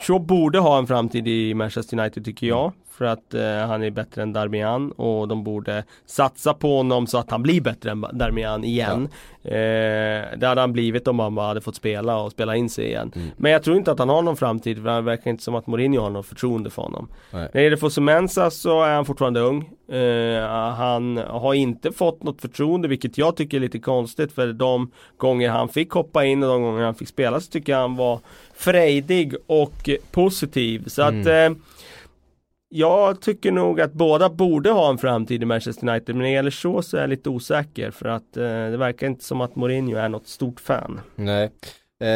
Shaw 0.00 0.26
borde 0.26 0.58
ha 0.58 0.78
en 0.78 0.86
framtid 0.86 1.28
i 1.28 1.54
Manchester 1.54 1.98
United 2.00 2.24
tycker 2.24 2.46
jag. 2.46 2.72
För 3.02 3.06
att 3.06 3.34
eh, 3.34 3.68
han 3.68 3.82
är 3.82 3.90
bättre 3.90 4.22
än 4.22 4.32
Darmian 4.32 4.92
och 4.92 5.28
de 5.28 5.44
borde 5.44 5.84
satsa 6.06 6.54
på 6.54 6.76
honom 6.76 7.06
så 7.06 7.18
att 7.18 7.30
han 7.30 7.42
blir 7.42 7.60
bättre 7.60 7.90
än 7.90 8.00
Darmian 8.12 8.64
igen. 8.64 9.08
Ja. 9.42 9.50
Eh, 9.50 10.38
det 10.38 10.46
hade 10.46 10.60
han 10.60 10.72
blivit 10.72 11.08
om 11.08 11.18
han 11.18 11.34
bara 11.34 11.46
hade 11.46 11.60
fått 11.60 11.76
spela 11.76 12.16
och 12.18 12.32
spela 12.32 12.56
in 12.56 12.70
sig 12.70 12.84
igen. 12.84 13.12
Mm. 13.14 13.28
Men 13.36 13.52
jag 13.52 13.62
tror 13.62 13.76
inte 13.76 13.92
att 13.92 13.98
han 13.98 14.08
har 14.08 14.22
någon 14.22 14.36
framtid 14.36 14.82
för 14.82 14.94
det 14.94 15.00
verkar 15.00 15.30
inte 15.30 15.42
som 15.42 15.54
att 15.54 15.66
Mourinho 15.66 16.00
har 16.00 16.10
något 16.10 16.26
förtroende 16.26 16.70
för 16.70 16.82
honom. 16.82 17.08
Nej. 17.30 17.42
När 17.42 17.50
det 17.52 17.62
gäller 17.62 17.76
Fosumensa 17.76 18.50
så 18.50 18.82
är 18.82 18.94
han 18.94 19.04
fortfarande 19.04 19.40
ung. 19.40 19.70
Eh, 19.88 20.48
han 20.76 21.16
har 21.16 21.54
inte 21.54 21.92
fått 21.92 22.22
något 22.22 22.40
förtroende 22.40 22.88
vilket 22.88 23.18
jag 23.18 23.36
tycker 23.36 23.56
är 23.56 23.60
lite 23.60 23.78
konstigt 23.78 24.32
för 24.32 24.52
de 24.52 24.90
gånger 25.16 25.50
han 25.50 25.68
fick 25.68 25.90
hoppa 25.90 26.24
in 26.24 26.42
och 26.42 26.48
de 26.48 26.62
gånger 26.62 26.84
han 26.84 26.94
fick 26.94 27.08
spela 27.08 27.40
så 27.40 27.50
tycker 27.50 27.72
jag 27.72 27.80
han 27.80 27.96
var 27.96 28.20
frejdig 28.54 29.34
och 29.46 29.90
positiv. 30.10 30.84
Så 30.86 31.02
mm. 31.02 31.20
att 31.20 31.26
eh, 31.26 31.58
jag 32.74 33.20
tycker 33.20 33.52
nog 33.52 33.80
att 33.80 33.92
båda 33.92 34.30
borde 34.30 34.70
ha 34.70 34.90
en 34.90 34.98
framtid 34.98 35.42
i 35.42 35.46
Manchester 35.46 35.88
United 35.88 36.14
men 36.14 36.18
när 36.18 36.24
det 36.24 36.34
gäller 36.34 36.50
så 36.50 36.82
så 36.82 36.96
är 36.96 37.00
jag 37.00 37.10
lite 37.10 37.28
osäker 37.28 37.90
för 37.90 38.08
att 38.08 38.36
eh, 38.36 38.42
det 38.44 38.76
verkar 38.76 39.06
inte 39.06 39.24
som 39.24 39.40
att 39.40 39.56
Mourinho 39.56 39.96
är 39.96 40.08
något 40.08 40.28
stort 40.28 40.60
fan. 40.60 41.00
Nej. 41.14 41.50
Eh, 42.02 42.08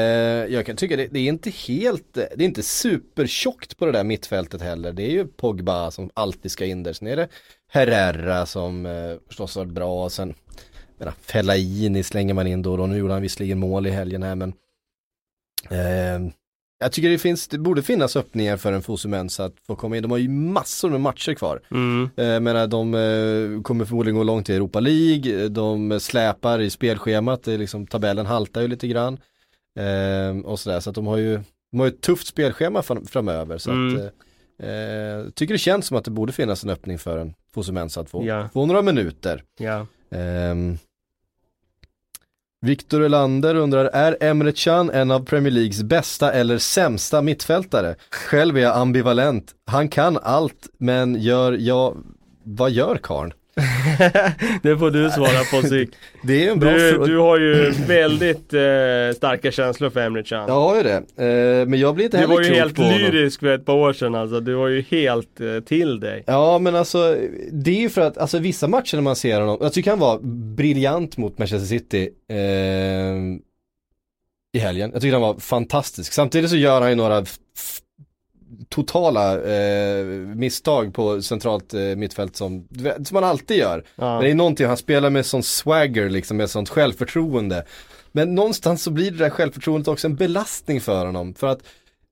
jag 0.54 0.66
kan 0.66 0.76
tycka 0.76 0.96
det, 0.96 1.06
det, 1.06 1.18
är 1.18 1.28
inte 1.28 1.50
helt, 1.50 2.14
det 2.14 2.42
är 2.42 2.42
inte 2.42 2.62
supertjockt 2.62 3.76
på 3.76 3.86
det 3.86 3.92
där 3.92 4.04
mittfältet 4.04 4.62
heller. 4.62 4.92
Det 4.92 5.02
är 5.02 5.10
ju 5.10 5.26
Pogba 5.26 5.90
som 5.90 6.10
alltid 6.14 6.50
ska 6.50 6.64
in 6.64 6.82
där. 6.82 6.92
Sen 6.92 7.08
är 7.08 7.16
det 7.16 7.28
Herrera 7.68 8.46
som 8.46 8.86
eh, 8.86 9.16
förstås 9.28 9.56
varit 9.56 9.72
bra. 9.72 10.04
och 10.04 10.12
Sen 10.12 10.34
menar, 10.98 11.14
Fellaini 11.20 12.02
slänger 12.02 12.34
man 12.34 12.46
in 12.46 12.62
då 12.62 12.72
och 12.72 12.78
då. 12.78 12.86
Nu 12.86 12.96
gjorde 12.96 13.12
han 13.12 13.22
visserligen 13.22 13.58
mål 13.58 13.86
i 13.86 13.90
helgen 13.90 14.22
här 14.22 14.34
men 14.34 14.52
eh, 15.70 16.32
jag 16.78 16.92
tycker 16.92 17.08
det 17.08 17.18
finns, 17.18 17.48
det 17.48 17.58
borde 17.58 17.82
finnas 17.82 18.16
öppningar 18.16 18.56
för 18.56 18.72
en 18.72 18.82
Fosumensa 18.82 19.44
att 19.44 19.54
få 19.66 19.76
komma 19.76 19.96
in. 19.96 20.02
De 20.02 20.10
har 20.10 20.18
ju 20.18 20.28
massor 20.28 20.90
med 20.90 21.00
matcher 21.00 21.34
kvar. 21.34 21.60
Mm. 21.70 22.10
Jag 22.14 22.34
eh, 22.34 22.40
menar 22.40 22.66
de 22.66 22.94
eh, 22.94 23.62
kommer 23.62 23.84
förmodligen 23.84 24.16
gå 24.16 24.22
långt 24.22 24.50
i 24.50 24.54
Europa 24.54 24.80
League, 24.80 25.48
de 25.48 26.00
släpar 26.00 26.60
i 26.60 26.70
spelschemat, 26.70 27.42
det 27.42 27.58
liksom, 27.58 27.86
tabellen 27.86 28.26
haltar 28.26 28.60
ju 28.60 28.68
lite 28.68 28.88
grann. 28.88 29.18
Eh, 29.78 30.38
och 30.44 30.60
sådär, 30.60 30.80
så 30.80 30.90
att 30.90 30.94
de 30.96 31.06
har 31.06 31.16
ju, 31.16 31.40
de 31.72 31.80
har 31.80 31.86
ett 31.86 32.00
tufft 32.00 32.26
spelschema 32.26 32.82
framöver. 32.82 33.58
Så 33.58 33.70
mm. 33.70 33.96
att, 33.96 34.02
eh, 34.58 34.68
eh, 34.68 35.28
tycker 35.34 35.54
det 35.54 35.58
känns 35.58 35.86
som 35.86 35.96
att 35.96 36.04
det 36.04 36.10
borde 36.10 36.32
finnas 36.32 36.64
en 36.64 36.70
öppning 36.70 36.98
för 36.98 37.18
en 37.18 37.34
Fosumensa 37.54 38.00
att 38.00 38.10
få, 38.10 38.24
ja. 38.24 38.48
få 38.52 38.66
några 38.66 38.82
minuter. 38.82 39.42
Ja. 39.58 39.86
Eh, 40.10 40.54
Viktor 42.60 43.00
Ölander 43.02 43.54
undrar, 43.54 43.84
är 43.84 44.16
Emre 44.20 44.52
Can 44.52 44.90
en 44.90 45.10
av 45.10 45.24
Premier 45.24 45.52
Leagues 45.52 45.82
bästa 45.82 46.32
eller 46.32 46.58
sämsta 46.58 47.22
mittfältare? 47.22 47.96
Själv 48.10 48.56
är 48.56 48.60
jag 48.60 48.76
ambivalent. 48.76 49.54
Han 49.66 49.88
kan 49.88 50.18
allt, 50.22 50.66
men 50.78 51.14
gör 51.14 51.52
jag, 51.52 51.96
vad 52.44 52.70
gör 52.70 52.96
karln? 53.02 53.32
Det 54.62 54.78
får 54.78 54.90
du 54.90 55.10
svara 55.10 55.44
på 55.50 55.68
Zik. 55.68 55.90
det 56.22 56.46
är 56.46 56.52
en 56.52 56.58
bra 56.58 56.70
du, 56.70 56.92
fråga. 56.92 57.06
Du 57.06 57.18
har 57.18 57.38
ju 57.38 57.70
väldigt 57.70 58.52
eh, 58.52 59.16
starka 59.16 59.52
känslor 59.52 59.90
för 59.90 60.00
Emre 60.00 60.22
Can. 60.22 60.48
Jag 60.48 60.54
har 60.54 60.76
ju 60.76 60.82
det. 60.82 60.96
Eh, 60.96 61.66
men 61.66 61.80
jag 61.80 61.94
blir 61.94 62.04
inte 62.04 62.18
heller 62.18 62.34
klok 62.34 62.44
Du 62.44 62.50
var 62.50 62.54
ju 62.54 62.60
helt 62.60 62.78
lyrisk 62.78 63.40
för 63.40 63.54
ett 63.54 63.66
par 63.66 63.74
år 63.74 63.92
sedan 63.92 64.14
alltså. 64.14 64.40
Du 64.40 64.54
var 64.54 64.68
ju 64.68 64.82
helt 64.82 65.40
eh, 65.40 65.60
till 65.60 66.00
dig. 66.00 66.24
Ja 66.26 66.58
men 66.58 66.76
alltså 66.76 67.16
det 67.52 67.70
är 67.70 67.80
ju 67.80 67.90
för 67.90 68.00
att, 68.00 68.18
alltså 68.18 68.38
vissa 68.38 68.68
matcher 68.68 68.96
när 68.96 69.02
man 69.02 69.16
ser 69.16 69.40
honom, 69.40 69.58
jag 69.60 69.72
tycker 69.72 69.90
han 69.90 69.98
var 69.98 70.18
briljant 70.56 71.16
mot 71.16 71.38
Manchester 71.38 71.66
City. 71.66 72.08
Eh, 72.30 72.36
i 74.52 74.58
helgen. 74.58 74.90
Jag 74.92 75.02
tycker 75.02 75.12
han 75.12 75.22
var 75.22 75.38
fantastisk. 75.38 76.12
Samtidigt 76.12 76.50
så 76.50 76.56
gör 76.56 76.80
han 76.80 76.90
ju 76.90 76.96
några 76.96 77.24
totala 78.68 79.40
eh, 79.42 80.04
misstag 80.34 80.94
på 80.94 81.22
centralt 81.22 81.74
eh, 81.74 81.80
mittfält 81.80 82.36
som, 82.36 82.68
som 83.04 83.14
man 83.14 83.24
alltid 83.24 83.56
gör. 83.56 83.84
Ja. 83.96 84.14
Men 84.14 84.24
det 84.24 84.30
är 84.30 84.34
någonting, 84.34 84.66
han 84.66 84.76
spelar 84.76 85.10
med 85.10 85.26
sån 85.26 85.42
swagger 85.42 86.10
liksom, 86.10 86.36
med 86.36 86.50
sånt 86.50 86.68
självförtroende. 86.68 87.64
Men 88.12 88.34
någonstans 88.34 88.82
så 88.82 88.90
blir 88.90 89.10
det 89.10 89.18
där 89.18 89.30
självförtroendet 89.30 89.88
också 89.88 90.06
en 90.06 90.16
belastning 90.16 90.80
för 90.80 91.06
honom. 91.06 91.34
För 91.34 91.46
att 91.46 91.62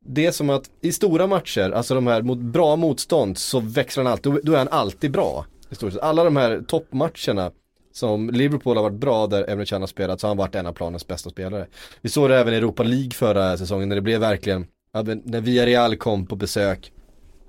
det 0.06 0.26
är 0.26 0.30
som 0.30 0.50
att 0.50 0.70
i 0.80 0.92
stora 0.92 1.26
matcher, 1.26 1.70
alltså 1.70 1.94
de 1.94 2.06
här 2.06 2.22
mot 2.22 2.38
bra 2.38 2.76
motstånd, 2.76 3.38
så 3.38 3.60
växer 3.60 4.02
han 4.02 4.12
alltid, 4.12 4.40
då 4.42 4.52
är 4.52 4.58
han 4.58 4.68
alltid 4.68 5.10
bra. 5.10 5.46
I 5.70 5.74
stort 5.74 5.92
sett. 5.92 6.02
Alla 6.02 6.24
de 6.24 6.36
här 6.36 6.62
toppmatcherna 6.68 7.50
som 7.92 8.30
Liverpool 8.30 8.76
har 8.76 8.82
varit 8.82 9.00
bra 9.00 9.26
där 9.26 9.50
Emre 9.50 9.66
Can 9.66 9.82
har 9.82 9.86
spelat 9.86 10.20
så 10.20 10.26
har 10.26 10.30
han 10.30 10.36
varit 10.36 10.54
en 10.54 10.66
av 10.66 10.72
planens 10.72 11.06
bästa 11.06 11.30
spelare. 11.30 11.66
Vi 12.00 12.08
såg 12.08 12.30
det 12.30 12.38
även 12.38 12.54
i 12.54 12.56
Europa 12.56 12.82
League 12.82 13.10
förra 13.10 13.56
säsongen 13.56 13.88
när 13.88 13.96
det 13.96 14.02
blev 14.02 14.20
verkligen 14.20 14.66
hade, 14.94 15.14
när 15.24 15.40
Villarreal 15.40 15.96
kom 15.96 16.26
på 16.26 16.36
besök, 16.36 16.92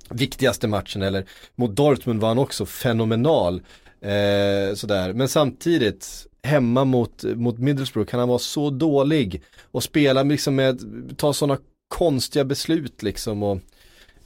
viktigaste 0.09 0.67
matchen 0.67 1.01
eller 1.01 1.25
mot 1.55 1.75
Dortmund 1.75 2.21
var 2.21 2.27
han 2.27 2.37
också 2.37 2.65
fenomenal. 2.65 3.61
Eh, 4.01 4.75
sådär. 4.75 5.13
Men 5.13 5.27
samtidigt, 5.27 6.27
hemma 6.43 6.85
mot, 6.85 7.23
mot 7.23 7.59
Middlesbrough 7.59 8.09
kan 8.09 8.19
han 8.19 8.29
vara 8.29 8.39
så 8.39 8.69
dålig 8.69 9.43
och 9.71 9.83
spela 9.83 10.23
liksom 10.23 10.55
med, 10.55 10.81
ta 11.17 11.33
sådana 11.33 11.59
konstiga 11.87 12.45
beslut 12.45 13.03
liksom 13.03 13.43
och 13.43 13.59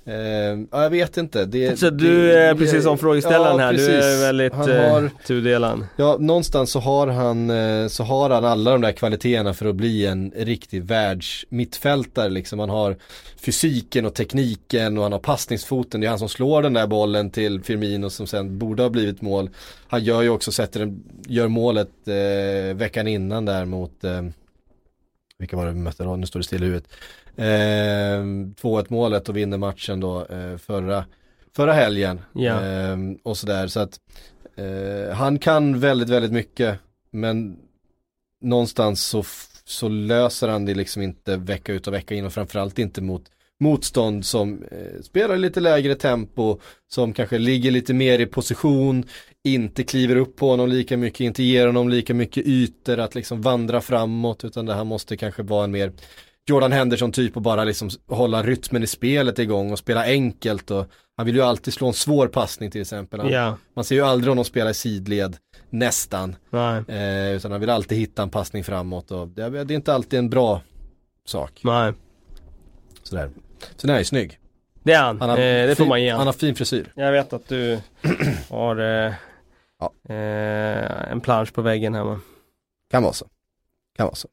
Uh, 0.10 0.66
ja, 0.72 0.84
jag 0.84 0.89
vet 0.89 1.18
inte. 1.18 1.45
Det, 1.45 1.80
så 1.80 1.89
du 1.89 2.32
är 2.32 2.53
det, 2.53 2.60
precis 2.60 2.84
som 2.84 2.97
frågeställaren 2.97 3.60
ja, 3.60 3.66
här, 3.66 3.72
precis. 3.72 3.88
du 3.88 3.93
är 3.93 4.22
väldigt 4.22 4.53
han 4.53 4.72
eh, 4.72 4.91
har, 4.91 5.10
tudelad. 5.26 5.88
Ja, 5.95 6.18
någonstans 6.20 6.72
så 6.72 6.80
har, 6.80 7.07
han, 7.07 7.49
uh, 7.49 7.88
så 7.88 8.03
har 8.03 8.30
han 8.30 8.45
alla 8.45 8.72
de 8.72 8.82
där 8.82 8.91
kvaliteterna 8.91 9.53
för 9.53 9.66
att 9.66 9.76
bli 9.76 10.05
en 10.05 10.32
riktig 10.36 10.84
världsmittfältare 10.84 12.30
liksom. 12.30 12.60
Han 12.60 12.70
har 12.70 12.95
fysiken 13.38 14.05
och 14.05 14.14
tekniken 14.14 14.97
och 14.97 15.03
han 15.03 15.12
har 15.12 15.20
passningsfoten. 15.20 16.01
Det 16.01 16.07
är 16.07 16.10
han 16.10 16.20
som 16.20 16.30
slår 16.30 16.62
den 16.62 16.74
där 16.74 16.88
bollen 16.88 17.30
till 17.30 17.64
Firmino 17.64 18.10
som 18.10 18.28
sen 18.28 18.57
borde 18.57 18.84
ha 18.84 18.89
blivit 18.89 19.22
mål. 19.22 19.49
Han 19.88 20.03
gör 20.03 20.22
ju 20.22 20.30
också, 20.30 20.51
sätter 20.51 20.93
gör 21.28 21.47
målet 21.47 21.89
uh, 22.07 22.76
veckan 22.76 23.07
innan 23.07 23.45
där 23.45 23.66
mot 23.66 24.03
vilka 25.39 25.57
var 25.57 25.66
det 25.66 25.72
vi 25.72 25.80
mötte 25.80 26.03
då? 26.03 26.16
Nu 26.16 26.26
står 26.26 26.39
det 26.39 26.43
still 26.43 26.64
i 26.64 26.66
huvudet. 26.66 26.88
Eh, 27.40 28.22
2-1 28.62 28.86
målet 28.90 29.30
och 29.30 29.38
vinner 29.38 29.58
matchen 29.58 30.00
då 30.00 30.26
eh, 30.26 30.58
förra, 30.58 31.06
förra 31.56 31.74
helgen. 31.74 32.22
Eh, 32.56 32.98
och 33.24 33.38
sådär 33.38 33.68
så 33.68 33.80
att 33.80 34.00
eh, 34.56 35.16
han 35.16 35.40
kan 35.40 35.80
väldigt, 35.80 36.10
väldigt 36.10 36.32
mycket 36.32 36.80
men 37.12 37.58
någonstans 38.42 39.04
så, 39.04 39.24
så 39.66 39.88
löser 39.88 40.48
han 40.48 40.66
det 40.66 40.74
liksom 40.74 41.02
inte 41.02 41.38
vecka 41.38 41.74
ut 41.74 41.88
och 41.88 41.94
vecka 41.94 42.16
in 42.16 42.26
och 42.26 42.34
framförallt 42.34 42.80
inte 42.80 43.02
mot 43.02 43.24
motstånd 43.60 44.26
som 44.26 44.64
eh, 44.72 45.02
spelar 45.02 45.38
lite 45.38 45.60
lägre 45.60 45.96
tempo, 45.96 46.60
som 46.88 47.14
kanske 47.14 47.38
ligger 47.38 47.72
lite 47.72 47.94
mer 47.94 48.20
i 48.20 48.26
position, 48.26 49.04
inte 49.44 49.84
kliver 49.84 50.16
upp 50.16 50.36
på 50.36 50.50
honom 50.50 50.70
lika 50.70 50.98
mycket, 50.98 51.20
inte 51.20 51.44
ger 51.44 51.66
honom 51.66 51.90
lika 51.90 52.14
mycket 52.14 52.48
ytor 52.48 53.00
att 53.00 53.16
liksom 53.16 53.42
vandra 53.42 53.82
framåt, 53.82 54.44
utan 54.44 54.66
det 54.66 54.74
här 54.74 54.84
måste 54.84 55.18
kanske 55.18 55.44
vara 55.44 55.64
en 55.64 55.72
mer 55.72 55.92
Jordan 56.50 56.72
Henderson 56.72 57.12
typ 57.12 57.36
och 57.36 57.41
bara 57.41 57.64
liksom 57.64 57.89
hålla 58.08 58.43
rytmen 58.43 58.84
i 58.84 58.88
spelet 58.88 59.39
igång 59.39 59.72
och 59.72 59.80
spela 59.80 60.04
enkelt 60.04 60.72
och 60.72 60.86
han 61.18 61.26
vill 61.26 61.36
ju 61.36 61.41
alltid 61.41 61.74
slå 61.74 61.88
en 61.88 61.93
svår 61.93 62.28
passning 62.28 62.72
till 62.72 62.82
exempel. 62.82 63.20
Han, 63.20 63.30
yeah. 63.30 63.56
Man 63.74 63.84
ser 63.84 63.95
ju 63.95 64.02
aldrig 64.02 64.32
honom 64.32 64.45
spela 64.45 64.70
i 64.70 64.74
sidled, 64.74 65.38
nästan. 65.70 66.36
Eh, 66.88 67.32
utan 67.32 67.52
han 67.52 67.60
vill 67.60 67.70
alltid 67.70 67.97
hitta 67.97 68.24
en 68.24 68.30
passning 68.30 68.64
framåt 68.64 69.12
och 69.12 69.28
det, 69.28 69.50
det 69.50 69.74
är 69.74 69.76
inte 69.76 69.93
alltid 69.93 70.20
en 70.20 70.30
bra 70.30 70.62
sak. 71.26 71.62
Nej. 71.64 71.93
Sådär. 73.04 73.30
Så 73.76 73.88
den 73.88 73.89
här 73.89 74.00
är 74.00 74.04
snygg. 74.04 74.39
Det 74.84 74.93
är 74.93 75.02
han, 75.02 75.22
han 75.22 75.30
har 75.30 75.38
eh, 75.38 75.68
det 75.68 75.76
får 75.78 75.86
man 75.86 76.02
ge 76.04 76.10
han. 76.10 76.18
Han 76.18 76.28
har 76.28 76.34
fin 76.34 76.56
frisyr. 76.56 76.91
Jag 76.95 77.12
vet 77.12 77.34
att 77.34 77.47
du 77.47 77.80
har 78.50 78.80
eh, 78.80 79.14
ja. 79.80 80.14
eh, 80.14 81.12
en 81.12 81.22
plansch 81.22 81.54
på 81.54 81.62
väggen 81.62 81.93
hemma. 81.93 82.20
Kan 82.91 83.04
vara 83.04 83.14
så. 83.14 83.28
Kan 83.97 84.06
vara 84.06 84.16
så. 84.16 84.28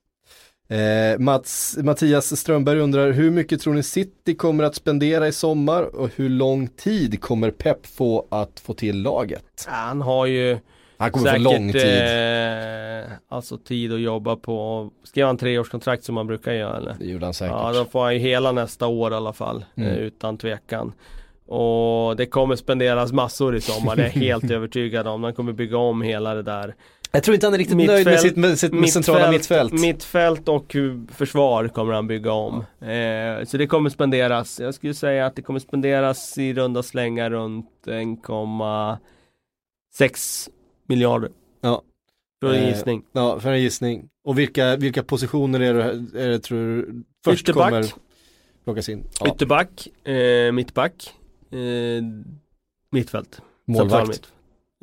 Eh, 0.68 1.18
Mats, 1.18 1.78
Mattias 1.82 2.40
Strömberg 2.40 2.78
undrar 2.80 3.12
hur 3.12 3.30
mycket 3.30 3.60
tror 3.60 3.74
ni 3.74 3.82
City 3.82 4.34
kommer 4.34 4.64
att 4.64 4.74
spendera 4.74 5.28
i 5.28 5.32
sommar 5.32 5.82
och 5.82 6.10
hur 6.16 6.28
lång 6.28 6.68
tid 6.68 7.20
kommer 7.20 7.50
Pep 7.50 7.86
få 7.86 8.26
att 8.28 8.60
få 8.60 8.74
till 8.74 9.02
laget? 9.02 9.66
Han 9.66 10.02
har 10.02 10.26
ju 10.26 10.58
han 10.98 11.10
kommer 11.10 11.26
säkert, 11.26 11.44
få 11.44 11.52
lång 11.52 11.72
tid. 11.72 12.02
Eh, 13.04 13.12
alltså 13.28 13.58
tid 13.58 13.92
att 13.92 14.00
jobba 14.00 14.36
på. 14.36 14.90
Skrev 15.04 15.26
han 15.26 15.36
treårskontrakt 15.36 16.04
som 16.04 16.14
man 16.14 16.26
brukar 16.26 16.52
göra 16.52 16.76
eller? 16.76 16.96
Det 16.98 17.06
gjorde 17.06 17.26
han 17.26 17.34
säkert. 17.34 17.56
Ja, 17.56 17.72
då 17.72 17.84
får 17.84 18.04
han 18.04 18.14
ju 18.14 18.20
hela 18.20 18.52
nästa 18.52 18.86
år 18.86 19.12
i 19.12 19.14
alla 19.14 19.32
fall. 19.32 19.64
Mm. 19.74 19.90
Eh, 19.90 19.96
utan 19.96 20.38
tvekan. 20.38 20.92
Och 21.46 22.16
det 22.16 22.26
kommer 22.26 22.56
spenderas 22.56 23.12
massor 23.12 23.56
i 23.56 23.60
sommar, 23.60 23.96
det 23.96 24.02
är 24.02 24.06
jag 24.06 24.12
helt 24.22 24.50
övertygad 24.50 25.06
om. 25.06 25.24
Han 25.24 25.34
kommer 25.34 25.52
bygga 25.52 25.78
om 25.78 26.02
hela 26.02 26.34
det 26.34 26.42
där. 26.42 26.74
Jag 27.12 27.22
tror 27.22 27.34
inte 27.34 27.46
han 27.46 27.54
är 27.54 27.58
riktigt 27.58 27.76
mittfält, 27.76 28.06
nöjd 28.06 28.14
med 28.14 28.20
sitt, 28.20 28.36
med 28.36 28.58
sitt 28.58 28.72
mittfält, 28.72 28.92
centrala 28.92 29.30
mittfält. 29.30 29.72
Mittfält 29.72 30.48
och 30.48 30.76
försvar 31.12 31.68
kommer 31.68 31.92
han 31.92 32.06
bygga 32.06 32.32
om. 32.32 32.64
Eh, 32.80 33.44
så 33.44 33.56
det 33.56 33.66
kommer 33.66 33.90
spenderas, 33.90 34.60
jag 34.60 34.74
skulle 34.74 34.94
säga 34.94 35.26
att 35.26 35.36
det 35.36 35.42
kommer 35.42 35.60
spenderas 35.60 36.38
i 36.38 36.54
runda 36.54 36.82
slängar 36.82 37.30
runt 37.30 37.70
1,6 37.86 40.48
miljarder. 40.86 41.30
Ja. 41.60 41.82
För 42.40 42.54
en 42.54 42.62
eh, 42.62 42.68
gissning. 42.68 43.02
Ja, 43.12 43.40
för 43.40 43.52
en 43.52 43.62
gissning. 43.62 44.08
Och 44.24 44.38
vilka, 44.38 44.76
vilka 44.76 45.02
positioner 45.02 45.60
är 45.60 45.74
det, 45.74 45.82
är 46.22 46.28
det 46.28 46.38
tror 46.38 46.58
du 46.58 47.02
först 47.24 47.42
Ytterback. 47.42 47.70
kommer? 47.70 47.86
plockas 48.64 48.88
in. 48.88 49.04
Ja. 49.20 49.34
Ytterback, 49.34 49.88
eh, 50.08 50.52
mittback, 50.52 51.14
eh, 51.50 51.58
mittfält. 52.90 53.40
Målvakt. 53.64 54.32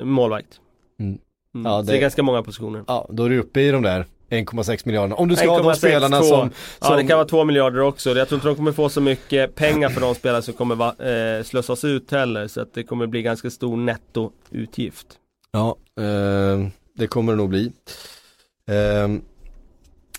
Målvakt. 0.02 0.60
Mm. 0.98 1.18
Mm. 1.54 1.66
Ja, 1.72 1.78
Så 1.78 1.82
det 1.86 1.92
det- 1.92 1.98
är 1.98 2.00
ganska 2.00 2.22
många 2.22 2.42
positioner. 2.42 2.84
Ja, 2.86 3.06
då 3.10 3.24
är 3.24 3.30
du 3.30 3.38
uppe 3.38 3.60
i 3.60 3.70
de 3.70 3.82
där 3.82 4.06
1,6 4.30 4.86
miljarderna. 4.86 5.14
Om 5.16 5.28
du 5.28 5.36
ska 5.36 5.48
ha 5.50 5.58
de 5.58 5.64
1,6, 5.66 5.74
spelarna 5.78 6.20
två. 6.20 6.26
som, 6.26 6.50
Ja 6.80 6.86
som 6.86 6.96
det 6.96 7.04
kan 7.06 7.16
vara 7.18 7.28
två 7.28 7.44
miljarder 7.44 7.80
också. 7.80 8.10
Jag 8.10 8.28
tror 8.28 8.36
inte 8.36 8.48
de 8.48 8.56
kommer 8.56 8.72
få 8.72 8.88
så 8.88 9.00
mycket 9.00 9.54
pengar 9.54 9.88
för 9.88 10.00
de 10.00 10.14
spelare 10.14 10.42
som 10.42 10.54
kommer 10.54 10.74
va, 10.74 10.94
eh, 10.98 11.44
slösas 11.44 11.84
ut 11.84 12.10
heller. 12.10 12.48
Så 12.48 12.60
att 12.60 12.74
det 12.74 12.82
kommer 12.82 13.06
bli 13.06 13.22
ganska 13.22 13.50
stor 13.50 13.76
nettoutgift. 13.76 15.06
Ja, 15.52 15.76
eh, 16.00 16.66
det 16.96 17.06
kommer 17.06 17.32
det 17.32 17.36
nog 17.36 17.48
bli. 17.48 17.72
Eh, 18.70 19.08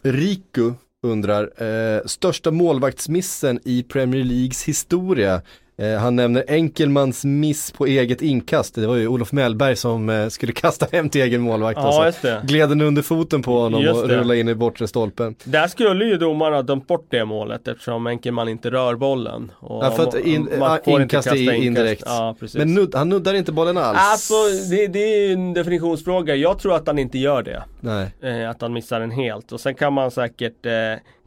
Riku 0.03 0.73
undrar, 1.03 1.63
eh, 1.63 2.01
största 2.05 2.51
målvaktsmissen 2.51 3.59
i 3.63 3.83
Premier 3.83 4.23
Leagues 4.23 4.63
historia. 4.63 5.41
Eh, 5.77 5.97
han 5.99 6.15
nämner 6.15 6.43
Enkelmans 6.47 7.25
miss 7.25 7.71
på 7.71 7.85
eget 7.85 8.21
inkast. 8.21 8.75
Det 8.75 8.87
var 8.87 8.95
ju 8.95 9.07
Olof 9.07 9.31
Mellberg 9.31 9.75
som 9.75 10.09
eh, 10.09 10.27
skulle 10.27 10.51
kasta 10.53 10.87
hem 10.91 11.09
till 11.09 11.21
egen 11.21 11.41
målvakt. 11.41 11.77
Ja 11.79 11.85
alltså. 11.87 12.05
just 12.05 12.21
det. 12.21 12.41
Gled 12.43 12.69
den 12.69 12.81
under 12.81 13.01
foten 13.01 13.41
på 13.41 13.59
honom 13.59 13.81
Just 13.81 14.03
och 14.03 14.09
rullade 14.09 14.39
in 14.39 14.49
i 14.49 14.55
bortre 14.55 14.87
stolpen. 14.87 15.35
Där 15.43 15.67
skulle 15.67 16.05
ju 16.05 16.17
domarna 16.17 16.55
ha 16.55 16.63
dömt 16.63 16.87
bort 16.87 17.05
det 17.09 17.25
målet 17.25 17.67
eftersom 17.67 18.07
Enkelman 18.07 18.49
inte 18.49 18.71
rör 18.71 18.95
bollen. 18.95 19.51
Och 19.59 19.85
Ja, 19.85 19.91
för 19.91 20.03
att 20.03 20.15
in- 20.15 20.49
man 20.59 20.79
får 20.85 21.01
inkast 21.01 21.27
är 21.27 21.35
inkast. 21.35 21.63
indirekt. 21.63 22.03
Ja. 22.05 22.35
Men 22.53 22.73
nudd, 22.73 22.95
han 22.95 23.09
nuddar 23.09 23.33
inte 23.33 23.51
bollen 23.51 23.77
alls. 23.77 23.97
Alltså 24.01 24.33
det, 24.69 24.87
det 24.87 24.99
är 24.99 25.27
ju 25.27 25.33
en 25.33 25.53
definitionsfråga. 25.53 26.35
Jag 26.35 26.59
tror 26.59 26.75
att 26.75 26.87
han 26.87 26.99
inte 26.99 27.17
gör 27.17 27.43
det. 27.43 27.63
Nej. 27.79 28.09
Eh, 28.21 28.49
att 28.49 28.61
han 28.61 28.73
missar 28.73 28.99
den 28.99 29.11
helt. 29.11 29.51
Och 29.51 29.59
sen 29.59 29.75
kan 29.75 29.93
man 29.93 30.11
säkert 30.11 30.65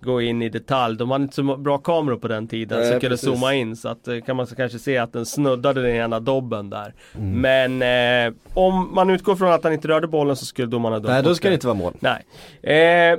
gå 0.01 0.23
in 0.23 0.43
i 0.43 0.49
detalj. 0.49 0.97
De 0.99 1.11
hade 1.11 1.23
inte 1.23 1.35
så 1.35 1.57
bra 1.57 1.79
kameror 1.79 2.17
på 2.17 2.29
den 2.29 2.49
tiden 2.49 2.79
Nej, 2.79 2.87
så 2.87 2.93
kunde 2.93 3.09
precis. 3.09 3.29
zooma 3.29 3.55
in. 3.55 3.77
Så 3.77 3.89
att, 3.89 4.09
eh, 4.09 4.21
kan 4.21 4.37
man 4.37 4.47
så 4.47 4.55
kanske 4.57 4.79
se 4.79 4.99
att 4.99 5.13
den 5.13 5.27
snuddade 5.27 5.83
den 5.83 5.91
ena 5.91 6.21
dobben 6.21 6.71
där. 6.71 6.95
Mm. 7.19 7.41
Men 7.41 8.27
eh, 8.29 8.35
om 8.55 8.95
man 8.95 9.11
utgår 9.11 9.37
från 9.37 9.53
att 9.53 9.65
han 9.65 9.73
inte 9.73 9.89
rörde 9.89 10.07
bollen 10.07 10.37
så 10.37 10.47
skulle 10.47 10.69
domarna 10.69 10.97
dömt 10.97 11.09
Nej, 11.09 11.23
då 11.23 11.35
ska 11.35 11.49
det 11.49 11.55
inte 11.55 11.67
vara 11.67 11.77
mål. 11.77 11.93
Nej. 12.01 13.13
Eh, 13.13 13.19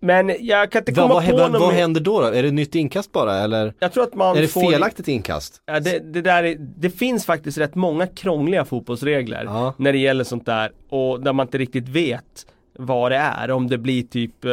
men 0.00 0.32
jag 0.40 0.70
kan 0.72 0.80
inte 0.80 0.92
Vad, 0.92 1.08
komma 1.08 1.14
vad, 1.14 1.30
på 1.30 1.36
vad, 1.36 1.52
någon 1.52 1.60
vad 1.60 1.72
händer 1.74 2.00
då, 2.00 2.20
då? 2.20 2.26
Är 2.26 2.42
det 2.42 2.50
nytt 2.50 2.74
inkast 2.74 3.12
bara 3.12 3.38
eller? 3.38 3.74
Jag 3.78 3.92
tror 3.92 4.04
att 4.04 4.14
man 4.14 4.36
Är 4.36 4.40
det 4.40 4.48
får... 4.48 4.70
felaktigt 4.70 5.08
inkast? 5.08 5.62
Ja, 5.66 5.80
det, 5.80 6.12
det, 6.12 6.22
där 6.22 6.44
är, 6.44 6.56
det 6.58 6.90
finns 6.90 7.26
faktiskt 7.26 7.58
rätt 7.58 7.74
många 7.74 8.06
krångliga 8.06 8.64
fotbollsregler 8.64 9.44
Ja. 9.44 9.74
när 9.76 9.92
det 9.92 9.98
gäller 9.98 10.24
sånt 10.24 10.46
där 10.46 10.72
och 10.88 11.20
där 11.20 11.32
man 11.32 11.46
inte 11.46 11.58
riktigt 11.58 11.88
vet 11.88 12.46
vad 12.78 13.12
det 13.12 13.16
är. 13.16 13.50
Om 13.50 13.68
det 13.68 13.78
blir 13.78 14.02
typ 14.02 14.44
eh, 14.44 14.52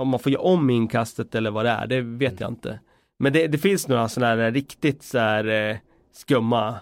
om 0.00 0.08
man 0.08 0.20
får 0.20 0.32
göra 0.32 0.42
om 0.42 0.70
inkastet 0.70 1.34
eller 1.34 1.50
vad 1.50 1.64
det 1.64 1.70
är, 1.70 1.86
det 1.86 2.00
vet 2.00 2.40
jag 2.40 2.50
inte. 2.50 2.80
Men 3.18 3.32
det, 3.32 3.46
det 3.46 3.58
finns 3.58 3.88
några 3.88 4.08
sådana 4.08 4.42
här 4.42 4.50
riktigt 4.52 5.02
så 5.02 5.18
här 5.18 5.70
eh, 5.70 5.76
skumma 6.12 6.74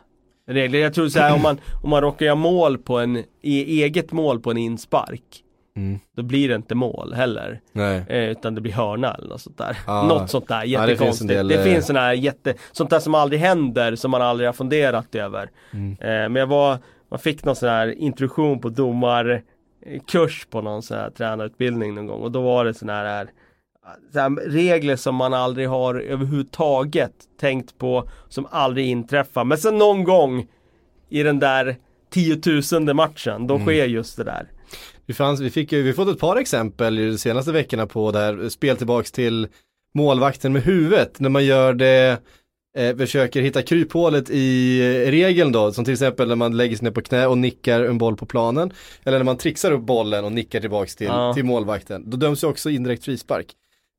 regler. 0.47 0.79
Jag 0.79 0.95
tror 0.95 1.09
så 1.09 1.19
här 1.21 1.35
om 1.35 1.43
man, 1.43 1.59
om 1.83 1.91
man 1.91 2.01
råkar 2.03 2.27
göra 2.27 2.37
mål 2.37 2.79
på 2.79 2.99
en, 2.99 3.17
e, 3.17 3.25
eget 3.43 4.13
mål 4.13 4.41
på 4.41 4.51
en 4.51 4.57
inspark 4.59 5.45
Mm. 5.77 5.99
då 6.17 6.23
blir 6.23 6.49
det 6.49 6.55
inte 6.55 6.75
mål 6.75 7.15
heller. 7.15 7.61
Eh, 8.09 8.31
utan 8.31 8.55
det 8.55 8.61
blir 8.61 8.73
hörna 8.73 9.15
eller 9.15 9.29
något 9.29 9.41
sånt 9.41 9.59
där. 9.59 9.79
Ah. 9.87 10.07
Något 10.07 10.31
sånt 10.31 10.49
där 10.49 10.65
Ja, 10.65 10.81
det 10.81 10.87
finns 10.87 11.01
jättekonstigt. 11.01 11.29
del, 11.29 11.51
eh, 11.51 11.63
finns 11.63 11.87
sådana 11.87 12.07
här 12.07 12.13
jätte, 12.13 12.55
sånt 12.73 12.91
där 12.91 12.99
som 13.01 13.15
aldrig 13.15 13.41
händer 13.41 13.97
som 13.97 14.11
man 14.11 14.23
aldrig 14.23 14.49
har 14.49 14.53
funderat 14.53 15.15
över. 15.15 15.51
Mm. 15.73 15.93
Eh, 15.93 16.07
men 16.07 16.37
jag 16.37 16.47
var, 16.47 16.79
man 17.11 17.19
fick 17.19 17.45
någon 17.45 17.57
sån 17.57 17.69
här 17.69 17.99
introduktion 17.99 18.61
på 18.61 18.69
domarkurs 19.85 20.47
på 20.51 20.61
någon 20.61 20.83
sån 20.83 20.97
här 20.97 21.11
tränarutbildning 21.11 21.95
någon 21.95 22.07
gång 22.07 22.23
och 22.23 22.33
då 22.33 22.43
var 22.43 22.65
det 22.65 22.75
sån 22.75 22.89
här 22.89 23.29
så 24.13 24.19
här, 24.21 24.31
regler 24.51 24.97
som 24.97 25.15
man 25.15 25.35
aldrig 25.35 25.69
har 25.69 25.95
överhuvudtaget 25.95 27.13
tänkt 27.41 27.79
på 27.79 28.09
som 28.29 28.47
aldrig 28.51 28.87
inträffar. 28.87 29.45
Men 29.45 29.59
sen 29.59 29.79
någon 29.79 30.05
gång 30.05 30.47
i 31.09 31.23
den 31.23 31.39
där 31.39 31.77
tiotusende 32.11 32.95
matchen, 32.95 33.35
Mm. 33.35 33.47
då 33.47 33.59
sker 33.59 33.87
just 33.87 34.17
det 34.17 34.25
där. 34.25 34.49
Vi, 35.07 35.15
fanns, 35.15 35.41
vi 35.41 35.51
fick 35.51 35.73
ju, 35.73 35.83
vi 35.83 35.93
fått 35.93 36.09
ett 36.09 36.21
par 36.21 36.37
exempel 36.37 36.99
i 36.99 37.11
de 37.11 37.19
senaste 37.19 37.53
veckorna 37.53 37.87
på 37.87 38.11
det 38.11 38.19
här 38.19 38.49
spel 38.49 38.77
tillbaks 38.77 39.13
till 39.13 39.49
målvakten 39.95 40.53
med 40.53 40.63
huvudet 40.63 41.21
när 41.21 41.29
man 41.29 41.45
gör 41.45 41.73
det 41.75 42.19
eh, 42.79 42.97
försöker 42.97 43.41
hitta 43.43 43.63
kryphålet 43.63 44.31
i 44.31 44.79
eh, 44.81 45.11
regeln 45.11 45.53
då, 45.53 45.73
som 45.73 45.85
till 45.85 45.93
exempel 45.95 46.29
när 46.29 46.37
man 46.37 46.57
lägger 46.57 46.77
sig 46.77 46.85
ner 46.85 46.91
på 46.91 47.01
knä 47.03 47.27
och 47.27 47.39
nickar 47.39 47.85
en 47.85 47.99
boll 47.99 48.17
på 48.17 48.27
planen. 48.27 48.73
Eller 49.05 49.19
när 49.19 49.25
man 49.25 49.37
trixar 49.37 49.73
upp 49.73 49.83
bollen 49.83 50.25
och 50.25 50.33
nickar 50.33 50.61
tillbaks 50.61 50.97
till, 50.97 51.07
Ja. 51.07 51.35
till 51.35 51.45
målvakten. 51.45 52.11
Då 52.11 52.17
döms 52.17 52.43
ju 52.45 52.47
också 52.49 52.71
indirekt 52.71 53.05
frispark. 53.05 53.47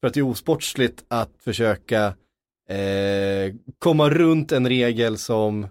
För 0.02 0.08
att 0.08 0.14
det 0.14 0.20
är 0.20 0.26
osportsligt 0.26 1.04
att 1.08 1.30
försöka 1.44 2.06
eh, 2.70 3.54
komma 3.80 4.10
runt 4.10 4.52
en 4.52 4.68
regel 4.70 5.18
som, 5.18 5.68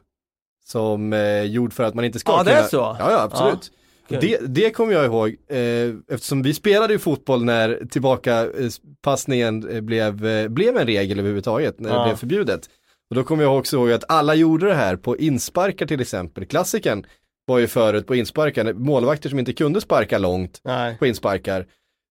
som 0.64 1.12
eh, 1.12 1.42
gjord 1.42 1.72
för 1.72 1.84
att 1.84 1.94
man 1.94 2.04
inte 2.04 2.18
ska 2.18 2.32
Ja, 2.32 2.42
det 2.42 2.50
är 2.50 2.56
kunna... 2.56 2.68
så? 2.68 2.76
Ja, 2.76 3.10
ja 3.12 3.20
absolut. 3.22 3.72
Okej. 4.10 4.18
Det, 4.40 4.46
det 4.46 4.70
kommer 4.70 4.92
jag 4.92 5.04
ihåg, 5.04 5.28
eh, 5.48 6.14
eftersom 6.14 6.42
vi 6.42 6.54
spelade 6.54 6.92
ju 6.92 6.98
fotboll 6.98 7.44
när 7.44 7.82
tillbakapassningen 7.90 9.68
eh, 9.68 9.80
blev, 9.80 10.26
eh, 10.26 10.48
blev 10.48 10.76
en 10.76 10.86
regel 10.86 11.18
överhuvudtaget, 11.18 11.80
när 11.80 11.90
det 11.90 11.96
Ja. 11.96 12.04
blev 12.04 12.16
förbjudet. 12.16 12.68
Och 13.10 13.16
då 13.16 13.24
kommer 13.24 13.42
jag 13.42 13.58
också 13.58 13.76
ihåg 13.76 13.92
att 13.92 14.04
alla 14.08 14.34
gjorde 14.34 14.66
det 14.66 14.74
här 14.74 14.96
på 14.96 15.16
insparkar 15.16 15.86
till 15.86 16.00
exempel. 16.00 16.44
Klassiken 16.46 17.06
var 17.46 17.58
ju 17.58 17.66
förut 17.66 18.06
på 18.06 18.14
insparkar, 18.14 18.72
målvakter 18.72 19.28
som 19.30 19.38
inte 19.38 19.52
kunde 19.52 19.80
sparka 19.80 20.18
långt 20.18 20.60
Nej. 20.64 20.96
på 20.98 21.06
insparkar. 21.06 21.66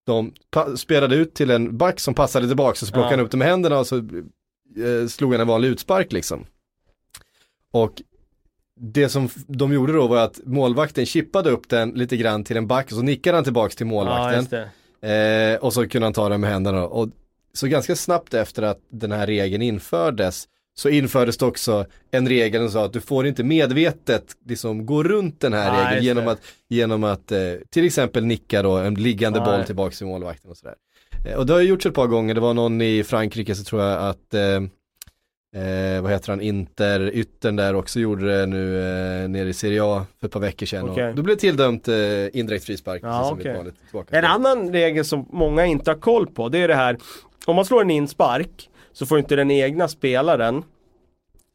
De 0.06 0.34
spelade 0.78 1.16
ut 1.16 1.34
till 1.34 1.52
en 1.52 1.78
back 1.78 2.00
som 2.00 2.14
passade 2.14 2.48
tillbaka 2.48 2.70
och 2.72 2.78
så 2.78 2.86
plockade 2.86 3.06
Ja. 3.14 3.18
han 3.18 3.26
upp 3.26 3.32
det 3.32 3.38
med 3.38 3.48
händerna 3.48 3.80
och 3.80 3.88
så 3.88 3.98
eh, 3.98 5.08
slog 5.10 5.32
han 5.32 5.42
en 5.42 5.48
vanlig 5.48 5.70
utspark 5.70 6.12
liksom. 6.12 6.46
Och 7.72 8.02
det 8.80 9.10
som 9.10 9.30
de 9.48 9.74
gjorde 9.74 9.94
då 9.94 10.08
var 10.08 10.18
att 10.24 10.40
målvakten 10.46 11.06
chippade 11.06 11.50
upp 11.50 11.70
den 11.70 11.90
lite 11.90 12.18
grann 12.18 12.44
till 12.44 12.58
en 12.58 12.68
back 12.68 12.86
och 12.86 12.92
så 12.92 13.02
nickade 13.02 13.38
han 13.38 13.44
tillbaks 13.44 13.76
till 13.76 13.88
Ja, 13.88 13.92
målvakten. 13.92 14.70
det. 15.02 15.54
eh, 15.56 15.60
och 15.64 15.74
så 15.74 15.88
kunde 15.90 16.06
han 16.06 16.14
ta 16.14 16.30
den 16.30 16.42
med 16.42 16.50
händerna. 16.50 16.84
Och 16.88 17.10
så 17.54 17.68
ganska 17.68 17.96
snabbt 17.96 18.34
efter 18.34 18.64
att 18.64 18.80
den 18.90 19.12
här 19.12 19.28
regeln 19.28 19.62
infördes 19.62 20.48
så 20.78 20.90
infördes 20.90 21.38
det 21.38 21.46
också 21.46 21.86
en 22.12 22.30
regel 22.30 22.62
som 22.62 22.72
sa 22.72 22.86
att 22.86 22.94
du 22.94 23.02
får 23.02 23.28
inte 23.28 23.44
medvetet 23.44 24.24
liksom 24.46 24.86
gå 24.86 25.04
runt 25.04 25.42
den 25.42 25.54
här 25.54 25.84
Ja, 25.84 25.90
regeln 25.90 26.06
genom 26.06 26.28
att, 26.28 26.40
genom 26.68 27.04
att 27.04 27.32
eh, 27.32 27.40
till 27.70 27.86
exempel 27.86 28.26
nicka 28.26 28.62
då 28.62 28.78
en 28.78 28.94
liggande 28.94 29.40
Nej. 29.40 29.58
boll 29.58 29.66
tillbaks 29.66 29.98
till 29.98 30.08
målvakten 30.08 30.52
och 30.52 30.58
sådär. 30.58 30.76
Eh, 31.26 31.38
och 31.38 31.46
det 31.46 31.54
har 31.54 31.60
ju 31.60 31.68
gjorts 31.68 31.86
ett 31.86 31.94
par 31.94 32.08
gånger, 32.08 32.34
det 32.34 32.42
var 32.42 32.54
någon 32.54 32.82
i 32.82 33.04
Frankrike 33.04 33.56
så 33.56 33.64
tror 33.64 33.82
jag 33.82 34.10
att 34.10 34.34
eh, 34.34 34.62
Eh, 35.56 36.02
vad 36.02 36.12
heter 36.12 36.30
han, 36.30 36.42
Inter, 36.42 37.12
yttern 37.14 37.56
där 37.56 37.76
också 37.76 38.00
gjorde 38.00 38.40
det 38.40 38.46
nu 38.46 38.80
eh, 39.24 39.30
nere 39.30 39.50
i 39.50 39.54
Serie 39.54 39.84
A 39.84 40.06
för 40.20 40.28
ett 40.28 40.34
par 40.34 40.40
veckor 40.40 40.66
sedan. 40.66 40.90
Okej. 40.90 41.10
Och 41.10 41.16
då 41.16 41.22
blev 41.22 41.36
det 41.36 41.40
tilldömt 41.40 41.88
eh, 41.88 41.96
indirekt 42.34 42.66
frispark. 42.66 43.02
Ja, 43.04 43.38
vanligt 43.46 43.76
tillbaka. 43.90 44.18
En 44.18 44.26
annan 44.26 44.72
regel 44.72 45.06
som 45.06 45.28
många 45.30 45.66
inte 45.66 45.92
har 45.92 45.98
koll 45.98 46.28
på 46.28 46.50
det 46.50 46.58
är 46.58 46.68
det 46.68 46.76
här 46.76 46.98
Om 47.46 47.56
man 47.56 47.66
slår 47.66 47.82
en 47.82 47.90
inspark 47.90 48.70
så 48.98 49.06
får 49.06 49.20
inte 49.20 49.36
den 49.36 49.52
egna 49.52 49.88
spelaren 49.88 50.64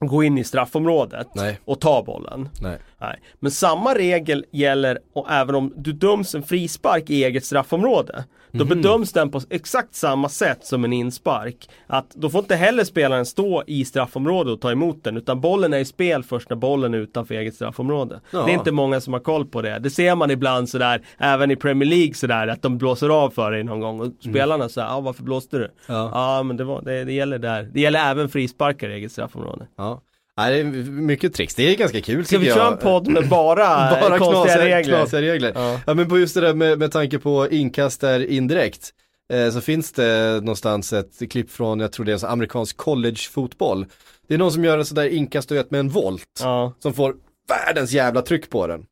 gå 0.01 0.23
in 0.23 0.39
i 0.39 0.45
straffområdet 0.45 1.29
Nej. 1.35 1.61
och 1.65 1.81
ta 1.81 2.03
bollen. 2.03 2.49
Nej. 2.61 2.79
Nej. 3.03 3.21
Men 3.41 3.51
samma 3.51 3.95
regel 3.95 4.45
gäller 4.51 4.99
och 5.15 5.31
även 5.31 5.55
om 5.55 5.73
du 5.77 5.93
döms 5.93 6.35
en 6.35 6.43
frispark 6.43 7.11
i 7.11 7.25
eget 7.25 7.45
straffområde. 7.45 8.25
Då 8.55 8.65
Mhm. 8.65 8.69
bedöms 8.83 9.13
den 9.13 9.31
på 9.31 9.41
exakt 9.51 9.95
samma 9.95 10.29
sätt 10.29 10.65
som 10.67 10.85
en 10.85 10.93
inspark. 10.93 11.71
Att 11.87 12.11
då 12.15 12.31
får 12.31 12.39
inte 12.41 12.55
heller 12.57 12.85
spelaren 12.85 13.27
stå 13.27 13.63
i 13.67 13.85
straffområdet 13.85 14.53
och 14.53 14.61
ta 14.61 14.71
emot 14.73 15.05
den 15.05 15.17
utan 15.17 15.41
bollen 15.41 15.73
är 15.73 15.79
i 15.79 15.85
spel 15.85 16.23
först 16.23 16.51
när 16.51 16.57
bollen 16.57 16.95
är 16.95 16.99
utanför 16.99 17.35
eget 17.35 17.55
straffområde. 17.55 18.21
Ja. 18.31 18.43
Det 18.45 18.51
är 18.51 18.55
inte 18.55 18.73
många 18.73 19.01
som 19.01 19.13
har 19.13 19.21
koll 19.21 19.45
på 19.47 19.63
det. 19.63 19.79
Det 19.79 19.91
ser 19.91 20.15
man 20.15 20.31
ibland 20.31 20.69
sådär, 20.69 21.03
även 21.19 21.51
i 21.51 21.57
Premier 21.57 21.89
League 21.89 22.15
sådär, 22.15 22.49
att 22.49 22.63
de 22.63 22.79
blåser 22.79 23.09
av 23.09 23.31
för 23.31 23.51
dig 23.53 23.65
någon 23.65 23.81
gång 23.81 24.01
och 24.01 24.13
spelarna 24.21 24.69
säger 24.69 24.89
ja 24.89 25.01
varför 25.01 25.23
blåste 25.23 25.57
du? 25.59 25.65
Mm. 25.65 25.71
Ja. 25.89 26.11
Ja 26.13 26.43
men 26.43 26.57
det, 26.57 26.65
var, 26.65 26.83
det, 26.83 27.05
det 27.05 27.13
gäller 27.13 27.39
där. 27.39 27.63
Det 27.73 27.81
gäller 27.81 28.11
även 28.11 28.29
frisparkar 28.29 28.89
i 28.89 28.93
eget 28.95 29.13
straffområde. 29.13 29.67
Ja. 29.77 30.01
Nej, 30.37 30.53
det 30.53 30.61
är 30.61 30.85
mycket 30.91 31.35
tricks, 31.35 31.55
det 31.55 31.63
är 31.63 31.77
ganska 31.77 32.01
kul 32.01 32.27
Ska 32.27 32.39
vi 32.39 32.47
köra 32.47 32.73
en 32.73 32.79
podd 32.79 33.09
med 33.09 33.29
bara, 33.29 33.65
Bara 34.01 34.19
konstiga 34.19 34.45
knasiga 34.45 34.65
regler? 34.77 34.99
knasiga 34.99 35.23
regler. 35.23 35.53
Ja. 35.55 35.81
Ja. 35.87 35.95
men 35.95 36.09
på 36.09 36.19
just 36.19 36.35
det 36.35 36.41
där 36.41 36.55
med, 36.55 36.79
med 36.79 36.93
tanke 36.93 37.19
på 37.19 37.49
inkast 37.51 38.01
där 38.01 38.31
indirekt. 38.31 38.91
Eh, 39.33 39.51
så 39.51 39.61
finns 39.61 39.93
det 39.93 40.41
någonstans 40.41 40.93
ett 40.93 41.31
klipp 41.31 41.51
från, 41.51 41.81
jag 41.81 41.93
tror 41.93 42.07
det 42.07 42.11
är 42.11 42.15
en 42.15 42.21
sån 42.21 42.31
amerikansk 42.31 42.77
collegefotboll. 42.77 43.87
Det 44.29 44.35
är 44.35 44.39
någon 44.39 44.53
som 44.53 44.65
gör 44.65 44.79
en 44.79 44.85
sådär 44.85 45.09
inkast 45.09 45.49
du 45.49 45.55
vet 45.55 45.71
med 45.71 45.81
en 45.81 45.89
volt. 45.89 46.41
Ja. 46.41 46.73
Som 46.79 46.93
får 46.95 47.15
världens 47.49 47.93
jävla 47.93 48.23
tryck 48.23 48.51
på 48.51 48.67
den. 48.67 48.87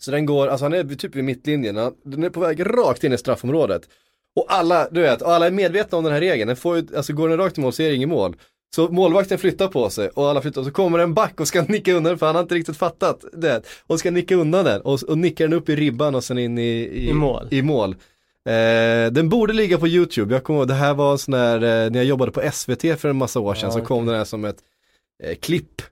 Så 0.00 0.10
den 0.10 0.26
går, 0.26 0.48
alltså 0.48 0.64
han 0.64 0.72
är 0.72 0.84
typ 0.84 1.14
vid 1.14 1.24
mittlinjen, 1.24 1.74
den 2.04 2.24
är 2.24 2.30
på 2.30 2.40
väg 2.40 2.66
rakt 2.66 3.04
in 3.04 3.12
i 3.12 3.18
straffområdet. 3.18 3.82
Och 4.36 4.46
alla, 4.48 4.88
du 4.90 5.00
vet, 5.00 5.22
och 5.22 5.32
alla 5.32 5.46
är 5.46 5.50
medvetna 5.50 5.98
om 5.98 6.04
den 6.04 6.12
här 6.12 6.20
regeln, 6.20 6.46
den 6.46 6.56
får 6.56 6.76
ju, 6.76 6.96
alltså 6.96 7.12
går 7.12 7.28
den 7.28 7.38
rakt 7.38 7.58
i 7.58 7.60
mål 7.60 7.72
så 7.72 7.82
är 7.82 7.88
det 7.88 7.94
ingen 7.94 8.08
mål. 8.08 8.36
Så 8.74 8.88
målvakten 8.88 9.38
flyttar 9.38 9.68
på 9.68 9.90
sig 9.90 10.08
och 10.08 10.28
alla 10.30 10.42
flyttar 10.42 10.62
så 10.62 10.70
kommer 10.70 10.98
en 10.98 11.14
back 11.14 11.40
och 11.40 11.48
ska 11.48 11.62
nicka 11.68 11.92
undan 11.92 12.18
för 12.18 12.26
han 12.26 12.34
har 12.34 12.42
inte 12.42 12.54
riktigt 12.54 12.76
fattat 12.76 13.24
det. 13.32 13.62
Och 13.86 13.98
ska 13.98 14.10
nicka 14.10 14.34
undan 14.34 14.64
den 14.64 14.80
och, 14.80 15.02
och 15.02 15.18
nickar 15.18 15.44
den 15.48 15.58
upp 15.58 15.68
i 15.68 15.76
ribban 15.76 16.14
och 16.14 16.24
sen 16.24 16.38
in 16.38 16.58
i, 16.58 17.08
I 17.08 17.12
mål. 17.12 17.48
I 17.50 17.62
mål. 17.62 17.96
Eh, 18.48 19.12
den 19.12 19.28
borde 19.28 19.52
ligga 19.52 19.78
på 19.78 19.88
YouTube, 19.88 20.34
jag 20.34 20.44
kommer 20.44 20.60
ihåg, 20.60 20.68
det 20.68 20.74
här 20.74 20.94
var 20.94 21.12
en 21.12 21.18
sån 21.18 21.32
där, 21.32 21.54
eh, 21.54 21.90
när 21.90 21.98
jag 21.98 22.04
jobbade 22.04 22.32
på 22.32 22.50
SVT 22.52 23.00
för 23.00 23.08
en 23.08 23.16
massa 23.16 23.40
år 23.40 23.54
sedan 23.54 23.70
Ja, 23.72 23.78
så 23.78 23.84
kom 23.84 24.06
den 24.06 24.14
här 24.14 24.24
som 24.24 24.44
ett 24.44 24.58
eh, 25.22 25.34
klipp 25.34 25.82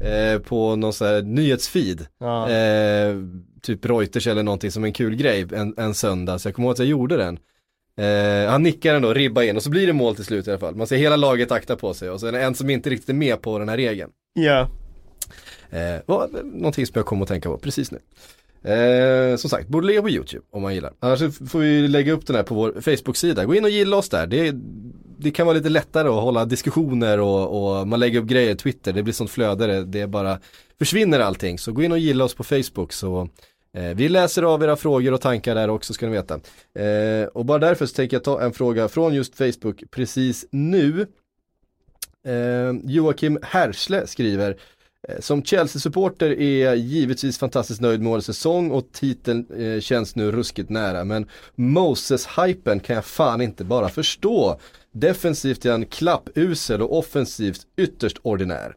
eh, 0.00 0.38
på 0.38 0.76
någon 0.76 0.92
sån 0.92 1.06
här 1.06 1.22
nyhetsfeed. 1.22 2.06
Ja. 2.20 2.50
Eh, 2.50 3.16
typ 3.62 3.84
Reuters 3.84 4.26
eller 4.26 4.42
någonting 4.42 4.70
som 4.70 4.84
en 4.84 4.92
kul 4.92 5.16
grej 5.16 5.46
en, 5.52 5.74
en 5.76 5.94
söndag, 5.94 6.38
så 6.38 6.48
jag 6.48 6.54
kommer 6.54 6.66
ihåg 6.66 6.72
att 6.72 6.78
jag 6.78 6.88
gjorde 6.88 7.16
den. 7.16 7.38
Eh, 7.96 8.50
han 8.50 8.62
nickar 8.62 8.92
den 8.92 9.02
då, 9.02 9.14
ribba 9.14 9.42
in 9.44 9.56
och 9.56 9.62
så 9.62 9.70
blir 9.70 9.86
det 9.86 9.92
mål 9.92 10.14
till 10.16 10.24
slut 10.24 10.46
i 10.46 10.50
alla 10.50 10.58
fall. 10.58 10.74
Man 10.74 10.86
ser 10.86 10.96
hela 10.96 11.16
laget 11.16 11.52
akta 11.52 11.76
på 11.76 11.94
sig 11.94 12.10
och 12.10 12.20
så 12.20 12.26
är 12.26 12.32
det 12.32 12.42
en 12.42 12.54
som 12.54 12.70
inte 12.70 12.90
riktigt 12.90 13.08
är 13.08 13.14
med 13.14 13.42
på 13.42 13.58
den 13.58 13.68
här 13.68 13.76
regeln. 13.76 14.10
ja. 14.34 14.68
Eh, 15.70 16.00
var 16.06 16.28
någonting 16.44 16.86
som 16.86 16.92
jag 16.94 17.06
kom 17.06 17.22
att 17.22 17.28
tänka 17.28 17.48
på 17.48 17.58
precis 17.58 17.90
nu. 17.92 17.98
Eh, 18.72 19.36
som 19.36 19.50
sagt, 19.50 19.68
borde 19.68 19.86
ligga 19.86 20.02
på 20.02 20.10
YouTube 20.10 20.44
om 20.50 20.62
man 20.62 20.74
gillar. 20.74 20.92
Annars 21.00 21.20
får 21.50 21.58
vi 21.58 21.88
lägga 21.88 22.12
upp 22.12 22.26
den 22.26 22.36
här 22.36 22.42
på 22.42 22.54
vår 22.54 22.72
Facebook-sida. 22.80 23.44
Gå 23.44 23.54
in 23.54 23.64
och 23.64 23.70
gilla 23.70 23.96
oss 23.96 24.08
där. 24.08 24.26
Det, 24.26 24.54
det 25.18 25.30
kan 25.30 25.46
vara 25.46 25.56
lite 25.56 25.68
lättare 25.68 26.08
att 26.08 26.22
hålla 26.22 26.44
diskussioner 26.44 27.20
och, 27.20 27.78
och 27.80 27.88
man 27.88 28.00
lägger 28.00 28.20
upp 28.20 28.26
grejer, 28.26 28.54
Twitter, 28.54 28.92
det 28.92 29.02
blir 29.02 29.12
sånt 29.14 29.30
flöde, 29.30 29.66
det, 29.66 29.84
det 29.84 30.06
bara 30.06 30.38
försvinner 30.78 31.20
allting. 31.20 31.58
Så 31.58 31.72
gå 31.72 31.82
in 31.82 31.92
och 31.92 31.98
gilla 31.98 32.24
oss 32.24 32.34
på 32.34 32.44
Facebook 32.44 32.92
så 32.92 33.20
eh, 33.20 33.26
Eh, 33.76 33.94
vi 33.94 34.08
läser 34.08 34.42
av 34.42 34.62
era 34.62 34.76
frågor 34.76 35.12
och 35.12 35.20
tankar 35.20 35.54
där 35.54 35.70
också 35.70 35.92
ska 35.92 36.06
ni 36.06 36.12
veta. 36.12 36.40
Eh, 36.74 37.26
och 37.26 37.44
bara 37.44 37.58
därför 37.58 37.86
så 37.86 37.94
tänker 37.94 38.16
jag 38.16 38.24
ta 38.24 38.40
en 38.40 38.52
fråga 38.52 38.88
från 38.88 39.14
just 39.14 39.36
Facebook 39.36 39.82
precis 39.90 40.46
nu. 40.50 41.06
Eh, 42.26 42.72
Joakim 42.84 43.38
Härsle 43.42 44.06
skriver 44.06 44.56
eh, 45.08 45.20
Som 45.20 45.42
Chelsea-supporter 45.42 46.40
är 46.40 46.64
jag 46.64 46.76
givetvis 46.76 47.38
fantastiskt 47.38 47.80
nöjd 47.80 48.00
med 48.00 48.12
årets 48.12 48.26
säsong 48.26 48.70
och 48.70 48.92
titeln 48.92 49.46
eh, 49.58 49.80
känns 49.80 50.16
nu 50.16 50.32
ruskigt 50.32 50.70
nära. 50.70 51.04
Men 51.04 51.28
Moses-hypen 51.54 52.80
kan 52.80 52.96
jag 52.96 53.04
fan 53.04 53.40
inte 53.40 53.64
bara 53.64 53.88
förstå. 53.88 54.60
Defensivt 54.92 55.66
är 55.66 55.70
han 55.70 55.86
klappusel 55.86 56.82
och 56.82 56.98
offensivt 56.98 57.60
ytterst 57.76 58.18
ordinär. 58.22 58.74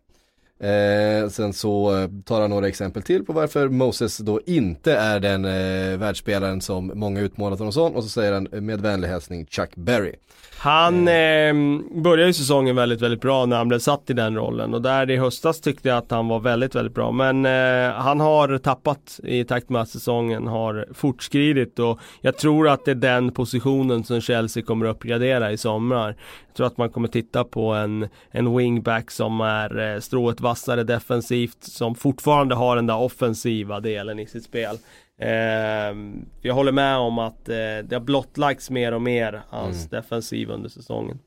Eh, 0.60 1.30
sen 1.30 1.53
så 1.53 1.97
eh, 1.97 2.10
tar 2.26 2.41
han 2.41 2.49
några 2.49 2.68
exempel 2.68 3.03
till 3.03 3.26
på 3.26 3.34
varför 3.34 3.70
Moses 3.70 4.18
då 4.18 4.41
inte 4.45 4.93
är 4.93 5.20
den 5.20 5.45
eh, 5.45 5.97
världsspelaren 5.97 6.62
som 6.62 6.91
många 6.95 7.22
utmålat 7.22 7.60
honom 7.60 7.74
som 7.74 7.95
och 7.95 8.03
så 8.03 8.10
säger 8.10 8.34
han 8.34 8.43
med 8.51 8.82
vänlig 8.82 9.07
hälsning 9.07 9.45
Chuck 9.45 9.76
Berry. 9.76 10.16
Han 10.62 11.07
eh, 11.07 11.53
började 11.91 12.28
ju 12.28 12.34
säsongen 12.34 12.76
väldigt, 12.76 13.01
väldigt 13.01 13.22
bra 13.22 13.45
när 13.45 13.57
han 13.57 13.68
blev 13.68 13.80
satt 13.80 14.10
i 14.10 14.14
den 14.14 14.36
rollen 14.36 14.74
och 14.74 14.82
där 14.82 15.10
i 15.10 15.18
höstas 15.18 15.62
tyckte 15.62 15.89
jag 15.89 15.97
att 15.97 16.12
han 16.12 16.28
var 16.28 16.39
väldigt, 16.39 16.76
väldigt 16.76 16.93
bra. 16.93 17.12
Men 17.12 17.45
eh, 17.45 17.93
han 17.93 18.20
har 18.20 18.57
tappat 18.57 19.20
i 19.24 19.43
takt 19.43 19.70
med 19.70 19.82
att 19.82 19.89
säsongen 19.89 20.47
har 20.47 20.88
fortskridit 20.93 21.80
och 21.80 21.99
jag 22.22 22.38
tror 22.38 22.68
att 22.68 22.86
det 22.86 22.91
är 22.91 22.95
den 22.95 23.32
positionen 23.32 24.03
som 24.03 24.22
Chelsea 24.22 24.64
kommer 24.64 24.86
att 24.86 24.95
uppgradera 24.95 25.51
i 25.51 25.57
sommar. 25.57 26.16
Jag 26.47 26.55
tror 26.55 26.68
att 26.68 26.78
man 26.78 26.89
kommer 26.89 27.07
titta 27.07 27.43
på 27.43 27.74
en, 27.74 28.07
en 28.32 28.57
wingback 28.57 29.12
som 29.12 29.41
är 29.41 29.93
eh, 29.93 29.99
strået 29.99 30.41
vassare 30.41 30.84
defensivt, 30.84 31.64
som 31.64 31.95
fortfarande 31.95 32.55
har 32.55 32.76
den 32.76 32.88
där 32.88 32.97
offensiva 32.97 33.80
delen 33.80 34.20
i 34.20 34.26
sitt 34.26 34.43
spel. 34.43 34.78
Eh, 35.22 35.95
jag 36.41 36.53
håller 36.53 36.72
med 36.72 36.97
om 36.97 37.20
att 37.20 37.49
eh, 37.49 37.55
det 37.55 37.91
har 37.93 37.99
blottlagts 37.99 38.70
mer 38.70 38.91
och 38.91 39.01
mer 39.01 39.41
hans 39.49 39.78
Mm. 39.78 39.89
defensiv 39.89 40.49
under 40.49 40.70
säsongen. 40.70 41.20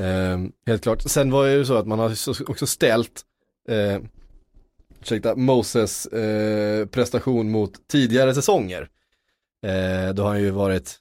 Eh, 0.00 0.38
helt 0.66 0.82
klart. 0.82 1.02
Sen 1.02 1.30
var 1.30 1.46
det 1.46 1.52
ju 1.52 1.64
så 1.64 1.74
att 1.74 1.86
man 1.86 1.98
har 1.98 2.10
så- 2.10 2.44
också 2.46 2.66
ställt 2.66 3.22
eh, 3.68 3.98
ursäkta, 5.02 5.36
Moses 5.36 6.06
eh, 6.06 6.86
prestation 6.86 7.50
mot 7.50 7.72
tidigare 7.88 8.34
säsonger. 8.34 8.88
Eh, 9.66 10.14
då 10.14 10.22
har 10.22 10.28
han 10.30 10.40
ju 10.42 10.50
varit 10.50 10.96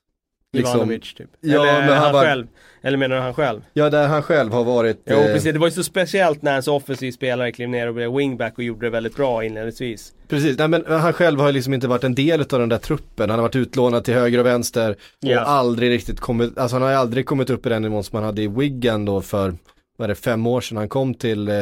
liksom, 0.53 0.76
Ivanovic 0.80 1.13
typ. 1.13 1.30
Ja, 1.39 1.67
Eller 1.67 1.80
men 1.80 1.89
han 1.89 1.97
han, 2.03 2.13
var- 2.13 2.24
själv. 2.26 2.47
Eller 2.82 2.97
menar 2.97 3.15
du 3.15 3.21
han 3.21 3.34
själv? 3.34 3.61
ja 3.73 3.89
där 3.89 4.07
han 4.07 4.23
själv 4.23 4.51
har 4.53 4.63
varit 4.63 5.01
Jo 5.05 5.15
eh, 5.17 5.25
precis, 5.34 5.53
det 5.53 5.59
var 5.59 5.67
ju 5.67 5.71
så 5.71 5.84
speciellt 5.84 6.41
när 6.41 6.55
en 6.55 6.63
så 6.63 6.75
offensiv 6.75 7.11
spelare 7.11 7.51
klev 7.51 7.69
ner 7.69 7.88
och 7.88 7.93
blev 7.93 8.15
wingback 8.15 8.57
och 8.57 8.63
gjorde 8.63 8.86
det 8.86 8.89
väldigt 8.89 9.15
bra 9.15 9.43
inledningsvis. 9.45 10.13
Precis, 10.27 10.57
nej 10.57 10.67
men 10.67 10.84
han 10.88 11.13
själv 11.13 11.39
har 11.39 11.47
ju 11.47 11.53
liksom 11.53 11.73
inte 11.73 11.88
varit 11.88 12.03
en 12.03 12.15
del 12.15 12.41
av 12.41 12.47
den 12.59 12.69
där 12.69 12.77
truppen. 12.77 13.30
Han 13.30 13.39
har 13.39 13.43
varit 13.43 13.55
utlånad 13.55 14.03
till 14.03 14.13
höger 14.13 14.39
och 14.39 14.45
vänster 14.45 14.91
och 14.91 14.95
Ja. 15.19 15.39
aldrig 15.39 15.91
riktigt 15.91 16.19
kommit, 16.19 16.57
alltså 16.57 16.75
han 16.75 16.82
har 16.84 16.91
aldrig 16.91 17.25
kommit 17.25 17.49
upp 17.49 17.65
i 17.65 17.69
den 17.69 17.82
nivån 17.82 18.03
som 18.03 18.15
han 18.15 18.25
hade 18.25 18.41
i 18.41 18.47
Wigan 18.47 19.05
då 19.05 19.21
för, 19.21 19.53
vad 19.97 20.05
är 20.05 20.07
det, 20.07 20.15
fem 20.15 20.47
år 20.47 20.61
sedan 20.61 20.77
han 20.77 20.89
kom 20.89 21.13
till 21.13 21.47
eh, 21.47 21.55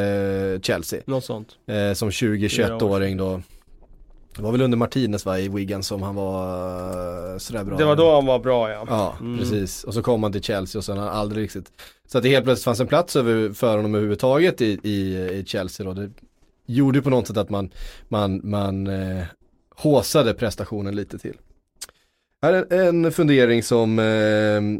Chelsea. 0.61 0.99
Något 1.05 1.25
sånt. 1.25 1.47
Eh, 1.67 1.93
som 1.93 2.11
Fyra 2.11 2.29
år 2.29 2.35
20-21-åring 2.37 3.17
då. 3.17 3.41
Det 4.37 4.43
var 4.43 4.51
väl 4.51 4.61
under 4.61 4.77
Martinez 4.77 5.25
va, 5.25 5.39
i 5.39 5.47
Wigan 5.49 5.83
som 5.83 6.03
han 6.03 6.15
var 6.15 7.31
eh, 7.33 7.37
sådär 7.37 7.63
bra. 7.63 7.77
Det 7.77 7.85
var 7.85 7.95
då 7.95 8.15
han 8.15 8.25
var 8.25 8.39
bra 8.39 8.69
ja. 8.71 8.85
Ja, 8.89 9.15
Mm. 9.19 9.39
precis. 9.39 9.83
Och 9.83 9.93
så 9.93 10.01
kom 10.01 10.23
han 10.23 10.31
till 10.31 10.41
Chelsea 10.43 10.79
och 10.79 10.83
sen 10.85 10.97
har 10.97 11.07
han 11.07 11.17
aldrig 11.17 11.43
riktigt. 11.43 11.71
Så 12.07 12.17
att 12.17 12.23
det 12.23 12.29
helt 12.29 12.45
plötsligt 12.45 12.63
fanns 12.65 12.79
en 12.79 12.87
plats 12.87 13.15
över, 13.15 13.53
för 13.53 13.75
honom 13.75 13.95
överhuvudtaget 13.95 14.61
i, 14.61 14.79
i, 14.83 15.17
i 15.17 15.43
Chelsea 15.47 15.85
då. 15.85 15.93
Det 15.93 16.09
gjorde 16.65 17.01
på 17.01 17.09
något 17.09 17.27
sätt 17.27 17.37
att 17.37 17.49
man, 17.49 17.69
man, 18.07 18.41
man 18.43 18.87
eh, 18.87 19.23
håsade 19.75 20.33
prestationen 20.33 20.95
lite 20.95 21.17
till. 21.17 21.37
Här 22.41 22.53
är 22.53 22.87
en 22.87 23.11
fundering 23.11 23.63
som 23.63 23.99
eh, 23.99 24.79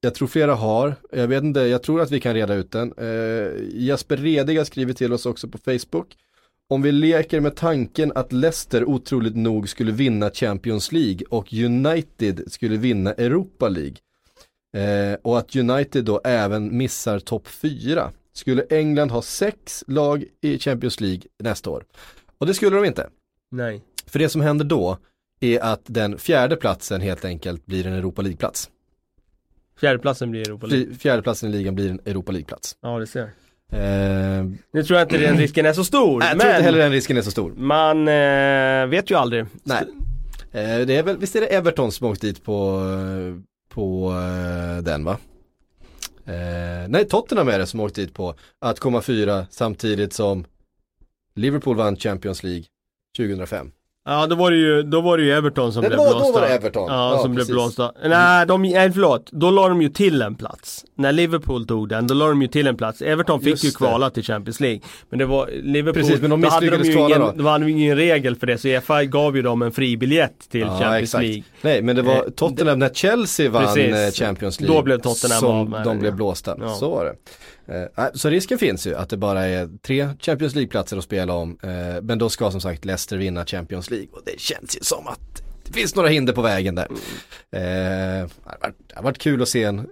jag 0.00 0.14
tror 0.14 0.28
flera 0.28 0.54
har. 0.54 0.94
Jag 1.12 1.28
vet 1.28 1.44
inte, 1.44 1.60
jag 1.60 1.82
tror 1.82 2.00
att 2.00 2.10
vi 2.10 2.20
kan 2.20 2.34
reda 2.34 2.54
ut 2.54 2.70
den. 2.72 2.92
Eh, 2.98 3.52
Jasper 3.86 4.16
Rediga 4.16 4.64
skriver 4.64 4.92
till 4.92 5.12
oss 5.12 5.26
också 5.26 5.48
på 5.48 5.58
Facebook. 5.58 6.16
Om 6.68 6.82
vi 6.82 6.92
leker 6.92 7.40
med 7.40 7.56
tanken 7.56 8.12
att 8.14 8.32
Leicester 8.32 8.84
otroligt 8.84 9.36
nog 9.36 9.68
skulle 9.68 9.92
vinna 9.92 10.30
Champions 10.30 10.92
League 10.92 11.20
och 11.30 11.52
United 11.52 12.52
skulle 12.52 12.76
vinna 12.76 13.12
Europa 13.12 13.68
League. 13.68 13.96
Eh, 14.76 15.18
och 15.22 15.38
att 15.38 15.56
United 15.56 16.04
då 16.04 16.20
även 16.24 16.76
missar 16.76 17.18
topp 17.18 17.48
4. 17.48 18.10
Skulle 18.32 18.62
England 18.70 19.10
ha 19.10 19.22
sex 19.22 19.84
lag 19.86 20.24
i 20.40 20.58
Champions 20.58 21.00
League 21.00 21.22
nästa 21.38 21.70
år? 21.70 21.84
Och 22.38 22.46
det 22.46 22.54
skulle 22.54 22.76
de 22.76 22.84
inte. 22.84 23.08
Nej. 23.50 23.82
För 24.06 24.18
det 24.18 24.28
som 24.28 24.40
händer 24.40 24.64
då 24.64 24.98
är 25.40 25.60
att 25.60 25.82
den 25.84 26.18
fjärde 26.18 26.56
platsen 26.56 27.00
helt 27.00 27.24
enkelt 27.24 27.66
blir 27.66 27.86
en 27.86 27.92
Europa 27.92 28.22
League-plats. 28.22 28.70
Fjärdeplatsen 29.80 30.30
blir 30.30 30.40
Europa 30.48 30.66
League. 30.66 30.86
Fri- 30.86 30.94
Fjärde 30.94 31.22
platsen 31.22 31.48
i 31.48 31.52
ligan 31.52 31.74
blir 31.74 31.90
en 31.90 32.00
Europa 32.04 32.32
League-plats. 32.32 32.76
Ja 32.80 32.98
det 32.98 33.06
ser. 33.06 33.30
Eh, 33.72 34.44
Nu 34.72 34.82
tror 34.84 34.98
jag 34.98 35.04
inte 35.06 35.18
den 35.18 35.38
risken 35.38 35.66
är 35.66 35.72
så 35.72 35.84
stor. 35.84 36.18
nej, 36.20 36.28
jag 36.28 36.40
tror 36.40 36.52
inte 36.52 36.62
heller 36.64 36.78
den 36.78 36.92
risken 36.92 37.16
är 37.16 37.22
så 37.22 37.30
stor. 37.30 37.52
man 37.56 38.08
eh, 38.08 38.86
vet 38.86 39.10
ju 39.10 39.14
aldrig. 39.14 39.46
Nej. 39.62 39.82
Eh, 40.52 40.86
det 40.86 40.96
är 40.96 41.02
väl, 41.02 41.18
visst 41.18 41.36
är 41.36 41.40
det 41.40 41.46
Everton 41.46 41.92
som 41.92 42.06
åkt 42.06 42.20
dit 42.20 42.44
på, 42.44 42.80
eh, 42.80 43.42
på 43.74 44.10
eh, 44.12 44.82
den 44.84 45.04
va? 45.04 45.18
Eh, 46.26 46.88
nej, 46.88 47.04
Tottenham 47.08 47.48
är 47.48 47.58
det 47.58 47.66
som 47.66 47.80
åkt 47.80 47.94
dit 47.94 48.14
på 48.14 48.34
att 48.60 48.80
komma 48.80 49.02
fyra 49.02 49.46
samtidigt 49.50 50.12
som 50.12 50.44
Liverpool 51.34 51.76
vann 51.76 51.96
Champions 51.96 52.42
League 52.42 52.64
2005. 53.16 53.70
Ja 54.06 54.26
då 54.26 54.36
var 54.36 54.50
det 54.50 54.56
ju, 54.56 54.82
då 54.82 55.00
var 55.00 55.18
det 55.18 55.24
ju 55.24 55.32
Everton 55.32 55.72
som 55.72 55.80
Nej, 55.80 55.88
blev 55.88 55.98
då- 55.98 56.04
då 56.04 56.10
blåsta. 56.18 56.32
var 56.32 56.40
det 56.48 56.54
Everton. 56.54 56.86
Ja, 56.88 57.12
Ja, 57.16 57.18
som 57.22 57.34
precis. 57.34 57.48
blev 57.48 57.56
blåsta. 57.56 57.92
Nej, 58.04 58.46
de, 58.46 58.62
nej 58.62 58.92
förlåt. 58.92 59.28
Då 59.32 59.50
la 59.50 59.68
de 59.68 59.82
ju 59.82 59.88
till 59.88 60.22
en 60.22 60.34
plats. 60.34 60.84
När 60.96 61.12
Liverpool 61.12 61.66
tog 61.66 61.88
den, 61.88 62.06
då 62.06 62.14
la 62.14 62.26
de 62.28 62.42
ju 62.42 62.48
till 62.48 62.66
en 62.66 62.76
plats. 62.76 63.02
Everton 63.02 63.40
fick 63.40 63.48
Just 63.48 63.64
ju 63.64 63.68
det. 63.68 63.74
kvala 63.76 64.10
till 64.10 64.22
Champions 64.22 64.60
League. 64.60 64.80
Men 65.10 65.18
det 65.18 65.26
var 65.26 65.50
Liverpool, 65.62 66.02
Precis, 66.02 66.20
men 66.20 66.30
de 66.30 66.40
då 66.40 66.48
hade 66.48 66.66
misslyckades 66.70 66.96
ju 66.96 67.00
ingen, 67.06 67.20
då. 67.20 67.32
då 67.36 67.48
hade 67.48 67.64
de 67.64 67.70
ingen 67.70 67.96
regel 67.96 68.36
för 68.36 68.46
det. 68.46 68.58
Så 68.58 68.68
Uefa 68.68 69.04
gav 69.04 69.36
ju 69.36 69.42
dem 69.42 69.62
en 69.62 69.72
fribiljett 69.72 70.50
till 70.50 70.60
Ja, 70.60 70.68
Champions 70.68 71.02
exakt. 71.02 71.22
League. 71.24 71.42
Nej, 71.62 71.82
men 71.82 71.96
det 71.96 72.02
var 72.02 72.14
Eh, 72.14 72.20
Tottenham 72.36 72.78
när 72.78 72.88
Chelsea 72.88 73.50
vann 73.50 73.64
Precis. 73.64 73.94
eh, 74.22 74.26
Champions 74.26 74.60
League. 74.60 74.76
Då 74.76 74.82
blev 74.82 74.98
Tottenham 75.00 75.40
som 75.40 75.50
av 75.50 75.68
med 75.70 75.84
de 75.84 75.94
det, 75.94 76.00
blev 76.00 76.14
blåsta. 76.16 76.56
Ja. 76.60 76.68
Så 76.68 76.90
var 76.90 77.04
det. 77.04 77.14
Eh, 77.66 78.04
äh, 78.04 78.12
så 78.14 78.30
risken 78.30 78.58
finns 78.58 78.86
ju 78.86 78.94
att 78.94 79.08
det 79.08 79.16
bara 79.16 79.46
är 79.46 79.70
tre 79.82 80.08
Champions 80.20 80.54
League-platser 80.54 80.96
att 80.96 81.04
spela 81.04 81.32
om. 81.32 81.58
Eh, 81.62 82.02
men 82.02 82.18
då 82.18 82.28
ska 82.28 82.50
som 82.50 82.60
sagt 82.60 82.84
Leicester 82.84 83.16
vinna 83.16 83.46
Champions 83.46 83.90
League. 83.90 84.08
Och 84.12 84.22
det 84.24 84.40
känns 84.40 84.76
ju 84.76 84.80
som 84.80 85.06
att 85.06 85.42
det 85.64 85.72
finns 85.72 85.94
några 85.94 86.08
hinder 86.08 86.32
på 86.32 86.42
vägen 86.42 86.74
där. 86.74 86.88
Eh, 87.50 88.28
det, 88.86 88.94
har 88.94 89.02
varit, 89.02 89.18
kul 89.18 89.42
att 89.42 89.48
se 89.48 89.64
en, 89.64 89.88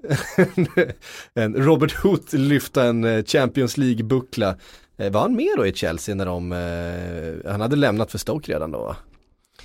en 1.34 1.54
Robert 1.54 1.92
Hood 1.92 2.34
lyfta 2.34 2.84
en 2.84 3.04
eh, 3.04 3.24
Champions 3.24 3.76
League-buckla. 3.76 4.56
Eh, 4.96 5.12
var 5.12 5.20
han 5.20 5.36
med 5.36 5.52
då 5.56 5.66
i 5.66 5.72
Chelsea 5.72 6.14
när 6.14 6.26
de, 6.26 6.52
eh, 6.52 7.50
han 7.50 7.60
hade 7.60 7.76
lämnat 7.76 8.10
för 8.10 8.18
Stoke 8.18 8.52
redan 8.52 8.70
då? 8.70 8.96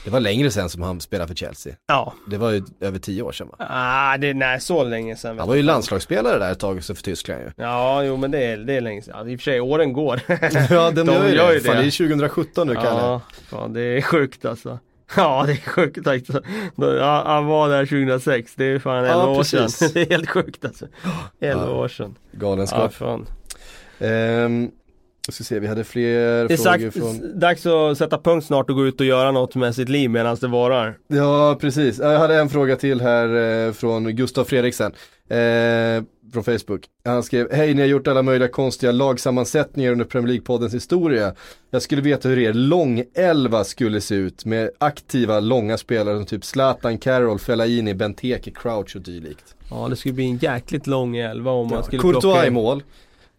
Det 0.04 0.10
var 0.12 0.20
längre 0.20 0.52
sen 0.52 0.70
som 0.70 0.82
han 0.82 1.02
spelade 1.02 1.28
för 1.28 1.36
Chelsea. 1.36 1.74
Ja. 1.88 2.14
Det 2.28 2.38
var 2.38 2.52
ju 2.52 2.64
över 2.82 3.00
tio 3.00 3.22
år 3.22 3.32
sedan 3.32 3.48
va? 3.48 3.66
Ah, 3.70 4.18
det, 4.18 4.34
nej, 4.34 4.60
så 4.62 4.84
länge 4.84 5.16
sedan. 5.16 5.32
vet 5.36 5.40
Han 5.40 5.48
var 5.50 5.56
ju 5.56 5.64
landslagsspelare 5.64 6.40
där 6.40 6.52
ett 6.52 6.60
tag 6.60 6.84
för 6.84 6.94
Tyskland 6.94 7.42
ju. 7.42 7.52
Ja, 7.56 8.04
jo 8.04 8.18
men 8.18 8.32
det 8.32 8.44
är, 8.46 8.58
det 8.58 8.74
är 8.74 8.82
länge 8.82 9.02
sedan. 9.02 9.14
Ja, 9.18 9.32
I 9.32 9.36
och 9.36 9.40
för 9.40 9.44
sig, 9.44 9.62
åren 9.62 9.94
går. 9.94 10.22
Ja, 10.70 10.92
de, 10.92 11.06
De 11.06 11.14
gör 11.14 11.28
ju 11.28 11.36
gör 11.36 11.54
det. 11.54 11.60
Fan, 11.60 11.76
det. 11.76 11.82
är 11.88 11.92
2017 12.08 12.68
nu 12.68 12.76
Kalle. 12.76 13.20
Ja, 13.52 13.68
det 13.70 13.82
är 13.82 14.02
sjukt 14.02 14.46
alltså. 14.46 14.80
Ja, 15.16 15.44
det 15.48 15.52
är 15.52 15.70
sjukt 15.70 16.08
alltså. 16.08 16.42
Ja, 16.76 17.24
Han 17.26 17.46
var 17.46 17.70
där 17.70 17.86
2006, 17.86 18.54
det 18.56 18.66
är 18.66 18.80
fan 18.80 18.98
11 18.98 19.10
Ja, 19.10 19.28
år 19.28 19.44
sedan. 19.44 19.70
Det 19.94 20.02
är 20.02 20.10
helt 20.10 20.30
sjukt 20.30 20.66
alltså. 20.66 20.86
11 21.40 21.64
Ja. 21.66 21.72
år 21.72 21.88
sedan. 21.88 22.16
Ja, 22.32 22.40
Galenskap. 22.40 22.94
fan. 22.94 23.26
Ehm, 24.00 24.72
Jag 25.28 25.34
ska 25.34 25.44
se, 25.44 25.60
vi 25.60 25.68
hade 25.68 25.84
fler 25.84 26.48
Det 26.48 26.54
är 26.54 26.58
frågor 26.58 26.80
sagt, 26.80 26.98
från... 26.98 27.40
dags 27.40 27.66
att 27.66 27.98
sätta 27.98 28.18
punkt 28.18 28.46
snart 28.46 28.70
och 28.70 28.76
gå 28.76 28.88
ut 28.88 29.00
och 29.00 29.06
göra 29.06 29.32
något 29.32 29.56
med 29.56 29.76
sitt 29.76 29.90
liv 29.90 30.10
medan 30.10 30.38
det 30.42 30.48
varar. 30.48 30.98
Ja, 31.08 31.58
precis. 31.62 32.00
Jag 32.00 32.20
hade 32.20 32.36
en 32.36 32.50
fråga 32.50 32.76
till 32.76 33.02
här 33.02 33.66
eh, 33.68 33.74
från 33.74 34.16
Gustav 34.16 34.44
Fredriksen. 34.44 34.92
Eh, 35.30 36.04
från 36.34 36.44
Facebook. 36.44 36.86
Han 37.06 37.24
skrev, 37.24 37.52
hej 37.52 37.74
ni 37.74 37.82
har 37.82 37.88
gjort 37.88 38.08
alla 38.08 38.22
möjliga 38.22 38.50
konstiga 38.50 38.92
lagsammansättningar 38.92 39.92
under 39.92 40.06
Premier 40.06 40.34
League-poddens 40.34 40.74
historia. 40.74 41.34
Jag 41.72 41.82
skulle 41.82 42.02
veta 42.02 42.30
hur 42.30 42.40
er 42.40 42.54
långelva 42.54 43.64
skulle 43.64 44.02
se 44.02 44.16
ut 44.16 44.46
med 44.46 44.70
aktiva 44.78 45.40
långa 45.40 45.78
spelare 45.78 46.18
som 46.18 46.26
typ 46.26 46.46
Zlatan, 46.46 46.98
Carroll, 46.98 47.40
Fellaini, 47.40 47.94
Benteke, 47.94 48.52
Crouch 48.52 48.96
och 48.96 49.02
dylikt. 49.02 49.56
Ja 49.70 49.88
det 49.90 49.96
skulle 49.96 50.14
bli 50.14 50.26
en 50.26 50.38
jäkligt 50.38 50.88
lång 50.88 51.18
elva 51.18 51.52
om 51.52 51.68
man 51.68 51.84
skulle 51.84 52.02
Courtois 52.02 52.22
plocka 52.22 52.48
i 52.48 52.52
mål. 52.52 52.84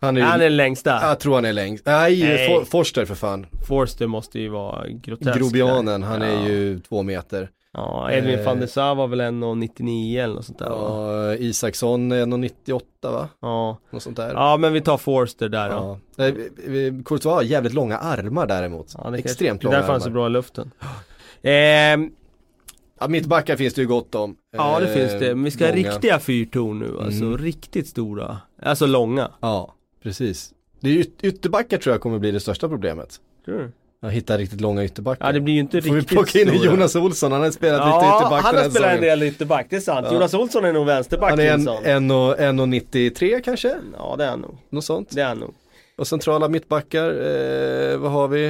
Han 0.01 0.16
är, 0.16 0.20
Han 0.20 0.40
är 0.40 0.51
längst 0.51 0.84
där. 0.84 1.01
Jag 1.09 1.20
tror 1.20 1.34
han 1.34 1.44
är 1.44 1.53
längst. 1.53 1.86
Nej, 1.86 2.22
Nej. 2.22 2.49
For, 2.49 2.64
Forster 2.64 3.05
för 3.05 3.14
fan. 3.14 3.46
Forster 3.68 4.07
måste 4.07 4.40
ju 4.40 4.49
vara 4.49 4.88
grotesk. 4.88 5.38
Grobianen, 5.38 6.03
han 6.03 6.20
ja. 6.20 6.26
är 6.26 6.49
ju 6.49 6.78
två 6.80 7.03
meter. 7.03 7.51
Ja, 7.72 8.11
Edvin 8.12 8.38
Eh. 8.38 8.44
van 8.44 8.61
der 8.61 8.66
Sar 8.66 8.94
var 8.94 9.07
väl 9.09 9.20
1,99 9.20 10.22
eller 10.24 10.34
något 10.34 10.44
sånt 10.44 10.59
där 10.59 10.70
va? 10.70 10.76
Ja, 11.26 11.34
Isaksson 11.34 12.12
är 12.12 12.22
1,98 12.26 12.80
va? 13.03 13.28
Ja. 13.40 13.78
Något 13.90 14.03
sånt 14.03 14.16
där. 14.16 14.32
ja, 14.34 14.57
men 14.57 14.72
vi 14.72 14.80
tar 14.80 14.96
Forster 14.99 15.49
där 15.49 15.70
då. 15.70 15.99
Ja. 16.16 16.24
Eh, 16.24 16.34
Courtois 17.05 17.24
har 17.24 17.42
jävligt 17.42 17.74
långa 17.74 17.99
armar 17.99 18.46
däremot. 18.46 18.94
Ja, 18.99 19.11
det 19.11 19.18
Extremt 19.18 19.49
kanske, 19.62 19.64
långa 19.64 19.70
Det 19.70 19.76
är 19.76 19.80
därför 19.80 19.92
han 19.92 19.96
är 19.96 20.01
så 20.01 20.07
armar. 20.09 20.14
bra 20.20 20.26
i 20.26 20.30
luften. 20.30 20.70
Ehm, 21.42 22.11
Ja, 23.01 23.09
mittbackar 23.09 23.57
finns 23.57 23.74
det 23.74 23.80
ju 23.80 23.86
gott 23.88 24.14
om. 24.14 24.36
ja 24.57 24.80
det 24.80 24.86
Eh, 24.86 24.94
finns 24.94 25.12
det, 25.20 25.34
men 25.34 25.44
vi 25.44 25.51
ska 25.51 25.64
ha 25.66 25.74
långa. 25.74 25.88
riktiga 25.90 26.18
fyrtorn 26.18 26.78
nu 26.78 26.99
alltså, 27.05 27.24
Mm. 27.24 27.38
riktigt 27.38 27.86
stora. 27.88 28.36
Alltså 28.62 28.86
långa. 28.86 29.30
Ja, 29.40 29.74
precis. 30.03 30.53
Det 30.80 30.90
är 30.90 30.94
yt- 30.94 31.18
ytterbackar 31.22 31.78
tror 31.78 31.94
jag 31.94 32.01
kommer 32.01 32.18
bli 32.18 32.30
det 32.30 32.40
största 32.40 32.68
problemet. 32.68 33.20
Du? 33.44 33.72
Att 34.03 34.12
hitta 34.12 34.38
riktigt 34.38 34.61
långa 34.61 34.84
ytterbackar. 34.84 35.26
Ja 35.26 35.32
det 35.32 35.40
blir 35.40 35.55
ju 35.55 35.61
inte 35.61 35.82
Får 35.82 35.90
vi 35.94 36.01
riktigt 36.01 36.16
plocka 36.16 36.40
in 36.40 36.49
stora. 36.49 36.64
Jonas 36.72 36.96
Olsson, 36.96 37.32
han 37.32 37.40
har 37.40 37.51
spelat 37.51 37.78
lite 37.80 37.88
Ja, 38.07 38.20
ytterback 38.20 38.44
han 38.44 38.57
har 38.57 38.70
spelat 38.70 38.90
en 38.90 39.01
del 39.01 39.22
ytterback, 39.22 39.66
det 39.70 39.76
är 39.76 39.80
sant. 39.80 40.07
Ja. 40.11 40.14
Jonas 40.14 40.34
Olsson 40.34 40.64
är 40.64 40.72
nog 40.72 40.86
vänsterback 40.86 41.30
Han 41.30 41.40
är 41.40 41.53
en, 41.53 41.68
en, 41.84 42.11
och, 42.11 42.38
en 42.38 42.61
och 42.61 42.68
93 42.68 43.40
kanske? 43.44 43.76
Ja 43.99 44.14
det 44.18 44.24
är 44.24 44.28
han 44.30 44.40
nog. 44.40 44.57
Något 44.70 44.84
sånt. 44.84 45.09
Det 45.11 45.20
är 45.20 45.26
han 45.28 45.38
nog. 45.38 45.55
Och 45.96 46.07
centrala 46.07 46.49
mittbackar, 46.49 47.09
eh, 47.11 47.96
vad 47.99 48.11
har 48.12 48.28
vi? 48.28 48.46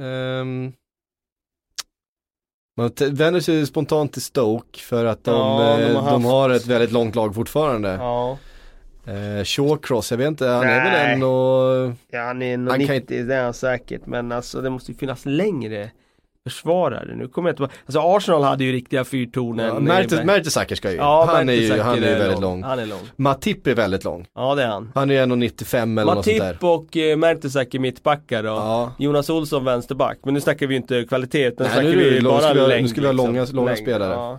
Ehm, 0.00 0.72
man 2.76 2.90
vänder 3.10 3.40
sig 3.40 3.66
spontant 3.66 4.12
till 4.12 4.22
Stoke 4.22 4.80
för 4.80 5.04
att 5.04 5.24
de, 5.24 5.34
Ja, 5.34 5.76
de 5.78 5.82
eh, 5.84 6.02
har 6.02 6.10
de 6.10 6.24
haft- 6.24 6.32
har 6.32 6.50
ett 6.50 6.66
väldigt 6.66 6.92
långt 6.92 7.14
lag 7.14 7.34
fortfarande. 7.34 7.88
Ja. 7.88 8.38
Eh, 9.10 9.44
Shawcross, 9.44 10.10
jag 10.10 10.18
vet 10.18 10.28
inte, 10.28 10.46
han 10.46 10.62
är 10.62 10.66
Nej. 10.84 10.90
väl 10.90 11.10
en 11.14 11.22
och... 11.22 11.92
Ja 12.10 12.20
han 12.24 12.42
är 12.42 12.56
Han 12.56 12.68
1,90 12.68 12.86
kan 12.86 12.96
inte- 12.96 13.22
det 13.22 13.34
är 13.34 13.44
han 13.44 13.54
säkert 13.54 14.06
men 14.06 14.32
alltså 14.32 14.60
det 14.60 14.70
måste 14.70 14.92
ju 14.92 14.98
finnas 14.98 15.26
längre 15.26 15.90
försvarare. 16.44 17.14
Nu 17.16 17.28
kommer 17.28 17.48
jag 17.48 17.52
inte 17.52 17.74
alltså 17.86 18.00
Arsenal 18.00 18.42
hade 18.42 18.64
ju 18.64 18.72
riktiga 18.72 19.04
fyrtornen. 19.04 19.66
Ja, 19.66 19.74
eh, 19.76 19.80
Mertes- 20.02 20.24
Mertesacker 20.24 20.74
ska 20.76 20.90
ju 20.90 20.96
Ja, 20.96 21.24
han, 21.28 21.48
är 21.48 21.52
ju, 21.52 21.78
han 21.80 22.02
är 22.02 22.08
ju 22.12 22.14
väldigt 22.18 22.40
lång. 22.40 22.62
Han 22.62 22.78
är 22.78 22.86
lång. 22.86 23.00
Matip 23.16 23.66
är 23.66 23.74
väldigt 23.74 24.04
lång. 24.04 24.26
Ja 24.34 24.54
det 24.54 24.62
är 24.62 24.66
han. 24.66 24.92
Han 24.94 25.10
är 25.10 25.26
1,95 25.26 26.00
eller 26.00 26.14
något 26.14 26.24
sånt 26.24 26.38
där. 26.38 26.46
Matip 26.46 26.64
och 26.64 26.96
eh, 26.96 27.16
Mertesacker 27.16 27.78
mittbackar 27.78 28.42
då. 28.42 28.48
Ja. 28.48 28.92
Jonas 28.98 29.30
Olsson 29.30 29.64
vänsterback. 29.64 30.18
Men 30.24 30.34
nu 30.34 30.40
snackar 30.40 30.66
vi 30.66 30.74
ju 30.74 30.80
inte 30.80 31.04
kvalitet 31.04 31.46
utan 31.46 31.66
Nej, 31.66 31.72
snackar 31.74 31.88
nu 31.88 32.06
är 32.06 32.10
vi 32.10 32.20
lång- 32.20 32.32
bara 32.32 32.40
nu 32.40 32.42
ska 32.44 32.54
vi 32.54 32.60
ha- 32.60 32.66
nu 32.68 32.74
längd. 32.74 32.90
ska 32.90 33.00
vi 33.00 33.06
ha 33.06 33.12
långa- 33.12 33.46
långa 33.52 33.66
Längd, 33.66 33.78
spelare. 33.78 34.12
Ja. 34.12 34.38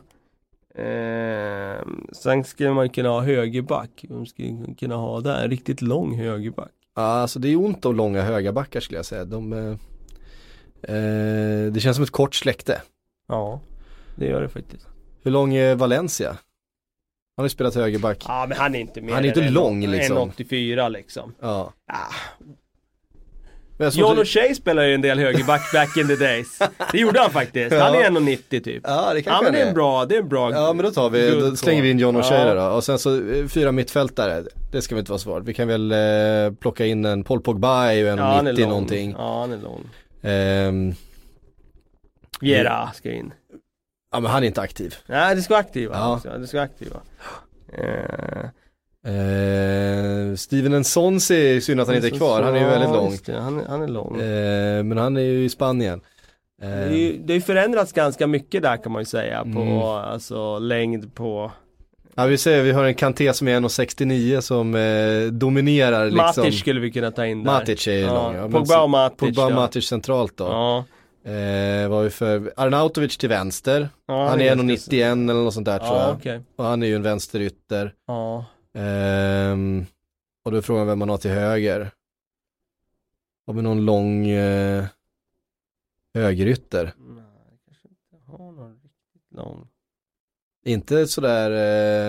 Ehm, 0.76 2.08
sen 2.14 2.44
skulle 2.44 2.74
man 2.74 2.90
kunna 2.90 3.10
ha 3.10 3.22
högerback. 3.22 4.06
Vem 4.10 4.26
skulle 4.26 4.76
kunna 4.80 4.96
ha 4.96 5.22
där? 5.22 5.44
En 5.44 5.50
riktigt 5.50 5.82
lång 5.82 6.16
högerback. 6.18 6.72
Ja, 6.96 7.02
alltså 7.02 7.40
det 7.40 7.48
är 7.50 7.56
ont 7.56 7.86
om 7.86 7.96
långa 7.96 8.22
höga 8.22 8.52
backar 8.54 8.80
skulle 8.80 8.98
jag 8.98 9.06
säga. 9.06 9.26
De, 9.26 9.54
eh, 9.54 9.70
eh, 10.96 11.72
det 11.72 11.80
känns 11.80 11.96
som 11.98 12.04
ett 12.04 12.12
kort 12.12 12.36
släkte. 12.36 12.82
Ja, 13.28 13.60
det 14.16 14.26
gör 14.26 14.42
det 14.42 14.50
faktiskt. 14.50 14.88
Hur 15.24 15.32
lång 15.32 15.54
är 15.54 15.76
Valencia? 15.76 16.30
Han 16.30 17.44
har 17.44 17.46
ju 17.46 17.50
spelat 17.50 17.76
högerback. 17.76 18.26
Ja 18.28 18.46
men 18.50 18.58
han 18.58 18.76
är 18.76 18.80
inte 18.80 19.02
mer 19.02 19.14
Han 19.14 19.24
är 19.24 19.28
inte 19.28 19.44
än 19.44 19.54
lång, 19.54 19.84
en- 19.84 19.92
liksom. 19.92 20.18
1,84 20.32 20.90
liksom. 20.90 21.34
Ja. 21.40 21.74
Ah. 21.88 22.14
John 23.90 24.18
O'Shea 24.18 24.54
spelade 24.56 24.88
ju 24.88 24.96
en 24.96 25.02
del 25.02 25.20
högerback 25.20 25.72
back 25.74 25.98
in 25.98 26.08
the 26.08 26.16
days. 26.16 26.60
Det 26.92 26.98
gjorde 26.98 27.20
han 27.20 27.32
faktiskt. 27.32 27.76
Han 27.76 27.96
är 27.96 28.10
1,90 28.10 28.64
typ. 28.64 28.84
Ja, 28.88 29.14
det 29.14 29.20
Ja 29.20 29.24
kanske 29.24 29.44
men 29.44 29.54
det 29.54 29.60
är 29.62 29.68
en 29.68 29.74
bra, 29.74 30.06
det 30.06 30.16
är 30.16 30.20
en 30.20 30.30
bra 30.30 30.52
Ja 30.52 30.74
men 30.74 30.86
då 30.86 30.92
tar 30.92 31.10
vi, 31.10 31.30
då 31.40 31.56
slänger 31.56 31.82
vi 31.82 31.92
in 31.92 32.00
John 32.00 32.18
O'Shea 32.18 32.48
Ja. 32.48 32.54
då. 32.54 32.76
Och 32.76 32.84
sen 32.84 33.00
så 33.00 33.32
eh, 33.32 33.48
fyra 33.48 33.72
mittfältare. 33.72 34.44
Det 34.72 34.82
ska 34.82 34.96
väl 34.96 35.00
inte 35.00 35.12
vara 35.12 35.20
svårt. 35.20 35.44
Vi 35.44 35.54
kan 35.54 35.68
väl 35.68 35.92
eh, 35.92 36.54
plocka 36.60 36.86
in 36.86 37.06
en 37.06 37.24
Paul 37.24 37.42
Pogba 37.42 37.86
är 37.86 37.92
ju 37.94 38.08
en 38.10 38.18
Ja, 38.18 38.24
han 38.24 38.48
är 38.48 38.52
90 38.52 38.62
lång. 38.64 38.70
någonting. 38.70 39.16
Ja 39.18 39.40
han 39.40 39.52
är 39.54 39.58
lång. 39.58 39.90
Ehm, 40.22 40.94
Viera 42.42 42.92
ska 42.94 43.12
in. 43.12 43.34
ja 44.12 44.20
men 44.20 44.32
han 44.32 44.44
är 44.44 44.48
inte 44.48 44.62
aktiv. 44.62 44.96
Nej 45.06 45.36
det 45.36 45.42
ska 45.42 45.54
vara 45.54 45.60
aktiva. 45.62 45.96
Ja. 45.96 46.16
också. 46.16 46.30
Det 46.38 46.48
ska 46.48 46.58
vara 46.58 46.66
aktiva. 46.66 46.98
Eh, 47.74 48.50
Eh, 49.06 50.36
Steven 50.36 50.72
Nsonsi 50.80 51.56
är 51.56 51.60
synd 51.60 51.82
att 51.82 51.88
han 51.88 51.96
inte 51.96 52.08
är 52.08 52.18
kvar. 52.18 52.42
Han 52.42 52.56
är 52.56 52.60
ju 52.60 52.66
väldigt 52.66 52.90
lång. 52.90 53.18
det. 53.26 53.40
Han, 53.40 53.60
är- 53.60 53.66
han 53.68 53.82
är 53.82 53.88
lång. 53.88 54.22
Eh, 54.22 54.84
men 54.84 54.98
han 54.98 55.18
är 55.18 55.22
ju 55.22 55.44
i 55.44 55.50
Spanien. 55.50 56.02
Det 56.62 56.68
är 56.68 56.90
ju- 56.92 57.18
det 57.18 57.34
har 57.34 57.36
ju 57.36 57.42
förändrats 57.42 57.92
ganska 57.94 58.28
mycket 58.28 58.62
där 58.62 58.78
kan 58.78 58.92
man 58.92 59.02
ju 59.02 59.06
säga 59.06 59.44
på 59.44 59.62
Mm. 59.62 59.78
alltså 59.82 60.60
längd 60.60 61.16
på 61.16 61.52
Ja 62.16 62.26
vi 62.26 62.38
säger 62.38 62.64
vi 62.64 62.72
har 62.72 62.84
en 62.86 62.94
Kanté 62.96 63.34
som 63.34 63.48
är 63.48 63.56
1,69 63.60 64.42
som 64.42 64.76
eh, 64.76 65.24
dominerar 65.32 66.06
liksom. 66.06 66.18
Matic 66.44 66.60
skulle 66.60 66.80
vi 66.80 66.92
kunna 66.92 67.12
ta 67.12 67.26
in 67.26 67.44
där. 67.44 67.52
Matic 67.52 67.88
är 67.88 67.92
ja. 68.00 68.14
lång. 68.14 68.36
Ja, 68.36 68.50
Pogba 68.60 68.82
och 68.84 68.90
Matic. 68.90 69.18
Pogba 69.20 69.46
och. 69.46 69.52
Matic 69.52 69.88
centralt 69.88 70.38
då. 70.38 70.44
Ja. 70.44 70.86
Eh, 71.32 71.90
vad 71.90 72.04
vi 72.04 72.10
för, 72.10 72.54
Arnautovic 72.58 73.18
till 73.18 73.30
vänster. 73.30 73.90
Ja, 74.08 74.28
han 74.30 74.42
är 74.42 74.46
ganska- 74.46 74.64
1,91 74.64 75.30
eller 75.30 75.44
något 75.44 75.54
sånt 75.54 75.66
där 75.66 75.78
tror 75.80 75.90
Ja 75.92 76.08
jag. 76.08 76.16
okej. 76.18 76.40
Och 76.56 76.66
han 76.66 76.84
är 76.84 76.88
ju 76.88 76.96
en 76.96 77.02
vänsterytter. 77.04 77.94
Ja. 78.08 78.46
Ehm, 78.74 79.86
och 80.44 80.52
då 80.52 80.58
är 80.58 80.62
frågan 80.62 80.88
vem 80.88 81.00
man 81.00 81.10
har 81.10 81.18
till 81.18 81.32
höger. 81.32 81.92
Har 83.48 83.54
vi 83.54 83.62
någon 83.62 83.86
lång 83.86 84.28
eh, 84.30 84.86
högerytter? 86.14 86.94
Nej, 86.98 87.24
kanske 87.66 87.88
inte 87.88 88.32
har 88.32 88.52
någon 88.52 88.74
riktigt 88.74 89.32
lång. 89.36 89.68
Inte 90.66 91.08
sådär, 91.08 91.52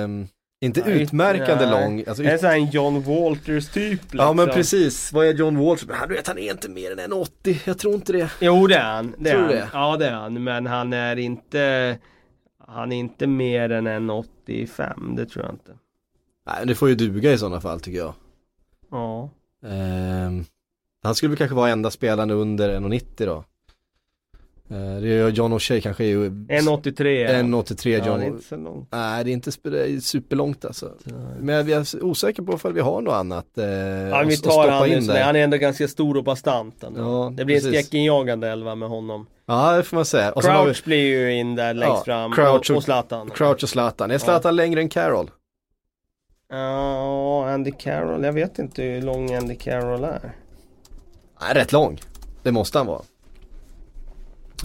ehm, 0.04 0.26
inte 0.60 0.82
Nej, 0.86 1.02
utmärkande 1.02 1.66
nej. 1.66 1.70
lång. 1.84 2.04
Alltså, 2.08 2.22
Det 2.22 2.30
är 2.30 2.34
ut... 2.34 2.40
så 2.40 2.46
här 2.46 2.54
en 2.56 2.70
John 2.70 3.02
Walters 3.02 3.68
typ 3.68 4.02
liksom. 4.02 4.18
Ja 4.20 4.32
men 4.32 4.48
precis, 4.48 5.12
vad 5.12 5.26
är 5.26 5.34
John 5.34 5.56
Walsh? 5.58 5.84
Men 5.86 5.96
han, 5.96 6.08
du 6.08 6.14
vet, 6.14 6.26
han 6.28 6.38
är 6.38 6.50
inte 6.50 6.68
mer 6.68 6.90
än 6.98 7.12
1,80, 7.12 7.58
jag 7.64 7.78
tror 7.78 7.94
inte 7.94 8.12
det. 8.12 8.30
Jo 8.40 8.66
det 8.66 8.74
är 8.76 8.92
han. 8.94 9.14
Det 9.18 9.30
är 9.30 9.34
Tror 9.34 9.48
du 9.48 9.54
han. 9.58 9.60
det? 9.60 9.68
Ja 9.72 9.96
det 9.96 10.06
är 10.06 10.12
han. 10.12 10.44
Men 10.44 10.66
han 10.66 10.92
är 10.92 11.16
inte 11.18 11.98
Han 12.58 12.92
är 12.92 12.96
inte 12.96 13.26
mer 13.26 13.70
än 13.70 13.86
en 13.86 14.10
85. 14.10 15.14
Det 15.16 15.26
tror 15.26 15.44
jag 15.44 15.54
inte. 15.54 15.72
Nej 16.56 16.66
det 16.66 16.74
får 16.74 16.88
ju 16.88 16.94
duga 16.94 17.32
i 17.32 17.38
sådana 17.38 17.60
fall 17.60 17.80
tycker 17.80 17.98
jag. 17.98 18.14
Ja. 18.90 19.30
Ehm, 19.66 20.44
han 21.02 21.14
skulle 21.14 21.30
väl 21.30 21.38
kanske 21.38 21.54
vara 21.56 21.70
enda 21.70 21.90
spelaren 21.90 22.30
under 22.30 22.68
1,90 22.80 23.26
då. 23.26 23.44
Uh, 24.72 25.00
det 25.00 25.08
gör 25.08 25.28
John 25.28 25.52
O'Shea 25.52 25.80
kanske 25.80 26.04
är 26.04 26.08
ju 26.08 26.28
1,83. 26.30 27.26
1,83 27.28 27.88
Ja, 27.98 28.06
John. 28.06 28.18
det 28.20 28.24
är 28.24 28.28
inte 28.28 28.44
så 28.44 28.56
långt. 28.56 28.88
Nej 28.92 29.24
det 29.24 29.30
är 29.30 29.32
inte 29.32 29.50
är 29.50 30.00
superlångt 30.00 30.64
alltså. 30.64 30.92
Men 31.40 31.54
jag 31.68 31.70
är 31.70 32.04
osäker 32.04 32.42
på 32.42 32.54
ifall 32.54 32.72
vi 32.72 32.80
har 32.80 33.00
något 33.00 33.14
annat 33.14 33.58
eh, 33.58 33.64
Ja, 33.64 34.20
att, 34.20 34.28
vi 34.28 34.34
att 34.34 34.42
tar 34.42 34.50
stoppa 34.50 34.70
han 34.70 34.92
in 34.92 35.06
där. 35.06 35.22
Han 35.22 35.36
är 35.36 35.40
ändå 35.44 35.56
ganska 35.56 35.88
stor 35.88 36.16
och 36.16 36.24
bastant 36.24 36.82
ändå. 36.84 37.00
Ja, 37.00 37.32
Det 37.36 37.44
blir 37.44 37.56
en 37.56 37.62
skräckinjagande 37.62 38.48
elva 38.48 38.74
med 38.74 38.88
honom. 38.88 39.26
Ja 39.46 39.76
det 39.76 39.82
får 39.82 39.96
man 39.96 40.04
säga. 40.04 40.32
Och 40.32 40.42
har 40.44 40.58
vi 40.58 40.64
Crouch 40.64 40.84
blir 40.84 41.04
ju 41.06 41.32
in 41.34 41.54
där 41.54 41.74
längst 41.74 41.92
Ja, 41.96 42.04
fram. 42.04 42.32
Crouch 42.32 42.48
och, 42.48 42.70
och- 42.70 42.76
och 42.76 42.82
Zlatan. 42.82 43.30
Crouch 43.30 43.62
och 43.62 43.68
Zlatan. 43.68 44.10
Är 44.10 44.18
Zlatan 44.18 44.56
längre 44.56 44.80
än 44.80 44.88
Carroll? 44.88 45.30
Ja, 46.52 47.48
Andy 47.50 47.70
Carroll. 47.78 48.24
Jag 48.24 48.32
vet 48.32 48.58
inte 48.58 48.82
hur 48.82 49.02
lång 49.02 49.34
Andy 49.34 49.54
Carroll 49.54 50.04
är. 50.04 50.32
Nej 51.40 51.54
rätt 51.54 51.72
lång. 51.72 52.00
Det 52.42 52.52
måste 52.52 52.78
han 52.78 52.86
vara. 52.86 53.02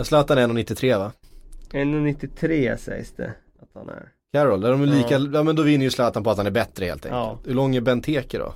Zlatan 0.04 0.38
är 0.38 0.48
1,93 0.48 0.98
va? 0.98 1.12
1,93 1.72 2.78
sägs 2.78 3.12
det 3.12 3.34
att 3.62 3.70
han 3.74 3.90
är. 3.90 4.10
Carroll, 4.34 4.64
är 4.64 4.72
de 4.72 4.80
Ja. 4.82 4.94
lika, 4.94 5.18
ja. 5.18 5.44
men 5.44 5.56
då 5.56 5.64
vinner 5.64 5.84
ju 5.86 5.92
Zlatan 5.92 6.24
på 6.24 6.30
att 6.32 6.38
han 6.38 6.46
är 6.48 6.52
bättre 6.52 6.86
helt 6.86 7.06
enkelt. 7.06 7.14
Ja. 7.22 7.38
Hur 7.46 7.54
lång 7.54 7.76
är 7.76 7.82
Benteke 7.82 8.38
då? 8.38 8.54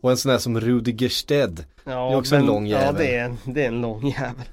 Och 0.00 0.10
en 0.10 0.16
sån 0.16 0.32
där 0.32 0.38
som 0.38 0.60
Rudiger 0.60 1.08
Sted. 1.08 1.64
Ja, 1.84 1.90
Det 1.90 2.12
är 2.14 2.16
också 2.16 2.36
en 2.36 2.46
lång 2.46 2.66
Ja, 2.66 2.78
jävel. 2.78 2.94
det 2.96 3.16
är, 3.16 3.36
det 3.44 3.64
är 3.64 3.68
en 3.68 3.80
lång 3.80 4.06
jävel. 4.06 4.46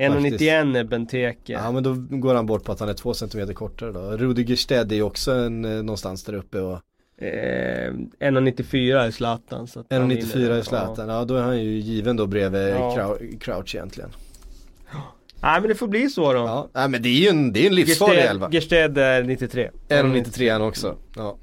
1,91 0.00 0.76
är 0.78 0.84
Benteke. 0.84 1.52
Ja 1.52 1.72
men 1.72 1.82
då 1.82 1.94
går 2.10 2.34
han 2.34 2.46
bort 2.46 2.64
på 2.64 2.72
att 2.72 2.80
han 2.80 2.88
är 2.88 2.94
två 2.94 3.14
centimeter 3.14 3.54
kortare 3.54 3.92
då. 3.92 4.00
Rudiger 4.16 4.56
Sted 4.56 4.92
är 4.92 4.96
ju 4.96 5.02
också 5.02 5.32
en, 5.32 5.64
eh, 5.64 5.70
någonstans 5.70 6.24
där 6.24 6.32
uppe 6.34 6.60
och 6.60 6.78
Eh, 7.18 7.92
1,94 8.20 8.98
är 9.06 9.10
Zlatan. 9.10 9.66
så 9.66 9.80
att 9.80 9.86
han 9.90 10.10
1,94 10.10 10.38
vinner. 10.38 10.50
är 10.50 10.62
Zlatan. 10.62 11.08
Ja. 11.08 11.24
då 11.24 11.34
är 11.36 11.42
han 11.42 11.62
ju 11.64 11.70
given 11.70 12.16
då 12.16 12.26
bredvid 12.26 12.68
Ja. 12.68 12.94
Crou- 12.96 13.38
Crouch 13.38 13.74
egentligen. 13.74 14.10
Ja. 14.92 14.98
Nej 15.42 15.60
men 15.60 15.68
det 15.68 15.74
får 15.74 15.86
bli 15.88 16.08
så 16.08 16.32
då. 16.32 16.38
Ja, 16.38 16.68
nej 16.74 16.88
men 16.88 17.02
det 17.02 17.08
är 17.08 17.20
ju 17.20 17.28
en, 17.28 17.52
det 17.52 17.62
är 17.62 17.66
en 17.66 17.74
livsfarlig 17.74 18.14
Gersted, 18.16 18.30
elva. 18.30 18.50
Gersted 18.50 18.98
är 18.98 19.22
93. 19.22 19.70
1,93 19.88 20.52
han 20.52 20.62
också. 20.62 20.96
Ja. 21.16 21.36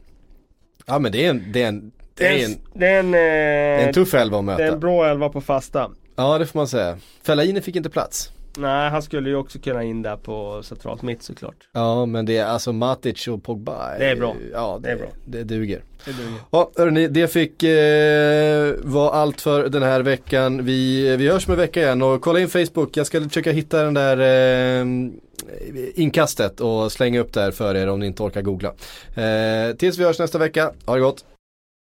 ja 0.86 1.00
men 1.00 1.12
det 1.12 1.26
är 1.26 1.30
en, 1.30 1.52
det 1.52 1.64
är 1.64 1.68
en 1.68 1.92
Det 2.14 2.28
är 2.28 2.46
en, 2.46 2.56
det 2.74 2.88
är 2.88 3.00
en, 3.00 3.12
det 3.12 3.20
är 3.20 3.88
en 3.88 3.94
tuff 3.94 4.14
elva 4.14 4.38
att 4.40 4.44
möta. 4.46 4.58
Det 4.58 4.68
är 4.68 4.72
en 4.74 4.80
bra 4.80 5.08
elva 5.10 5.30
på 5.30 5.42
fasta. 5.42 5.92
Ja 6.16 6.38
det 6.38 6.46
får 6.46 6.60
man 6.60 6.68
säga. 6.68 6.98
Fellaini 7.24 7.62
fick 7.62 7.76
inte 7.76 7.90
plats. 7.90 8.32
Nej, 8.60 8.90
han 8.90 9.02
skulle 9.02 9.30
ju 9.30 9.36
också 9.36 9.60
kunna 9.60 9.84
in 9.84 10.02
där 10.02 10.16
på 10.16 10.64
centralt 10.64 11.02
mitt 11.02 11.24
såklart. 11.24 11.56
Ja, 11.72 12.06
men 12.06 12.26
det 12.26 12.38
är 12.38 12.46
alltså 12.46 12.74
Matic 12.74 13.28
och 13.28 13.44
Pogba. 13.44 13.98
Det 13.98 14.06
är 14.06 14.16
bra. 14.16 14.36
Ja, 14.54 14.80
det, 14.82 14.88
det 14.88 14.94
är 14.94 14.98
bra. 14.98 15.08
Det 15.26 15.44
duger. 15.44 15.84
Det 16.06 16.12
duger. 16.12 16.40
Ja, 16.52 16.72
hörrni, 16.78 17.08
det 17.08 17.28
fick 17.28 17.64
eh, 17.64 18.74
vara 18.84 19.12
allt 19.12 19.42
för 19.42 19.70
den 19.70 19.84
här 19.84 20.02
veckan. 20.02 20.66
Vi, 20.66 21.16
vi 21.18 21.30
hörs 21.30 21.48
med 21.48 21.58
vecka 21.58 21.82
igen 21.82 22.02
och 22.02 22.22
kolla 22.22 22.40
in 22.40 22.50
Facebook. 22.50 22.98
Jag 22.98 23.08
ska 23.08 23.22
försöka 23.22 23.52
hitta 23.52 23.84
den 23.84 23.94
där 23.94 24.18
eh, 24.82 24.86
inkastet 25.96 26.60
och 26.60 26.92
slänga 26.92 27.20
upp 27.20 27.34
där 27.34 27.52
för 27.52 27.76
er 27.76 27.88
om 27.88 28.00
ni 28.00 28.06
inte 28.06 28.24
orkar 28.24 28.42
googla. 28.42 28.74
Eh, 29.16 29.76
tills 29.76 29.98
vi 29.98 30.04
hörs 30.04 30.20
nästa 30.20 30.38
vecka, 30.38 30.72
ha 30.86 30.96
det 30.96 31.02
gott! 31.02 31.26